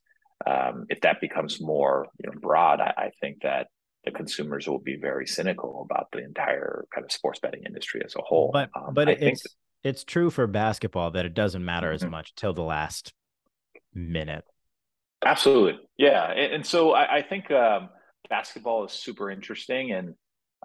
um, 0.47 0.87
if 0.89 1.01
that 1.03 1.21
becomes 1.21 1.61
more 1.61 2.09
you 2.23 2.31
know 2.31 2.39
broad, 2.41 2.81
I, 2.81 2.95
I, 2.97 3.11
think 3.21 3.43
that 3.43 3.69
the 4.05 4.11
consumers 4.11 4.69
will 4.69 4.79
be 4.79 4.97
very 4.97 5.27
cynical 5.27 5.87
about 5.89 6.09
the 6.13 6.23
entire 6.23 6.87
kind 6.95 7.05
of 7.05 7.13
sports 7.13 7.41
betting 7.41 7.65
industry 7.67 8.03
as 8.05 8.15
a 8.17 8.23
whole. 8.23 8.51
But 8.53 8.71
um, 8.75 8.95
but 8.95 9.09
I 9.09 9.13
it's 9.13 9.43
that, 9.43 9.51
it's 9.85 10.05
true 10.05 10.31
for 10.31 10.47
basketball 10.47 11.11
that 11.13 11.27
it 11.27 11.35
doesn't 11.35 11.65
matter 11.65 11.89
mm-hmm. 11.89 12.07
as 12.07 12.11
much 12.11 12.35
till 12.35 12.53
the 12.53 12.63
last 12.63 13.13
minute. 13.93 14.45
Absolutely, 15.25 15.81
yeah, 15.97 16.31
and, 16.31 16.55
and 16.55 16.67
so 16.67 16.93
I, 16.93 17.19
I 17.19 17.23
think 17.23 17.51
um, 17.51 17.91
basketball 18.31 18.85
is 18.85 18.93
super 18.93 19.31
interesting 19.31 19.93
and 19.93 20.15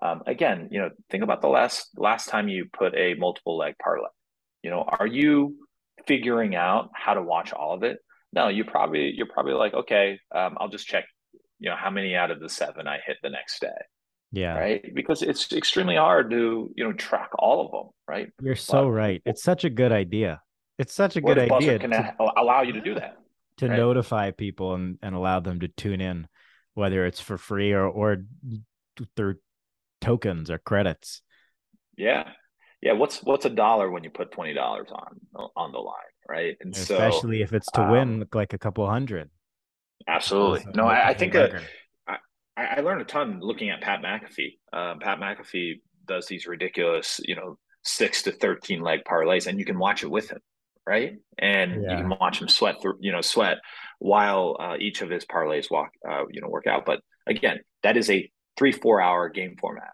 um, 0.03 0.21
again, 0.27 0.67
you 0.69 0.79
know, 0.79 0.89
think 1.09 1.23
about 1.23 1.41
the 1.41 1.47
last 1.47 1.89
last 1.95 2.27
time 2.27 2.49
you 2.49 2.65
put 2.71 2.93
a 2.93 3.13
multiple 3.13 3.57
leg 3.57 3.75
parlay. 3.81 4.09
You 4.61 4.69
know, 4.69 4.83
are 4.83 5.07
you 5.07 5.55
figuring 6.05 6.55
out 6.55 6.89
how 6.93 7.13
to 7.13 7.21
watch 7.21 7.53
all 7.53 7.73
of 7.73 7.83
it? 7.83 7.99
No, 8.33 8.49
you 8.49 8.65
probably 8.65 9.13
you're 9.15 9.27
probably 9.27 9.53
like, 9.53 9.73
okay, 9.73 10.19
um, 10.35 10.57
I'll 10.59 10.67
just 10.67 10.87
check. 10.87 11.05
You 11.59 11.69
know, 11.69 11.77
how 11.77 11.89
many 11.89 12.15
out 12.15 12.31
of 12.31 12.41
the 12.41 12.49
seven 12.49 12.87
I 12.87 12.99
hit 13.05 13.17
the 13.23 13.29
next 13.29 13.61
day. 13.61 13.69
Yeah. 14.33 14.57
Right. 14.57 14.93
Because 14.93 15.21
it's 15.21 15.53
extremely 15.53 15.95
hard 15.95 16.31
to 16.31 16.69
you 16.75 16.83
know 16.83 16.91
track 16.91 17.29
all 17.39 17.65
of 17.65 17.71
them. 17.71 17.91
Right. 18.05 18.27
You're 18.41 18.55
so 18.55 18.85
but, 18.85 18.91
right. 18.91 19.21
It's 19.25 19.41
such 19.41 19.63
a 19.63 19.69
good 19.69 19.93
idea. 19.93 20.41
It's 20.77 20.93
such 20.93 21.15
a 21.15 21.21
good 21.21 21.39
idea. 21.39 21.79
Can 21.79 21.91
to, 21.91 22.13
allow 22.35 22.63
you 22.63 22.73
to 22.73 22.81
do 22.81 22.95
that. 22.95 23.17
To 23.57 23.69
right? 23.69 23.77
notify 23.77 24.31
people 24.31 24.73
and, 24.73 24.97
and 25.01 25.15
allow 25.15 25.39
them 25.39 25.61
to 25.61 25.69
tune 25.69 26.01
in, 26.01 26.27
whether 26.73 27.05
it's 27.05 27.21
for 27.21 27.37
free 27.37 27.71
or 27.71 27.87
or 27.87 28.17
through 29.15 29.35
tokens 30.03 30.49
or 30.49 30.57
credits. 30.57 31.21
Yeah. 31.97 32.29
Yeah. 32.81 32.93
What's 32.93 33.23
what's 33.23 33.45
a 33.45 33.49
dollar 33.49 33.89
when 33.89 34.03
you 34.03 34.09
put 34.09 34.31
twenty 34.31 34.53
dollars 34.53 34.89
on 34.91 35.49
on 35.55 35.71
the 35.71 35.79
line, 35.79 35.95
right? 36.27 36.57
And 36.61 36.75
especially 36.75 37.39
so, 37.39 37.43
if 37.43 37.53
it's 37.53 37.71
to 37.71 37.81
um, 37.81 37.91
win 37.91 38.27
like 38.33 38.53
a 38.53 38.57
couple 38.57 38.89
hundred. 38.89 39.29
Absolutely. 40.07 40.65
No, 40.75 40.85
I, 40.85 41.09
I 41.09 41.13
think 41.13 41.33
that 41.33 41.61
I, 42.07 42.17
I 42.77 42.79
learned 42.81 43.01
a 43.01 43.05
ton 43.05 43.39
looking 43.41 43.69
at 43.69 43.81
Pat 43.81 44.01
McAfee. 44.01 44.57
Um, 44.73 44.99
Pat 44.99 45.19
McAfee 45.19 45.81
does 46.05 46.27
these 46.27 46.45
ridiculous, 46.45 47.21
you 47.23 47.35
know, 47.35 47.57
six 47.83 48.23
to 48.23 48.31
thirteen 48.31 48.81
leg 48.81 49.01
parlays, 49.05 49.47
and 49.47 49.59
you 49.59 49.65
can 49.65 49.79
watch 49.79 50.03
it 50.03 50.11
with 50.11 50.29
him, 50.29 50.39
right? 50.85 51.13
And 51.37 51.83
yeah. 51.83 51.91
you 51.91 51.97
can 51.97 52.09
watch 52.19 52.41
him 52.41 52.49
sweat 52.49 52.81
through, 52.81 52.97
you 52.99 53.11
know, 53.11 53.21
sweat 53.21 53.59
while 53.99 54.57
uh, 54.59 54.75
each 54.77 55.01
of 55.01 55.09
his 55.09 55.25
parlays 55.25 55.71
walk, 55.71 55.91
uh, 56.07 56.25
you 56.29 56.41
know, 56.41 56.49
work 56.49 56.67
out. 56.67 56.85
But 56.85 56.99
again, 57.25 57.61
that 57.83 57.95
is 57.95 58.09
a 58.09 58.29
three 58.57 58.71
four 58.71 59.01
hour 59.01 59.29
game 59.29 59.55
format. 59.59 59.91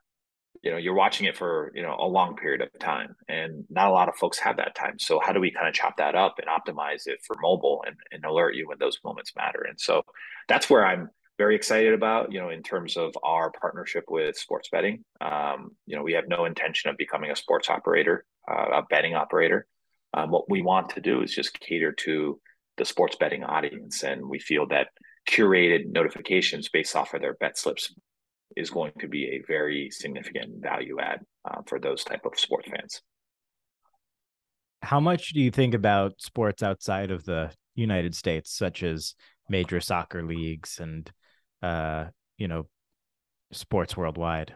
You 0.64 0.72
know 0.72 0.78
you're 0.78 0.94
watching 0.94 1.28
it 1.28 1.38
for 1.38 1.72
you 1.74 1.82
know 1.82 1.96
a 1.98 2.08
long 2.08 2.36
period 2.36 2.62
of 2.62 2.70
time 2.80 3.16
and 3.28 3.66
not 3.70 3.88
a 3.88 3.92
lot 3.92 4.10
of 4.10 4.16
folks 4.16 4.40
have 4.40 4.58
that 4.58 4.76
time. 4.76 5.00
So 5.00 5.20
how 5.24 5.32
do 5.32 5.40
we 5.40 5.52
kind 5.52 5.68
of 5.68 5.74
chop 5.74 5.98
that 5.98 6.16
up 6.16 6.36
and 6.40 6.48
optimize 6.48 7.08
it 7.08 7.20
for 7.26 7.38
mobile 7.42 7.84
and, 7.88 7.96
and 8.12 8.26
alert 8.26 8.56
you 8.56 8.68
when 8.68 8.78
those 8.80 9.00
moments 9.04 9.34
matter? 9.36 9.66
And 9.68 9.80
so 9.80 10.04
that's 10.48 10.70
where 10.70 10.86
i'm 10.86 11.10
very 11.38 11.56
excited 11.56 11.94
about 11.94 12.34
you 12.34 12.40
know 12.40 12.50
in 12.50 12.62
terms 12.62 12.98
of 12.98 13.14
our 13.24 13.50
partnership 13.52 14.04
with 14.10 14.38
sports 14.38 14.68
betting. 14.70 15.06
Um, 15.22 15.72
you 15.86 15.96
know 15.96 16.04
we 16.04 16.14
have 16.14 16.28
no 16.28 16.46
intention 16.46 16.90
of 16.90 16.98
becoming 16.98 17.32
a 17.32 17.36
sports 17.36 17.70
operator 17.70 18.26
uh, 18.50 18.80
a 18.80 18.84
betting 18.90 19.16
operator. 19.16 19.68
Um, 20.14 20.32
what 20.32 20.50
we 20.50 20.62
want 20.62 20.90
to 20.92 21.02
do 21.02 21.22
is 21.22 21.34
just 21.34 21.60
cater 21.60 21.92
to 21.92 22.40
the 22.78 22.86
sports 22.86 23.16
betting 23.16 23.44
audience 23.44 24.04
and 24.04 24.28
we 24.28 24.40
feel 24.40 24.68
that 24.68 24.88
curated 25.30 25.92
notifications 25.92 26.70
based 26.70 26.96
off 26.96 27.14
of 27.14 27.22
their 27.22 27.36
bet 27.36 27.58
slips 27.58 27.94
is 28.56 28.70
going 28.70 28.92
to 29.00 29.08
be 29.08 29.26
a 29.26 29.44
very 29.48 29.90
significant 29.92 30.62
value 30.62 31.00
add 31.00 31.22
uh, 31.46 31.62
for 31.66 31.80
those 31.80 32.04
type 32.04 32.26
of 32.26 32.38
sports 32.38 32.70
fans. 32.70 33.02
How 34.82 35.00
much 35.00 35.34
do 35.34 35.42
you 35.42 35.52
think 35.52 35.74
about 35.74 36.14
sports 36.20 36.64
outside 36.64 37.12
of 37.12 37.26
the 37.26 37.52
United 37.76 38.16
States, 38.16 38.56
such 38.56 38.84
as 38.84 39.16
major 39.50 39.82
soccer 39.82 40.24
leagues 40.24 40.80
and 40.80 41.12
uh, 41.62 42.06
you 42.38 42.48
know 42.48 42.68
sports 43.52 43.98
worldwide? 43.98 44.54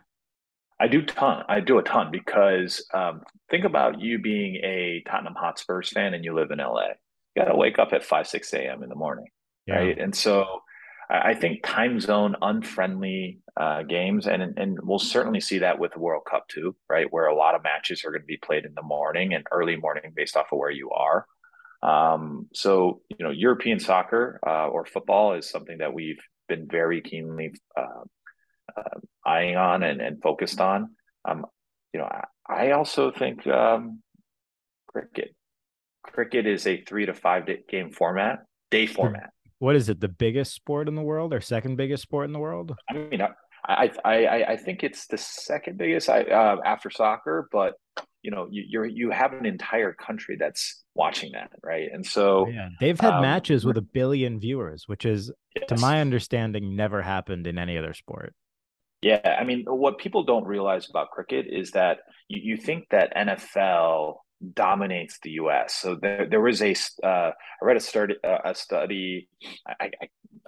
I 0.79 0.87
do 0.87 1.01
ton. 1.01 1.43
I 1.47 1.59
do 1.59 1.77
a 1.77 1.83
ton 1.83 2.09
because 2.11 2.85
um, 2.93 3.21
think 3.49 3.63
about 3.65 4.01
you 4.01 4.19
being 4.19 4.55
a 4.57 5.03
Tottenham 5.07 5.35
Hotspurs 5.35 5.89
fan 5.89 6.13
and 6.13 6.25
you 6.25 6.33
live 6.33 6.51
in 6.51 6.59
LA. 6.59 6.87
You 7.35 7.43
got 7.43 7.45
to 7.45 7.55
wake 7.55 7.79
up 7.79 7.93
at 7.93 8.03
five 8.03 8.27
six 8.27 8.53
a.m. 8.53 8.83
in 8.83 8.89
the 8.89 8.95
morning, 8.95 9.27
yeah. 9.65 9.75
right? 9.75 9.97
And 9.97 10.15
so 10.15 10.61
I 11.14 11.36
think 11.36 11.61
time 11.64 11.99
zone 11.99 12.36
unfriendly 12.41 13.38
uh, 13.55 13.84
games, 13.84 14.26
and 14.26 14.41
and 14.57 14.80
we'll 14.82 14.97
certainly 14.97 15.39
see 15.39 15.59
that 15.59 15.78
with 15.78 15.93
the 15.93 15.99
World 15.99 16.24
Cup 16.30 16.47
too, 16.47 16.76
right? 16.89 17.05
Where 17.11 17.28
a 17.28 17.36
lot 17.36 17.53
of 17.53 17.61
matches 17.61 18.03
are 18.03 18.09
going 18.09 18.24
to 18.24 18.26
be 18.26 18.38
played 18.38 18.66
in 18.66 18.74
the 18.74 18.82
morning 18.82 19.36
and 19.36 19.45
early 19.51 19.76
morning 19.76 20.11
based 20.16 20.36
off 20.36 20.47
of 20.51 20.57
where 20.57 20.72
you 20.72 20.89
are. 20.89 21.28
Um, 21.84 22.47
so 22.55 23.01
you 23.09 23.24
know, 23.24 23.30
European 23.30 23.80
soccer 23.80 24.39
uh, 24.45 24.68
or 24.70 24.86
football 24.86 25.36
is 25.36 25.47
something 25.47 25.78
that 25.78 25.93
we've 25.93 26.22
been 26.49 26.68
very 26.68 27.01
keenly 27.01 27.53
uh, 27.78 28.03
uh 28.76 28.99
eyeing 29.24 29.55
on 29.55 29.84
and, 29.84 30.01
and 30.01 30.20
focused 30.20 30.59
on. 30.59 30.95
Um, 31.26 31.45
you 31.93 31.99
know, 31.99 32.07
I, 32.07 32.70
I 32.70 32.72
also 32.72 33.11
think 33.11 33.45
um, 33.45 34.01
cricket. 34.88 35.36
Cricket 36.01 36.47
is 36.47 36.66
a 36.66 36.82
three 36.82 37.05
to 37.05 37.14
five 37.14 37.45
day 37.45 37.59
game 37.70 37.91
format, 37.91 38.39
day 38.72 38.88
format 38.88 39.32
what 39.64 39.78
is 39.78 39.88
it? 39.88 40.01
The 40.01 40.09
biggest 40.09 40.53
sport 40.53 40.89
in 40.89 40.95
the 40.95 41.01
world 41.01 41.34
or 41.34 41.39
second 41.39 41.78
biggest 41.78 42.03
sport 42.03 42.26
in 42.26 42.34
the 42.34 42.39
world? 42.39 42.76
I 42.89 42.93
mean, 42.93 43.22
I 43.66 43.89
I 44.03 44.43
I 44.43 44.57
think 44.57 44.84
it's 44.84 45.07
the 45.07 45.18
second 45.18 45.78
biggest 45.78 46.09
uh, 46.09 46.57
after 46.66 46.89
soccer, 46.89 47.47
but 47.49 47.76
you 48.24 48.32
know, 48.32 48.49
you 48.51 48.66
you're, 48.68 48.86
you 48.86 49.11
have 49.11 49.32
an 49.32 49.45
entire 49.45 49.93
country 49.93 50.36
that's 50.38 50.84
watching 50.95 51.32
that, 51.32 51.49
right? 51.64 51.88
And 51.93 52.05
so, 52.05 52.45
yeah, 52.49 52.70
they've 52.82 52.99
had 52.99 53.14
um, 53.14 53.22
matches 53.22 53.64
with 53.66 53.78
a 53.78 53.82
billion 53.82 54.38
viewers, 54.38 54.84
which 54.88 55.05
is, 55.05 55.32
yes. 55.55 55.70
to 55.70 55.78
my 55.78 56.01
understanding, 56.01 56.76
never 56.76 57.01
happened 57.01 57.47
in 57.47 57.57
any 57.57 57.78
other 57.78 57.93
sport. 57.93 58.34
Yeah, 59.01 59.38
I 59.39 59.45
mean, 59.45 59.64
what 59.66 59.97
people 59.97 60.24
don't 60.24 60.45
realize 60.45 60.89
about 60.89 61.11
cricket 61.11 61.45
is 61.49 61.72
that 61.72 61.99
you, 62.28 62.55
you 62.55 62.57
think 62.57 62.88
that 62.91 63.16
NFL 63.16 64.16
dominates 64.53 65.19
the 65.19 65.31
U.S. 65.31 65.75
So 65.75 65.95
there, 65.95 66.27
there 66.29 66.41
was 66.41 66.61
a 66.61 66.75
uh, 67.03 67.31
I 67.31 67.65
read 67.65 67.77
a 67.77 67.79
study, 67.79 68.15
uh, 68.23 68.39
a 68.45 68.55
study. 68.55 69.27
I, 69.67 69.91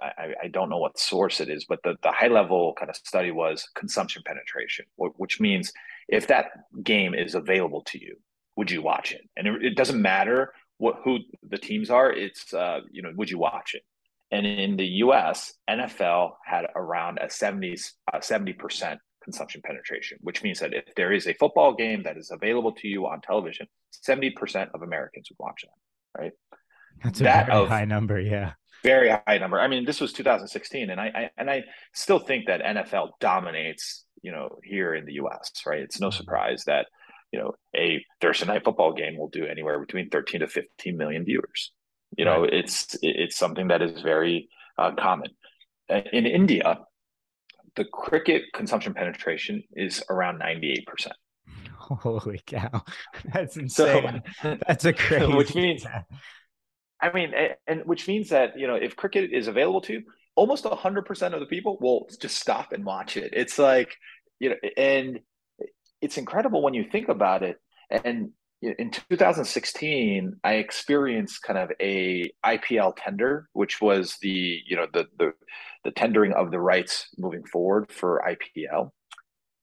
I, 0.02 0.34
I, 0.44 0.48
don't 0.48 0.68
know 0.68 0.78
what 0.78 0.98
source 0.98 1.40
it 1.40 1.48
is, 1.48 1.64
but 1.64 1.82
the, 1.82 1.96
the 2.02 2.12
high 2.12 2.28
level 2.28 2.74
kind 2.78 2.90
of 2.90 2.96
study 2.96 3.30
was 3.30 3.68
consumption 3.74 4.22
penetration, 4.26 4.84
which 4.96 5.40
means 5.40 5.72
if 6.08 6.26
that 6.26 6.46
game 6.82 7.14
is 7.14 7.34
available 7.34 7.82
to 7.86 7.98
you, 8.02 8.16
would 8.56 8.70
you 8.70 8.82
watch 8.82 9.12
it? 9.12 9.22
And 9.36 9.46
it, 9.46 9.64
it 9.64 9.76
doesn't 9.76 10.00
matter 10.00 10.52
what 10.78 10.96
who 11.02 11.18
the 11.48 11.58
teams 11.58 11.90
are. 11.90 12.12
It's 12.12 12.52
uh, 12.52 12.80
you 12.90 13.02
know, 13.02 13.12
would 13.16 13.30
you 13.30 13.38
watch 13.38 13.74
it? 13.74 13.82
And 14.30 14.44
in 14.44 14.76
the 14.76 14.86
U.S., 14.86 15.54
NFL 15.70 16.32
had 16.44 16.66
around 16.74 17.18
a 17.18 17.30
70 17.30 17.76
uh, 18.12 18.18
percent 18.58 19.00
consumption 19.26 19.60
penetration, 19.62 20.18
which 20.20 20.44
means 20.44 20.60
that 20.60 20.72
if 20.72 20.84
there 20.94 21.12
is 21.12 21.26
a 21.26 21.34
football 21.34 21.74
game 21.74 22.04
that 22.04 22.16
is 22.16 22.30
available 22.30 22.72
to 22.72 22.86
you 22.86 23.06
on 23.06 23.20
television, 23.20 23.66
70% 24.08 24.68
of 24.72 24.82
Americans 24.82 25.28
would 25.28 25.44
watch 25.44 25.64
that, 25.64 26.22
right? 26.22 26.32
That's 27.02 27.20
a 27.20 27.24
that 27.24 27.46
very 27.48 27.66
high 27.66 27.84
number, 27.84 28.20
yeah. 28.20 28.52
Very 28.84 29.10
high 29.26 29.38
number. 29.38 29.58
I 29.60 29.66
mean, 29.66 29.84
this 29.84 30.00
was 30.00 30.12
2016, 30.12 30.90
and 30.90 31.00
I, 31.00 31.06
I 31.06 31.30
and 31.36 31.50
I 31.50 31.64
still 31.92 32.20
think 32.20 32.46
that 32.46 32.60
NFL 32.62 33.10
dominates, 33.20 34.04
you 34.22 34.30
know, 34.30 34.58
here 34.62 34.94
in 34.94 35.04
the 35.06 35.14
US, 35.14 35.50
right? 35.66 35.80
It's 35.80 36.00
no 36.00 36.08
mm-hmm. 36.08 36.16
surprise 36.16 36.62
that, 36.66 36.86
you 37.32 37.40
know, 37.40 37.54
a 37.74 38.04
Thursday 38.20 38.46
night 38.46 38.62
football 38.64 38.92
game 38.92 39.18
will 39.18 39.28
do 39.28 39.44
anywhere 39.44 39.80
between 39.80 40.08
13 40.08 40.40
to 40.40 40.46
15 40.46 40.96
million 40.96 41.24
viewers. 41.24 41.72
You 42.16 42.24
know, 42.24 42.42
right. 42.42 42.52
it's 42.52 42.96
it's 43.02 43.36
something 43.36 43.68
that 43.68 43.82
is 43.82 44.00
very 44.02 44.48
uh, 44.78 44.92
common. 44.96 45.30
In 45.88 46.26
India, 46.26 46.78
the 47.76 47.84
cricket 47.84 48.42
consumption 48.54 48.94
penetration 48.94 49.62
is 49.72 50.02
around 50.10 50.40
98%. 50.40 50.84
Holy 51.78 52.40
cow. 52.46 52.82
That's 53.32 53.56
insane. 53.56 54.22
So, 54.42 54.56
That's 54.66 54.84
a 54.84 54.92
crazy. 54.92 55.32
Which 55.32 55.54
means, 55.54 55.86
I 57.00 57.12
mean, 57.12 57.32
and 57.66 57.82
which 57.84 58.08
means 58.08 58.30
that, 58.30 58.58
you 58.58 58.66
know, 58.66 58.74
if 58.74 58.96
cricket 58.96 59.32
is 59.32 59.46
available 59.46 59.80
to 59.82 59.92
you, 59.94 60.02
almost 60.34 60.64
100% 60.64 61.34
of 61.34 61.40
the 61.40 61.46
people 61.46 61.78
will 61.80 62.08
just 62.20 62.38
stop 62.38 62.72
and 62.72 62.84
watch 62.84 63.16
it. 63.16 63.32
It's 63.34 63.58
like, 63.58 63.94
you 64.38 64.50
know, 64.50 64.56
and 64.76 65.20
it's 66.00 66.18
incredible 66.18 66.62
when 66.62 66.74
you 66.74 66.84
think 66.90 67.08
about 67.08 67.42
it. 67.42 67.56
And 67.90 68.30
in 68.78 68.90
2016 68.90 70.36
i 70.44 70.54
experienced 70.54 71.42
kind 71.42 71.58
of 71.58 71.70
a 71.80 72.30
ipl 72.44 72.92
tender 72.96 73.48
which 73.52 73.80
was 73.80 74.16
the 74.22 74.60
you 74.66 74.76
know 74.76 74.86
the 74.92 75.06
the, 75.18 75.32
the 75.84 75.90
tendering 75.90 76.32
of 76.32 76.50
the 76.50 76.60
rights 76.60 77.08
moving 77.18 77.44
forward 77.44 77.90
for 77.90 78.22
ipl 78.28 78.90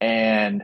And 0.02 0.64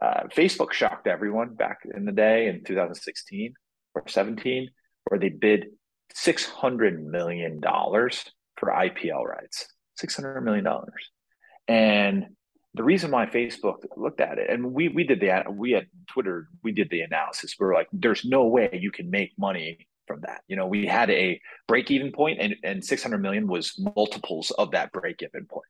uh, 0.00 0.24
Facebook 0.34 0.72
shocked 0.72 1.06
everyone 1.06 1.54
back 1.54 1.80
in 1.94 2.04
the 2.04 2.12
day 2.12 2.48
in 2.48 2.62
2016 2.64 3.52
or 3.94 4.04
17, 4.06 4.68
where 5.04 5.18
they 5.18 5.28
bid 5.28 5.66
$600 6.14 7.02
million 7.02 7.60
for 7.60 8.68
IPL 8.68 9.24
rights. 9.24 9.66
$600 10.02 10.42
million. 10.42 10.66
And 11.66 12.26
the 12.74 12.84
reason 12.84 13.10
why 13.10 13.26
Facebook 13.26 13.84
looked 13.96 14.20
at 14.20 14.38
it, 14.38 14.50
and 14.50 14.72
we 14.72 14.88
we 14.88 15.04
did 15.04 15.20
the 15.20 15.44
we 15.50 15.74
at 15.74 15.86
Twitter 16.06 16.48
we 16.62 16.72
did 16.72 16.90
the 16.90 17.00
analysis. 17.00 17.54
We 17.58 17.66
are 17.66 17.74
like, 17.74 17.88
there's 17.92 18.24
no 18.24 18.46
way 18.46 18.78
you 18.80 18.90
can 18.90 19.10
make 19.10 19.32
money 19.38 19.88
from 20.06 20.20
that. 20.22 20.42
You 20.48 20.56
know, 20.56 20.66
we 20.66 20.86
had 20.86 21.10
a 21.10 21.40
break 21.66 21.90
even 21.90 22.12
point, 22.12 22.38
and 22.40 22.56
and 22.62 22.84
600 22.84 23.18
million 23.18 23.46
was 23.46 23.78
multiples 23.96 24.50
of 24.52 24.72
that 24.72 24.92
break 24.92 25.22
even 25.22 25.46
point. 25.46 25.68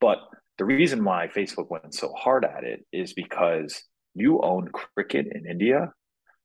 But 0.00 0.18
the 0.58 0.64
reason 0.64 1.04
why 1.04 1.28
Facebook 1.28 1.70
went 1.70 1.94
so 1.94 2.12
hard 2.12 2.44
at 2.44 2.64
it 2.64 2.84
is 2.92 3.12
because 3.12 3.82
you 4.14 4.40
own 4.42 4.68
cricket 4.68 5.26
in 5.26 5.46
India, 5.46 5.92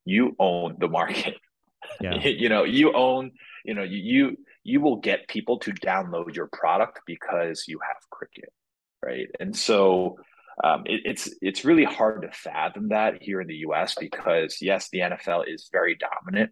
you 0.05 0.35
own 0.39 0.77
the 0.79 0.87
market. 0.87 1.35
Yeah. 2.01 2.15
you 2.27 2.49
know, 2.49 2.63
you 2.63 2.93
own, 2.93 3.31
you 3.63 3.73
know, 3.73 3.83
you, 3.83 3.97
you 3.97 4.37
you 4.63 4.81
will 4.81 4.97
get 4.97 5.27
people 5.27 5.57
to 5.59 5.71
download 5.71 6.35
your 6.35 6.47
product 6.51 6.99
because 7.05 7.65
you 7.67 7.79
have 7.87 7.97
cricket, 8.09 8.51
right? 9.04 9.28
And 9.39 9.56
so 9.56 10.18
um, 10.64 10.84
it, 10.86 11.02
it's 11.06 11.30
it's 11.41 11.66
really 11.66 11.86
hard 11.86 12.24
to 12.24 12.32
fathom 12.32 12.89
that 12.89 13.22
here 13.22 13.41
in 13.41 13.47
the 13.47 13.56
U.S. 13.56 13.95
because 14.00 14.58
yes, 14.62 14.89
the 14.91 15.00
NFL 15.00 15.43
is 15.47 15.70
very 15.72 15.97
dominant, 15.97 16.52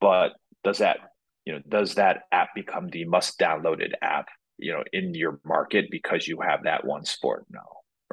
but 0.00 0.32
does 0.62 0.78
that 0.78 0.98
you 1.44 1.52
know 1.52 1.60
does 1.68 1.94
that 1.94 2.22
app 2.32 2.50
become 2.54 2.88
the 2.88 3.04
must 3.04 3.38
downloaded 3.38 3.92
app 4.02 4.28
you 4.58 4.72
know 4.72 4.84
in 4.92 5.14
your 5.14 5.40
market 5.44 5.86
because 5.90 6.26
you 6.26 6.40
have 6.40 6.64
that 6.64 6.84
one 6.84 7.04
sport 7.04 7.44
no 7.50 7.62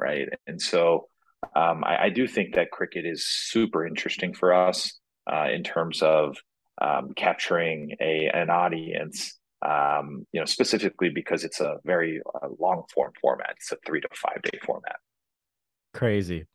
right 0.00 0.28
and 0.46 0.60
so 0.60 1.08
um, 1.54 1.84
I, 1.84 2.06
I, 2.06 2.08
do 2.08 2.26
think 2.26 2.56
that 2.56 2.72
cricket 2.72 3.06
is 3.06 3.24
super 3.24 3.86
interesting 3.86 4.34
for 4.34 4.52
us 4.52 4.98
uh, 5.32 5.46
in 5.54 5.62
terms 5.62 6.02
of 6.02 6.36
um, 6.80 7.12
capturing 7.14 7.94
a 8.00 8.28
an 8.32 8.50
audience 8.50 9.37
um, 9.66 10.26
you 10.32 10.40
know 10.40 10.46
specifically 10.46 11.10
because 11.14 11.44
it's 11.44 11.60
a 11.60 11.76
very 11.84 12.20
uh, 12.42 12.48
long 12.58 12.84
form 12.92 13.12
format. 13.20 13.54
It's 13.56 13.72
a 13.72 13.76
three 13.86 14.00
to 14.00 14.08
five 14.14 14.42
day 14.42 14.58
format. 14.64 14.96
Crazy. 15.94 16.46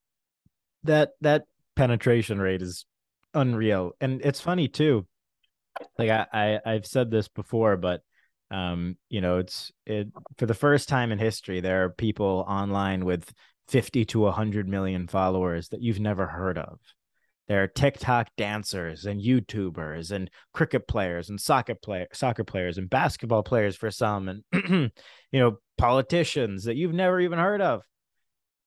That 0.84 1.12
that 1.22 1.44
penetration 1.76 2.40
rate 2.40 2.62
is 2.62 2.86
unreal. 3.34 3.94
And 4.00 4.22
it's 4.24 4.42
funny 4.42 4.68
too 4.68 5.08
like 5.98 6.10
I, 6.10 6.26
I 6.34 6.60
I've 6.66 6.86
said 6.86 7.12
this 7.12 7.28
before, 7.28 7.78
but 7.78 8.02
um, 8.52 8.98
you 9.10 9.22
know, 9.22 9.40
it's 9.40 9.72
it 9.86 10.10
for 10.38 10.46
the 10.46 10.54
first 10.54 10.90
time 10.90 11.12
in 11.12 11.20
history, 11.20 11.60
there 11.60 11.86
are 11.86 11.90
people 11.90 12.46
online 12.48 13.06
with 13.06 13.32
50 13.70 14.06
to 14.06 14.20
100 14.20 14.68
million 14.68 15.08
followers 15.08 15.70
that 15.70 15.82
you've 15.82 16.00
never 16.00 16.28
heard 16.28 16.58
of. 16.58 16.80
There 17.48 17.62
are 17.64 17.68
TikTok 17.68 18.30
dancers 18.38 19.06
and 19.06 19.22
YouTubers 19.22 20.12
and 20.12 20.30
cricket 20.54 20.88
players 20.88 21.30
and 21.30 21.40
soccer 21.40 21.76
player 21.76 22.08
soccer 22.14 22.44
players 22.44 22.78
and 22.78 22.90
basketball 22.90 23.44
players 23.44 23.76
for 23.76 23.92
some 23.92 24.30
and 24.30 24.44
you 25.32 25.40
know 25.40 25.58
politicians 25.78 26.64
that 26.66 26.76
you've 26.76 26.94
never 26.94 27.20
even 27.20 27.40
heard 27.40 27.62
of. 27.62 27.82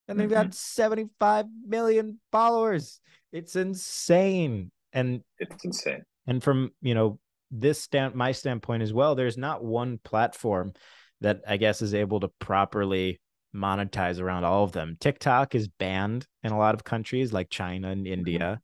And 0.09 0.21
they've 0.21 0.29
mm-hmm. 0.29 0.43
got 0.43 0.55
75 0.55 1.47
million 1.67 2.21
followers. 2.31 3.01
It's 3.33 3.57
insane. 3.57 4.71
And 4.93 5.23
it's 5.39 5.65
insane 5.65 6.05
and 6.27 6.43
from 6.43 6.71
you 6.81 6.95
know 6.95 7.19
this 7.51 7.81
stand 7.81 8.15
my 8.15 8.33
standpoint 8.33 8.83
as 8.83 8.93
well 8.93 9.15
there's 9.15 9.39
not 9.39 9.65
one 9.65 9.99
platform 10.03 10.73
that 11.21 11.41
i 11.47 11.57
guess 11.57 11.83
is 11.83 11.95
able 11.95 12.21
to 12.21 12.29
properly 12.39 13.21
monetize 13.55 14.21
around 14.21 14.45
all 14.45 14.65
of 14.65 14.73
them 14.73 14.97
tiktok 15.01 15.55
is 15.55 15.69
banned 15.69 16.27
in 16.43 16.53
a 16.53 16.59
lot 16.59 16.75
of 16.75 16.85
countries 16.85 17.33
like 17.33 17.49
china 17.49 17.89
and 17.89 18.05
mm-hmm. 18.05 18.13
india 18.13 18.61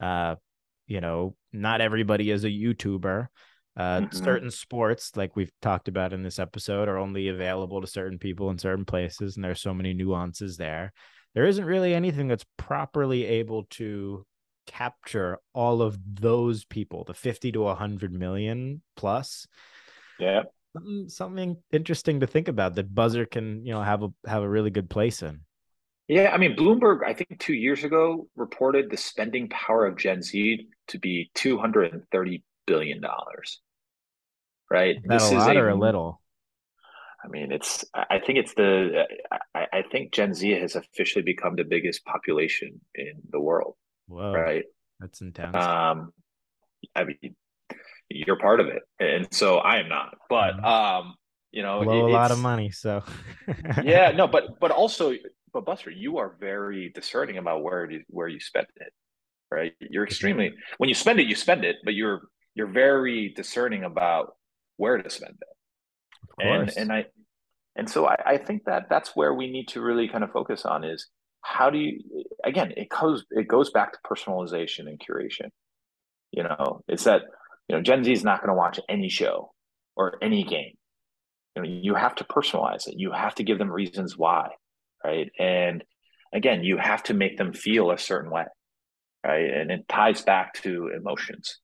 uh 0.00 0.34
you 0.86 1.00
know 1.00 1.34
not 1.52 1.80
everybody 1.80 2.30
is 2.30 2.44
a 2.44 2.48
youtuber 2.48 3.26
uh, 3.76 4.00
mm-hmm. 4.00 4.24
certain 4.24 4.50
sports 4.50 5.16
like 5.16 5.36
we've 5.36 5.52
talked 5.62 5.86
about 5.86 6.12
in 6.12 6.22
this 6.22 6.40
episode 6.40 6.88
are 6.88 6.98
only 6.98 7.28
available 7.28 7.80
to 7.80 7.86
certain 7.86 8.18
people 8.18 8.50
in 8.50 8.58
certain 8.58 8.84
places 8.84 9.36
and 9.36 9.44
there's 9.44 9.60
so 9.60 9.72
many 9.72 9.94
nuances 9.94 10.56
there 10.56 10.92
there 11.34 11.46
isn't 11.46 11.64
really 11.64 11.94
anything 11.94 12.26
that's 12.26 12.44
properly 12.56 13.24
able 13.24 13.64
to 13.70 14.26
capture 14.68 15.38
all 15.54 15.82
of 15.82 15.98
those 16.06 16.64
people, 16.64 17.04
the 17.04 17.14
50 17.14 17.52
to 17.52 17.60
100 17.60 18.12
million 18.12 18.82
plus. 18.96 19.46
Yeah. 20.18 20.42
Something, 20.74 21.08
something 21.08 21.56
interesting 21.72 22.20
to 22.20 22.26
think 22.26 22.48
about 22.48 22.74
that 22.74 22.94
buzzer 22.94 23.24
can, 23.26 23.64
you 23.64 23.72
know, 23.72 23.82
have 23.82 24.02
a 24.02 24.08
have 24.26 24.42
a 24.42 24.48
really 24.48 24.70
good 24.70 24.90
place 24.90 25.22
in. 25.22 25.40
Yeah, 26.08 26.30
I 26.32 26.38
mean, 26.38 26.56
Bloomberg, 26.56 27.04
I 27.06 27.12
think 27.12 27.38
two 27.38 27.54
years 27.54 27.84
ago 27.84 28.28
reported 28.34 28.90
the 28.90 28.96
spending 28.96 29.48
power 29.50 29.84
of 29.86 29.98
Gen 29.98 30.22
Z 30.22 30.68
to 30.88 30.98
be 30.98 31.30
two 31.34 31.58
hundred 31.58 31.92
and 31.92 32.02
thirty 32.10 32.44
billion 32.66 33.00
dollars. 33.00 33.60
Right? 34.70 34.96
Is 34.96 35.02
this 35.06 35.30
a 35.30 35.34
lot 35.34 35.56
a, 35.56 35.60
or 35.60 35.68
a 35.70 35.74
little? 35.74 36.20
I 37.24 37.28
mean, 37.28 37.52
it's. 37.52 37.84
I 37.94 38.20
think 38.24 38.38
it's 38.38 38.54
the. 38.54 39.04
I, 39.54 39.66
I 39.72 39.82
think 39.90 40.12
Gen 40.12 40.34
Z 40.34 40.50
has 40.50 40.76
officially 40.76 41.22
become 41.22 41.56
the 41.56 41.64
biggest 41.64 42.04
population 42.04 42.80
in 42.94 43.14
the 43.30 43.40
world. 43.40 43.74
Whoa, 44.06 44.32
right? 44.32 44.64
That's 45.00 45.20
intense. 45.20 45.56
Um, 45.56 46.12
I 46.94 47.04
mean, 47.04 47.36
you're 48.10 48.38
part 48.38 48.60
of 48.60 48.68
it, 48.68 48.82
and 48.98 49.32
so 49.32 49.58
I 49.58 49.78
am 49.78 49.88
not. 49.88 50.16
But 50.28 50.52
mm-hmm. 50.52 50.64
um, 50.64 51.14
you 51.50 51.62
know, 51.62 51.82
blow 51.82 52.06
it, 52.06 52.10
a 52.10 52.12
lot 52.12 52.30
of 52.30 52.38
money. 52.38 52.70
So 52.70 53.02
yeah, 53.82 54.10
no, 54.12 54.26
but 54.26 54.44
but 54.60 54.70
also, 54.70 55.12
but 55.52 55.64
Buster, 55.64 55.90
you 55.90 56.18
are 56.18 56.36
very 56.40 56.90
discerning 56.90 57.38
about 57.38 57.62
where 57.62 57.90
you, 57.90 58.02
where 58.08 58.28
you 58.28 58.40
spend 58.40 58.66
it, 58.76 58.92
right? 59.50 59.72
You're 59.80 60.04
extremely 60.04 60.52
when 60.78 60.88
you 60.88 60.94
spend 60.94 61.20
it, 61.20 61.26
you 61.26 61.34
spend 61.34 61.64
it, 61.64 61.76
but 61.84 61.94
you're 61.94 62.22
you're 62.54 62.66
very 62.66 63.32
discerning 63.34 63.84
about 63.84 64.34
where 64.76 65.00
to 65.00 65.10
spend 65.10 65.36
it. 65.40 66.46
And 66.46 66.72
and 66.76 66.92
I 66.92 67.06
and 67.76 67.88
so 67.88 68.06
I, 68.06 68.16
I 68.26 68.36
think 68.38 68.64
that 68.64 68.86
that's 68.90 69.14
where 69.14 69.32
we 69.32 69.50
need 69.50 69.68
to 69.68 69.80
really 69.80 70.08
kind 70.08 70.24
of 70.24 70.32
focus 70.32 70.64
on 70.64 70.84
is 70.84 71.08
how 71.40 71.70
do 71.70 71.78
you 71.78 72.00
again 72.44 72.72
it 72.76 72.88
goes 72.88 73.24
it 73.30 73.48
goes 73.48 73.70
back 73.70 73.92
to 73.92 73.98
personalization 74.04 74.88
and 74.88 75.00
curation 75.00 75.48
you 76.32 76.42
know 76.42 76.82
it's 76.88 77.04
that 77.04 77.22
you 77.68 77.76
know 77.76 77.82
gen 77.82 78.04
z 78.04 78.12
is 78.12 78.24
not 78.24 78.40
going 78.40 78.48
to 78.48 78.54
watch 78.54 78.80
any 78.88 79.08
show 79.08 79.52
or 79.96 80.16
any 80.22 80.44
game. 80.44 80.72
You 81.54 81.62
know 81.62 81.68
you 81.68 81.94
have 81.94 82.14
to 82.16 82.24
personalize 82.24 82.86
it. 82.86 82.94
You 82.96 83.12
have 83.12 83.34
to 83.36 83.42
give 83.42 83.58
them 83.58 83.70
reasons 83.70 84.16
why 84.16 84.50
right? 85.04 85.30
And 85.38 85.84
again 86.32 86.64
you 86.64 86.78
have 86.78 87.02
to 87.04 87.14
make 87.14 87.36
them 87.36 87.52
feel 87.52 87.90
a 87.90 87.98
certain 87.98 88.30
way 88.30 88.44
right? 89.24 89.50
And 89.50 89.70
it 89.70 89.88
ties 89.88 90.22
back 90.22 90.54
to 90.62 90.90
emotions. 90.96 91.58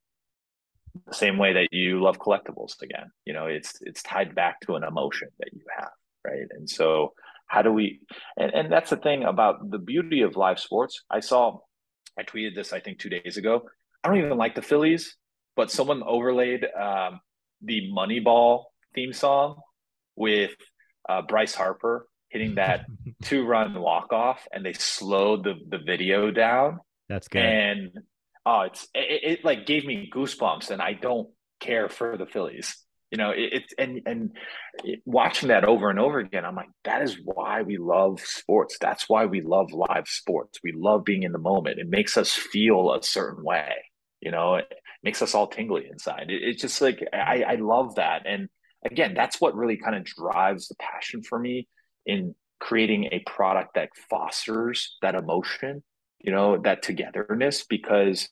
The 1.07 1.15
same 1.15 1.39
way 1.39 1.55
that 1.55 1.69
you 1.73 2.03
love 2.03 2.19
collectibles 2.19 2.81
again 2.83 3.11
you 3.25 3.33
know 3.33 3.47
it's 3.47 3.79
it's 3.81 4.03
tied 4.03 4.35
back 4.35 4.61
to 4.61 4.77
an 4.77 4.85
emotion 4.85 5.29
that 5.39 5.53
you 5.53 5.63
have 5.77 5.91
right? 6.25 6.47
And 6.51 6.69
so 6.69 7.15
how 7.47 7.63
do 7.63 7.73
we 7.73 8.01
and, 8.37 8.53
and 8.53 8.73
that's 8.73 8.91
the 8.91 8.97
thing 8.97 9.25
about 9.25 9.71
the 9.71 9.79
beauty 9.79 10.23
of 10.23 10.37
live 10.37 10.59
sports. 10.59 11.03
I 11.11 11.21
saw 11.21 11.59
i 12.19 12.23
tweeted 12.23 12.55
this 12.55 12.73
i 12.73 12.81
think 12.81 12.99
two 12.99 13.09
days 13.09 13.37
ago. 13.37 13.63
I 14.03 14.09
don't 14.09 14.19
even 14.19 14.37
like 14.37 14.55
the 14.55 14.63
phillies 14.63 15.17
but 15.57 15.71
someone 15.71 16.03
overlaid 16.03 16.65
um, 16.65 17.21
the 17.63 17.91
moneyball 17.93 18.65
theme 18.95 19.13
song 19.13 19.61
with 20.17 20.53
uh, 21.09 21.23
bryce 21.23 21.55
harper 21.55 22.07
hitting 22.29 22.57
that 22.57 22.87
two 23.23 23.47
run 23.47 23.81
walk 23.81 24.13
off 24.13 24.47
and 24.53 24.65
they 24.65 24.73
slowed 24.73 25.45
the, 25.45 25.55
the 25.69 25.79
video 25.79 26.31
down. 26.31 26.81
That's 27.09 27.29
good. 27.29 27.43
And 27.43 27.91
oh 28.47 28.63
it's 28.63 28.87
it, 28.95 29.39
it 29.39 29.45
like 29.45 29.67
gave 29.67 29.87
me 29.87 30.11
goosebumps 30.13 30.71
and 30.71 30.83
i 30.83 30.93
don't 30.93 31.29
care 31.61 31.89
for 31.89 32.17
the 32.17 32.27
phillies. 32.27 32.77
You 33.11 33.19
know 33.19 33.33
it's 33.35 33.73
it, 33.73 33.83
and 33.83 34.03
and 34.07 34.31
watching 35.05 35.49
that 35.49 35.65
over 35.65 35.89
and 35.89 36.01
over 36.01 36.19
again 36.19 36.45
i'm 36.45 36.57
like 36.57 36.71
that 36.83 37.03
is 37.03 37.17
why 37.23 37.63
we 37.63 37.77
love 37.77 38.19
sports. 38.21 38.77
That's 38.81 39.09
why 39.09 39.27
we 39.27 39.41
love 39.41 39.73
live 39.73 40.09
sports. 40.09 40.59
We 40.65 40.73
love 40.73 41.05
being 41.05 41.23
in 41.23 41.31
the 41.31 41.39
moment. 41.39 41.79
It 41.79 41.89
makes 41.89 42.17
us 42.17 42.33
feel 42.33 42.93
a 42.93 43.03
certain 43.03 43.45
way 43.45 43.73
you 44.21 44.31
know 44.31 44.61
makes 45.05 45.23
us 45.23 45.35
all 45.35 45.47
tingly 45.47 45.87
inside 45.91 46.31
it, 46.31 46.43
it's 46.43 46.63
just 46.63 46.81
like 46.81 47.03
I, 47.13 47.45
I 47.47 47.55
love 47.57 47.97
that 47.97 48.23
and 48.27 48.49
again 48.85 49.15
that's 49.15 49.41
what 49.41 49.55
really 49.55 49.77
kind 49.77 49.97
of 49.97 50.05
drives 50.05 50.69
the 50.69 50.75
passion 50.77 51.23
for 51.23 51.39
me 51.39 51.69
in 52.07 52.35
creating 52.59 53.09
a 53.13 53.23
product 53.27 53.75
that 53.75 53.91
fosters 54.09 54.97
that 55.03 55.15
emotion 55.15 55.83
you 56.21 56.33
know 56.33 56.59
that 56.63 56.83
togetherness 56.83 57.65
because 57.65 58.29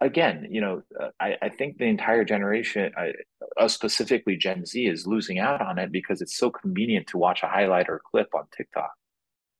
again, 0.00 0.46
you 0.50 0.60
know, 0.60 0.82
uh, 1.00 1.08
I, 1.20 1.36
I 1.42 1.48
think 1.48 1.78
the 1.78 1.86
entire 1.86 2.24
generation, 2.24 2.92
I, 2.96 3.12
uh, 3.60 3.68
specifically 3.68 4.36
Gen 4.36 4.64
Z, 4.64 4.86
is 4.86 5.06
losing 5.06 5.38
out 5.38 5.60
on 5.60 5.78
it 5.78 5.92
because 5.92 6.20
it's 6.20 6.36
so 6.36 6.50
convenient 6.50 7.08
to 7.08 7.18
watch 7.18 7.42
a 7.42 7.48
highlight 7.48 7.88
or 7.88 8.00
clip 8.10 8.28
on 8.34 8.44
TikTok 8.56 8.92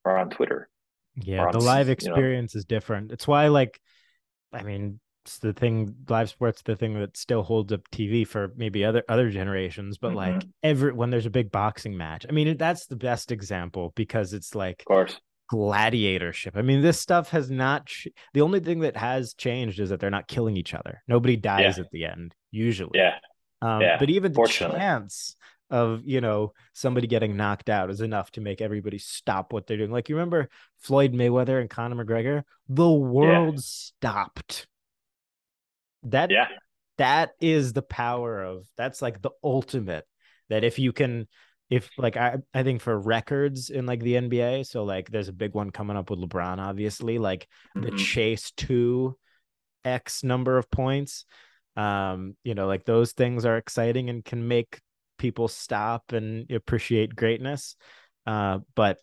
or 0.04 0.16
on 0.18 0.30
Twitter. 0.30 0.68
Yeah, 1.16 1.46
on, 1.46 1.52
the 1.52 1.60
live 1.60 1.88
experience 1.88 2.54
you 2.54 2.58
know. 2.58 2.60
is 2.60 2.64
different. 2.64 3.12
It's 3.12 3.26
why, 3.26 3.48
like, 3.48 3.80
I 4.52 4.62
mean, 4.62 5.00
it's 5.28 5.38
the 5.38 5.52
thing. 5.52 5.94
Live 6.08 6.30
sports, 6.30 6.62
the 6.62 6.74
thing 6.74 6.98
that 6.98 7.16
still 7.16 7.42
holds 7.42 7.72
up 7.72 7.82
TV 7.90 8.26
for 8.26 8.52
maybe 8.56 8.84
other 8.84 9.02
other 9.08 9.30
generations. 9.30 9.98
But 9.98 10.08
mm-hmm. 10.08 10.16
like 10.16 10.44
every 10.62 10.92
when 10.92 11.10
there's 11.10 11.26
a 11.26 11.30
big 11.30 11.52
boxing 11.52 11.96
match, 11.96 12.24
I 12.28 12.32
mean, 12.32 12.56
that's 12.56 12.86
the 12.86 12.96
best 12.96 13.30
example 13.30 13.92
because 13.94 14.32
it's 14.32 14.54
like, 14.54 14.80
of 14.80 14.86
course, 14.86 15.20
gladiatorship. 15.50 16.56
I 16.56 16.62
mean, 16.62 16.80
this 16.80 16.98
stuff 16.98 17.30
has 17.30 17.50
not. 17.50 17.86
Ch- 17.86 18.08
the 18.32 18.40
only 18.40 18.60
thing 18.60 18.80
that 18.80 18.96
has 18.96 19.34
changed 19.34 19.80
is 19.80 19.90
that 19.90 20.00
they're 20.00 20.10
not 20.10 20.28
killing 20.28 20.56
each 20.56 20.72
other. 20.72 21.02
Nobody 21.06 21.36
dies 21.36 21.76
Yeah. 21.76 21.84
at 21.84 21.90
the 21.90 22.04
end 22.06 22.34
usually. 22.50 22.98
Yeah. 22.98 23.18
Um, 23.60 23.82
Yeah, 23.82 23.98
but 23.98 24.08
even 24.08 24.32
the 24.32 24.46
chance 24.46 25.36
of 25.70 26.00
you 26.06 26.22
know 26.22 26.54
somebody 26.72 27.06
getting 27.06 27.36
knocked 27.36 27.68
out 27.68 27.90
is 27.90 28.00
enough 28.00 28.30
to 28.30 28.40
make 28.40 28.62
everybody 28.62 28.96
stop 28.96 29.52
what 29.52 29.66
they're 29.66 29.76
doing. 29.76 29.90
Like 29.90 30.08
you 30.08 30.16
remember 30.16 30.48
Floyd 30.78 31.12
Mayweather 31.12 31.60
and 31.60 31.68
Conor 31.68 32.02
McGregor, 32.02 32.44
the 32.68 32.90
world 32.90 33.62
stopped. 33.62 34.66
That 36.04 36.30
Yeah. 36.30 36.48
that 36.98 37.30
is 37.40 37.72
the 37.72 37.82
power 37.82 38.42
of 38.42 38.66
that's 38.76 39.02
like 39.02 39.22
the 39.22 39.30
ultimate. 39.42 40.06
That 40.48 40.64
if 40.64 40.78
you 40.78 40.92
can, 40.92 41.28
if 41.70 41.90
like 41.98 42.16
I 42.16 42.38
I 42.54 42.62
think 42.62 42.80
for 42.80 42.98
records 42.98 43.70
in 43.70 43.86
like 43.86 44.00
the 44.00 44.16
NBA, 44.16 44.62
so 44.64 44.84
like 44.84 45.10
there's 45.10 45.28
a 45.28 45.32
big 45.32 45.54
one 45.54 45.70
coming 45.70 45.96
up 45.96 46.10
with 46.10 46.18
LeBron, 46.20 46.58
obviously, 46.58 47.18
like 47.18 47.48
the 47.80 47.90
Mhm. 47.90 47.96
chase 47.96 48.50
to 48.52 49.16
X 49.84 50.24
number 50.24 50.58
of 50.58 50.70
points. 50.70 51.24
Um, 51.76 52.36
you 52.42 52.54
know, 52.54 52.66
like 52.66 52.84
those 52.84 53.12
things 53.12 53.44
are 53.44 53.56
exciting 53.56 54.10
and 54.10 54.24
can 54.24 54.48
make 54.48 54.80
people 55.18 55.48
stop 55.48 56.12
and 56.12 56.50
appreciate 56.50 57.14
greatness. 57.14 57.76
Uh, 58.26 58.60
but 58.74 58.98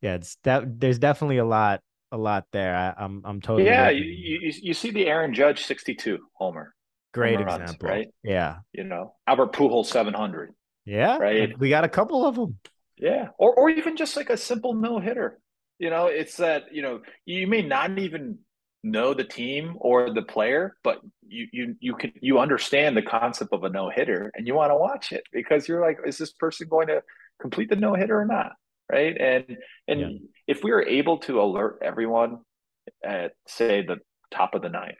yeah, 0.00 0.14
it's 0.14 0.36
that 0.44 0.80
there's 0.80 0.98
definitely 0.98 1.38
a 1.38 1.44
lot, 1.44 1.80
a 2.12 2.16
lot 2.16 2.46
there. 2.52 2.74
I, 2.74 2.94
I'm 3.04 3.22
I'm 3.24 3.40
totally 3.40 3.68
Yeah, 3.68 3.90
you, 3.90 4.04
you. 4.04 4.52
you 4.62 4.74
see 4.74 4.90
the 4.90 5.06
Aaron 5.06 5.34
Judge 5.34 5.64
62 5.64 6.18
homer, 6.34 6.74
great 7.12 7.36
home 7.36 7.46
runs, 7.46 7.62
example. 7.62 7.88
right? 7.88 8.08
Yeah, 8.22 8.56
you 8.72 8.84
know, 8.84 9.14
Albert 9.26 9.52
Pujols 9.52 9.86
700. 9.86 10.52
yeah, 10.84 11.18
Right. 11.18 11.58
We 11.58 11.68
got 11.68 11.84
a 11.84 11.88
couple 11.88 12.24
of 12.26 12.36
them. 12.36 12.58
Yeah, 12.96 13.28
or 13.38 13.54
or 13.54 13.70
even 13.70 13.96
just 13.96 14.16
like 14.16 14.30
a 14.30 14.36
simple 14.36 14.74
no 14.74 14.98
hitter. 14.98 15.38
You 15.78 15.90
know, 15.90 16.06
it's 16.06 16.36
that 16.38 16.64
you 16.72 16.82
know 16.82 17.00
you 17.24 17.46
may 17.46 17.62
not 17.62 17.98
even 17.98 18.38
know 18.82 19.12
the 19.12 19.24
team 19.24 19.74
or 19.80 20.12
the 20.12 20.22
player, 20.22 20.76
but 20.82 21.00
you 21.26 21.46
you 21.52 21.76
you 21.80 21.94
can 21.94 22.12
you 22.20 22.38
understand 22.38 22.96
the 22.96 23.02
concept 23.02 23.52
of 23.52 23.62
a 23.64 23.68
no 23.68 23.90
hitter, 23.90 24.32
and 24.34 24.46
you 24.46 24.54
want 24.54 24.70
to 24.70 24.76
watch 24.76 25.12
it 25.12 25.22
because 25.32 25.68
you're 25.68 25.80
like, 25.80 25.98
is 26.06 26.18
this 26.18 26.32
person 26.32 26.66
going 26.68 26.88
to 26.88 27.02
complete 27.40 27.68
the 27.68 27.76
no 27.76 27.94
hitter 27.94 28.18
or 28.18 28.24
not? 28.24 28.52
Right, 28.90 29.16
and 29.20 29.58
and 29.86 30.00
Yeah. 30.00 30.08
if 30.46 30.64
we 30.64 30.70
were 30.70 30.86
able 30.86 31.18
to 31.18 31.40
alert 31.42 31.78
everyone 31.82 32.38
at 33.04 33.32
say 33.46 33.82
the 33.82 33.98
top 34.30 34.54
of 34.54 34.62
the 34.62 34.70
ninth, 34.70 34.96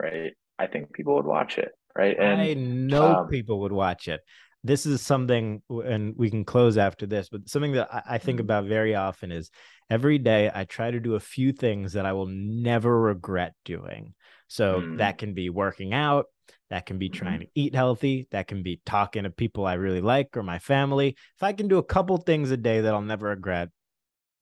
right, 0.00 0.34
I 0.58 0.66
think 0.68 0.92
people 0.92 1.16
would 1.16 1.26
watch 1.26 1.58
it. 1.58 1.72
Right, 1.96 2.16
and 2.18 2.40
I 2.40 2.54
know 2.54 3.16
um, 3.16 3.28
people 3.28 3.60
would 3.60 3.72
watch 3.72 4.08
it. 4.08 4.20
This 4.62 4.86
is 4.86 5.02
something, 5.02 5.62
and 5.68 6.14
we 6.16 6.30
can 6.30 6.44
close 6.44 6.78
after 6.78 7.06
this, 7.06 7.28
but 7.28 7.48
something 7.48 7.72
that 7.72 7.92
I, 7.92 8.02
I 8.14 8.18
think 8.18 8.38
Mhm. 8.38 8.44
about 8.44 8.64
very 8.64 8.94
often 8.94 9.30
is 9.30 9.50
every 9.90 10.18
day 10.18 10.50
I 10.52 10.64
try 10.64 10.90
to 10.90 11.00
do 11.00 11.14
a 11.16 11.20
few 11.20 11.52
things 11.52 11.92
that 11.92 12.06
I 12.06 12.14
will 12.14 12.26
never 12.26 12.98
regret 12.98 13.54
doing. 13.64 14.14
So 14.48 14.80
Mm. 14.80 14.96
that 14.98 15.18
can 15.18 15.34
be 15.34 15.50
working 15.50 15.92
out, 15.92 16.26
that 16.70 16.86
can 16.86 16.98
be 16.98 17.08
Mhm. 17.08 17.18
trying 17.18 17.40
to 17.40 17.46
eat 17.54 17.74
healthy, 17.74 18.28
that 18.30 18.48
can 18.48 18.62
be 18.62 18.80
talking 18.84 19.24
to 19.24 19.30
people 19.30 19.66
I 19.66 19.74
really 19.74 20.00
like 20.00 20.36
or 20.36 20.42
my 20.42 20.58
family. 20.58 21.16
If 21.36 21.42
I 21.42 21.52
can 21.52 21.68
do 21.68 21.78
a 21.78 21.82
couple 21.84 22.16
things 22.18 22.50
a 22.50 22.56
day 22.56 22.80
that 22.82 22.94
I'll 22.94 23.02
never 23.02 23.28
regret, 23.28 23.70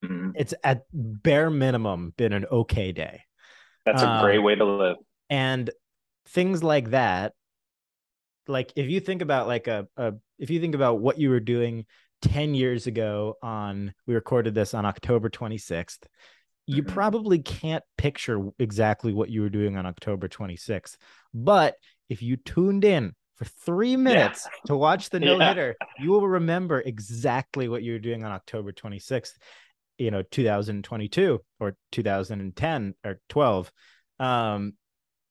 mhm. 0.03 0.33
it's 0.35 0.55
at 0.65 0.85
bare 0.93 1.51
minimum 1.51 2.15
been 2.17 2.33
an 2.33 2.47
okay 2.51 2.93
day. 2.93 3.23
that's 3.85 4.03
a 4.03 4.07
great 4.07 4.39
Um, 4.39 4.45
way 4.45 4.55
to 4.55 4.65
live. 4.65 4.97
and 5.31 5.71
things 6.29 6.63
like 6.63 6.91
that 6.91 7.35
like 8.49 8.73
if 8.77 8.89
you 8.89 9.01
think 9.01 9.23
about 9.23 9.47
like 9.47 9.69
a, 9.69 9.87
a 9.97 10.15
if 10.39 10.51
you 10.51 10.61
think 10.61 10.75
about 10.75 11.01
what 11.01 11.19
you 11.19 11.31
were 11.31 11.41
doing 11.41 11.87
10 12.23 12.55
years 12.55 12.87
ago 12.87 13.37
on 13.43 13.93
we 14.07 14.15
recorded 14.15 14.55
this 14.55 14.75
on 14.75 14.85
october 14.85 15.29
26th 15.29 16.07
you 16.67 16.83
Mhm. 16.83 16.89
probably 16.89 17.41
can't 17.41 17.85
picture 17.99 18.41
exactly 18.59 19.13
what 19.13 19.31
you 19.31 19.43
were 19.43 19.49
doing 19.49 19.77
on 19.77 19.87
october 19.87 20.29
26th 20.29 20.97
but 21.35 21.75
if 22.13 22.23
you 22.23 22.37
tuned 22.37 22.85
in 22.85 23.15
for 23.37 23.47
three 23.47 23.97
minutes 23.97 24.47
to 24.67 24.77
watch 24.77 25.09
the 25.11 25.19
no 25.31 25.39
hitter 25.39 25.77
you 25.97 26.11
will 26.11 26.29
remember 26.29 26.81
exactly 26.81 27.69
what 27.69 27.83
you 27.83 27.93
were 27.93 27.99
doing 27.99 28.23
on 28.25 28.31
october 28.31 28.71
26th 28.73 29.33
you 29.99 30.11
know 30.11 30.23
2022 30.31 31.41
or 31.59 31.75
2010 31.91 32.95
or 33.05 33.19
12 33.29 33.73
um 34.21 34.75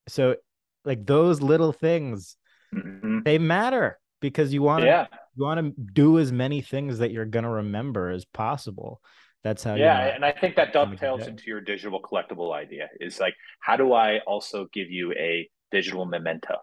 so 0.07 0.35
like 0.83 1.05
those 1.05 1.41
little 1.41 1.71
things 1.71 2.35
Mhm. 2.73 3.23
they 3.25 3.37
matter 3.37 3.99
because 4.21 4.53
you 4.53 4.61
want 4.61 4.83
to 4.83 4.87
Yeah, 4.87 5.07
you 5.35 5.43
want 5.43 5.59
to 5.59 5.81
do 5.93 6.19
as 6.19 6.31
many 6.31 6.61
things 6.61 6.99
that 6.99 7.11
you're 7.11 7.25
going 7.25 7.43
to 7.43 7.49
remember 7.49 8.09
as 8.09 8.23
possible. 8.25 9.01
That's 9.43 9.63
how 9.63 9.75
yeah, 9.75 10.15
and 10.15 10.23
I 10.23 10.31
think 10.31 10.55
that 10.55 10.73
have 10.73 10.87
a 10.87 10.91
good 10.91 10.97
dovetails 10.99 11.27
into 11.27 11.43
your 11.47 11.61
digital 11.61 12.01
collectible 12.01 12.53
idea. 12.53 12.87
Is 12.99 13.19
like, 13.19 13.35
how 13.59 13.75
do 13.75 13.91
I 13.93 14.19
also 14.19 14.67
give 14.71 14.89
you 14.89 15.11
a 15.13 15.49
digital 15.71 16.05
memento 16.05 16.57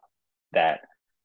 that 0.53 0.81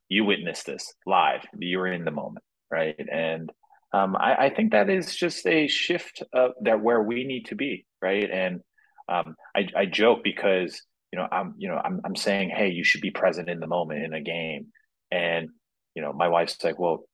you 0.10 0.26
witnessed 0.26 0.66
this 0.66 0.94
live, 1.06 1.46
you 1.58 1.80
were 1.80 1.88
in 1.88 2.06
the 2.06 2.12
moment, 2.12 2.46
right? 2.72 2.96
And 3.12 3.52
um, 3.94 4.16
I, 4.16 4.46
I 4.46 4.50
think 4.50 4.72
that 4.72 4.90
is 4.90 5.16
just 5.16 5.46
a 5.46 5.68
shift 5.68 6.24
of 6.34 6.52
that 6.62 6.82
where 6.82 7.02
we 7.02 7.24
need 7.24 7.46
to 7.48 7.56
be, 7.56 7.86
right? 8.02 8.30
And 8.30 8.62
um, 9.10 9.36
I, 9.56 9.68
I 9.76 9.86
joke 9.86 10.24
because 10.24 10.82
you 11.12 11.20
know 11.20 11.28
I'm 11.32 11.54
you 11.58 11.68
know 11.68 11.80
I'm 11.84 12.02
I'm 12.04 12.16
saying, 12.16 12.50
hey, 12.50 12.70
you 12.70 12.84
should 12.84 13.02
be 13.02 13.12
present 13.12 13.50
in 13.50 13.60
the 13.60 13.68
moment 13.68 14.04
in 14.04 14.14
a 14.14 14.22
game, 14.22 14.68
and 15.12 15.50
you 15.96 16.02
know 16.02 16.14
my 16.14 16.28
wife's 16.28 16.64
like, 16.64 16.80
well, 16.80 17.06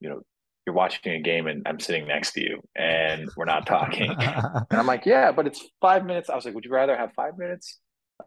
you 0.00 0.08
know, 0.08 0.22
you're 0.66 0.74
watching 0.74 1.12
a 1.12 1.20
game 1.20 1.46
and 1.46 1.62
I'm 1.66 1.78
sitting 1.78 2.08
next 2.08 2.32
to 2.32 2.42
you 2.42 2.60
and 2.74 3.30
we're 3.36 3.44
not 3.44 3.66
talking. 3.66 4.14
And 4.68 4.80
I'm 4.80 4.86
like, 4.86 5.06
yeah, 5.06 5.30
but 5.30 5.46
it's 5.46 5.64
five 5.80 6.04
minutes. 6.04 6.28
I 6.28 6.34
was 6.34 6.44
like, 6.44 6.54
would 6.54 6.64
you 6.64 6.72
rather 6.72 6.96
have 6.96 7.12
five 7.14 7.38
minutes 7.38 7.78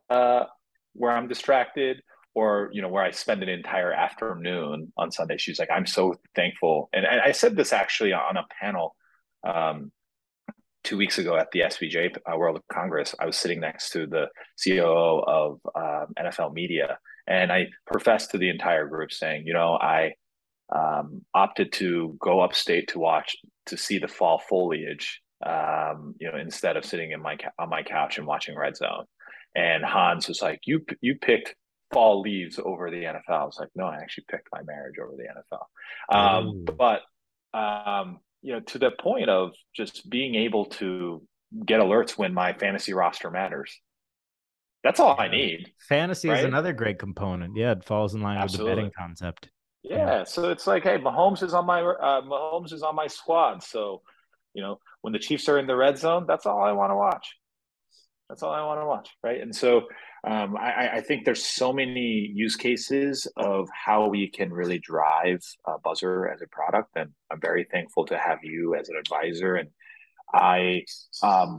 uh, 0.10 0.46
where 0.94 1.12
I'm 1.12 1.28
distracted 1.28 2.02
or, 2.40 2.70
you 2.72 2.82
know, 2.82 2.88
where 2.88 3.04
I 3.04 3.12
spend 3.12 3.44
an 3.44 3.50
entire 3.50 3.92
afternoon 3.92 4.94
on 4.98 5.12
Sunday? 5.12 5.38
She's 5.38 5.60
like, 5.60 5.70
I'm 5.70 5.86
so 5.86 6.16
thankful. 6.36 6.90
And 6.94 7.06
I, 7.06 7.34
said 7.34 7.58
this 7.58 7.74
actually 7.74 8.14
on 8.14 8.38
a 8.38 8.46
panel 8.62 8.96
um, 9.46 9.92
two 10.86 10.96
weeks 10.96 11.18
ago 11.18 11.36
at 11.36 11.52
the 11.52 11.60
SBJ 11.60 12.16
uh, 12.16 12.38
World 12.38 12.62
Congress. 12.72 13.14
I 13.20 13.26
was 13.26 13.36
sitting 13.36 13.60
next 13.60 13.90
to 13.90 14.08
the 14.08 14.28
COO 14.64 15.22
of 15.28 15.60
um, 15.76 16.14
NFL 16.18 16.54
Media. 16.54 16.98
And 17.28 17.52
I 17.52 17.68
professed 17.86 18.32
to 18.32 18.38
the 18.38 18.50
entire 18.50 18.88
group 18.88 19.12
saying, 19.12 19.44
you 19.46 19.54
know, 19.54 19.74
I 19.74 20.14
um, 20.74 21.26
opted 21.34 21.74
to 21.74 22.16
go 22.22 22.40
upstate 22.40 22.88
to 22.90 23.00
watch 23.00 23.36
to 23.66 23.76
see 23.76 24.00
the 24.00 24.08
fall 24.08 24.42
foliage 24.50 25.22
um, 25.46 26.16
you 26.20 26.32
know 26.32 26.38
instead 26.38 26.78
of 26.78 26.86
sitting 26.86 27.12
in 27.12 27.22
my 27.22 27.38
on 27.58 27.70
my 27.70 27.82
couch 27.82 28.18
and 28.18 28.28
watching 28.28 28.56
red 28.56 28.76
zone 28.76 29.06
and 29.56 29.84
hans 29.84 30.28
was 30.28 30.42
like 30.42 30.60
you 30.66 30.86
you 31.02 31.16
picked 31.16 31.56
fall 31.92 32.22
leaves 32.22 32.60
over 32.64 32.90
the 32.90 33.04
nfl 33.04 33.22
i 33.30 33.44
was 33.44 33.58
like 33.60 33.70
no 33.76 33.86
i 33.86 33.98
actually 33.98 34.26
picked 34.30 34.48
my 34.52 34.62
marriage 34.64 34.96
over 35.02 35.14
the 35.16 35.24
nfl 35.24 36.16
um, 36.16 36.66
but 36.78 37.02
um, 37.58 38.20
you 38.42 38.54
know 38.54 38.60
to 38.60 38.78
the 38.78 38.92
point 38.92 39.30
of 39.30 39.52
just 39.76 40.10
being 40.10 40.36
able 40.36 40.66
to 40.66 41.22
get 41.66 41.80
alerts 41.80 42.12
when 42.12 42.34
my 42.34 42.54
fantasy 42.54 42.94
roster 42.94 43.32
matters. 43.32 43.76
That's 44.84 45.00
all 45.00 45.20
i 45.20 45.28
need 45.28 45.74
fantasy 45.90 46.30
is 46.30 46.46
another 46.46 46.72
great 46.72 47.00
component. 47.00 47.58
Yeah 47.58 47.72
it 47.72 47.84
falls 47.84 48.14
in 48.16 48.22
line 48.22 48.42
with 48.42 48.54
the 48.54 48.64
betting 48.64 48.92
concept. 48.98 49.50
Yeah, 49.84 50.26
so 50.26 50.50
it's 50.50 50.68
like, 50.68 50.84
hey, 50.84 50.98
Mahomes 50.98 51.42
is 51.42 51.54
on 51.54 51.66
my 51.66 51.82
uh, 51.82 52.22
Mahomes 52.22 52.74
is 52.74 52.84
on 52.84 52.96
my 52.96 53.08
squad. 53.08 53.64
So, 53.64 54.02
you 54.54 54.62
know, 54.62 54.80
when 55.02 55.14
the 55.14 55.20
Chiefs 55.20 55.48
are 55.48 55.58
in 55.58 55.68
the 55.68 55.76
red 55.76 55.98
zone, 55.98 56.26
that's 56.28 56.46
all 56.46 56.62
I 56.62 56.74
want 56.74 56.92
to 56.92 56.96
watch. 56.96 57.36
That's 58.30 58.44
all 58.44 58.54
I 58.54 58.64
want 58.64 58.80
to 58.80 58.86
watch, 58.86 59.10
right? 59.24 59.42
And 59.42 59.56
so, 59.56 59.88
um, 60.24 60.56
I, 60.56 60.98
I 60.98 61.02
think 61.02 61.26
there's 61.26 61.44
so 61.44 61.74
many 61.74 62.32
use 62.34 62.56
cases 62.56 63.28
of 63.38 63.68
how 63.74 64.08
we 64.08 64.30
can 64.30 64.52
really 64.54 64.78
drive 64.78 65.42
uh, 65.66 65.78
Buzzer 65.84 66.28
as 66.28 66.42
a 66.42 66.48
product, 66.48 66.92
and 66.96 67.10
I'm 67.32 67.42
very 67.42 67.66
thankful 67.72 68.06
to 68.08 68.18
have 68.18 68.40
you 68.44 68.76
as 68.76 68.90
an 68.90 68.98
advisor. 68.98 69.56
And 69.56 69.70
I 70.34 70.84
um, 71.24 71.58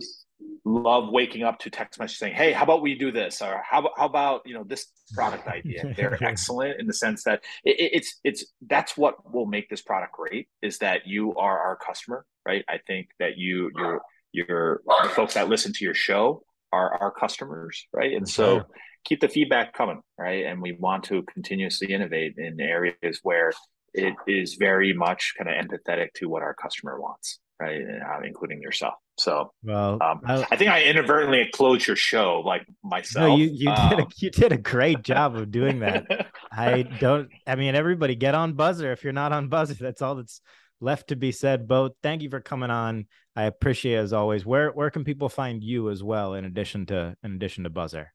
love 0.65 1.09
waking 1.11 1.43
up 1.43 1.59
to 1.61 1.71
text 1.71 1.99
message 1.99 2.19
saying, 2.19 2.35
"Hey, 2.35 2.53
how 2.53 2.65
about 2.65 2.83
we 2.83 2.95
do 2.95 3.11
this?" 3.11 3.43
or 3.43 3.63
"How 3.69 3.81
about 3.81 3.93
how 3.97 4.07
about 4.07 4.43
you 4.47 4.55
know 4.55 4.65
this 4.65 4.87
product 5.15 5.49
idea?" 5.49 5.93
They're 5.97 6.23
excellent 6.23 6.79
in 6.81 6.87
the 6.87 6.93
sense 6.93 7.25
that 7.25 7.43
it- 7.65 7.91
it's 7.95 8.21
it's 8.25 8.45
that's 8.69 8.97
what 8.97 9.33
will 9.33 9.47
make 9.47 9.69
this 9.71 9.83
product 9.83 10.13
great 10.13 10.49
is 10.63 10.79
that 10.79 11.07
you 11.07 11.35
are 11.37 11.59
our 11.59 11.77
customer, 11.77 12.27
right? 12.47 12.65
I 12.69 12.79
think 12.87 13.09
that 13.19 13.39
you 13.39 13.71
you're 13.77 14.03
you're 14.33 14.83
the 15.03 15.09
folks 15.09 15.35
that 15.35 15.49
listen 15.49 15.73
to 15.73 15.85
your 15.85 15.95
show 15.95 16.45
are 16.73 16.95
our 17.01 17.11
customers, 17.11 17.87
right? 17.93 18.13
And 18.13 18.29
so 18.29 18.63
keep 19.05 19.21
the 19.21 19.29
feedback 19.29 19.73
coming, 19.73 20.01
right? 20.19 20.45
And 20.47 20.61
we 20.63 20.73
want 20.79 21.05
to 21.05 21.23
continuously 21.23 21.93
innovate 21.93 22.35
in 22.39 22.61
areas 22.61 23.21
where 23.23 23.53
it 23.95 24.15
is 24.27 24.55
very 24.55 24.93
much 24.93 25.35
kind 25.37 25.49
of 25.51 25.57
empathetic 25.67 26.13
to 26.17 26.29
what 26.29 26.43
our 26.43 26.55
customer 26.55 27.01
wants, 27.01 27.41
right? 27.59 27.81
Uh, 27.83 28.21
including 28.25 28.61
yourself. 28.63 28.95
So 29.19 29.53
well 29.65 29.99
um, 30.01 30.21
I- 30.27 30.47
I 30.51 30.57
think 30.57 30.71
I 30.71 30.85
inadvertently 30.85 31.51
closed 31.53 31.87
your 31.87 31.97
show, 31.97 32.41
like 32.47 32.65
myself. 32.85 33.29
no 33.31 33.37
you 33.37 33.47
you 33.53 33.67
did 33.75 33.99
a, 33.99 34.03
Um, 34.03 34.09
you 34.17 34.31
did 34.31 34.53
a 34.53 34.57
great 34.57 35.03
job 35.03 35.37
of 35.37 35.51
doing 35.51 35.81
that 35.81 36.07
I 36.53 36.83
don't. 36.83 37.29
I 37.47 37.55
mean, 37.57 37.75
everybody 37.75 38.15
get 38.17 38.35
on 38.35 38.55
buzzer. 38.55 38.93
If 38.93 39.05
you're 39.05 39.13
not 39.13 39.33
on 39.33 39.49
buzzer, 39.49 39.75
that's 39.75 40.03
all 40.03 40.15
that's 40.17 40.41
left 40.81 41.09
to 41.09 41.17
be 41.17 41.33
said. 41.33 41.69
Bo, 41.69 41.91
thank 42.03 42.23
you 42.23 42.31
for 42.31 42.41
coming 42.41 42.71
on. 42.71 43.07
I 43.37 43.45
appreciate 43.45 43.97
as 43.97 44.13
always. 44.13 44.45
Where 44.45 44.71
where 44.71 44.91
can 44.91 45.05
people 45.05 45.29
find 45.29 45.63
you 45.63 45.91
as 45.91 46.03
well 46.03 46.35
in 46.35 46.45
addition 46.45 46.87
to 46.87 47.17
in 47.23 47.35
addition 47.35 47.65
to 47.65 47.71
Buzzer? 47.71 48.13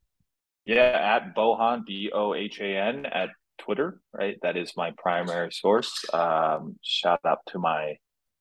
Yeah, 0.65 1.17
at 1.17 1.35
Bohan 1.35 1.85
B 1.85 2.11
O 2.13 2.33
H 2.33 2.59
A 2.59 2.77
N 2.77 3.05
at 3.05 3.29
Twitter, 3.57 3.99
right? 4.13 4.37
That 4.41 4.57
is 4.57 4.73
my 4.75 4.91
primary 4.97 5.51
source. 5.51 6.05
Um, 6.13 6.77
shout 6.83 7.19
out 7.25 7.39
to 7.47 7.59
my 7.59 7.95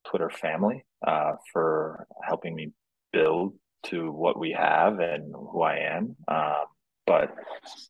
Twitter 0.09 0.29
family 0.29 0.85
uh, 1.05 1.33
for 1.53 2.07
helping 2.23 2.55
me 2.55 2.71
build 3.13 3.53
to 3.83 4.11
what 4.11 4.39
we 4.39 4.51
have 4.51 4.99
and 4.99 5.33
who 5.33 5.61
I 5.61 5.77
am. 5.77 6.15
Um, 6.27 6.65
but 7.05 7.29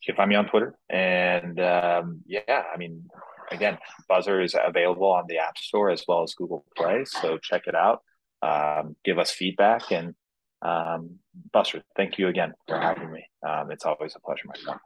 you 0.01 0.07
can 0.07 0.15
find 0.15 0.29
me 0.29 0.35
on 0.35 0.47
Twitter. 0.47 0.77
And 0.89 1.59
um, 1.59 2.21
yeah, 2.25 2.63
I 2.73 2.77
mean, 2.77 3.07
again, 3.51 3.77
Buzzer 4.07 4.41
is 4.41 4.55
available 4.61 5.07
on 5.07 5.25
the 5.27 5.37
App 5.37 5.57
Store 5.57 5.89
as 5.89 6.03
well 6.07 6.23
as 6.23 6.33
Google 6.33 6.65
Play. 6.75 7.05
So 7.05 7.37
check 7.37 7.63
it 7.67 7.75
out. 7.75 8.01
Um, 8.41 8.95
give 9.03 9.19
us 9.19 9.31
feedback. 9.31 9.91
And 9.91 10.15
um, 10.61 11.19
Buster, 11.51 11.83
thank 11.95 12.17
you 12.17 12.27
again 12.27 12.53
for 12.67 12.79
having 12.79 13.11
me. 13.11 13.25
Um, 13.47 13.71
it's 13.71 13.85
always 13.85 14.15
a 14.15 14.19
pleasure, 14.19 14.47
my 14.47 14.55
friend. 14.63 14.79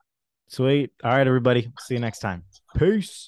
Sweet. 0.48 0.92
All 1.04 1.12
right, 1.12 1.28
everybody. 1.28 1.72
See 1.80 1.96
you 1.96 2.00
next 2.00 2.20
time. 2.20 2.44
Peace. 2.78 3.28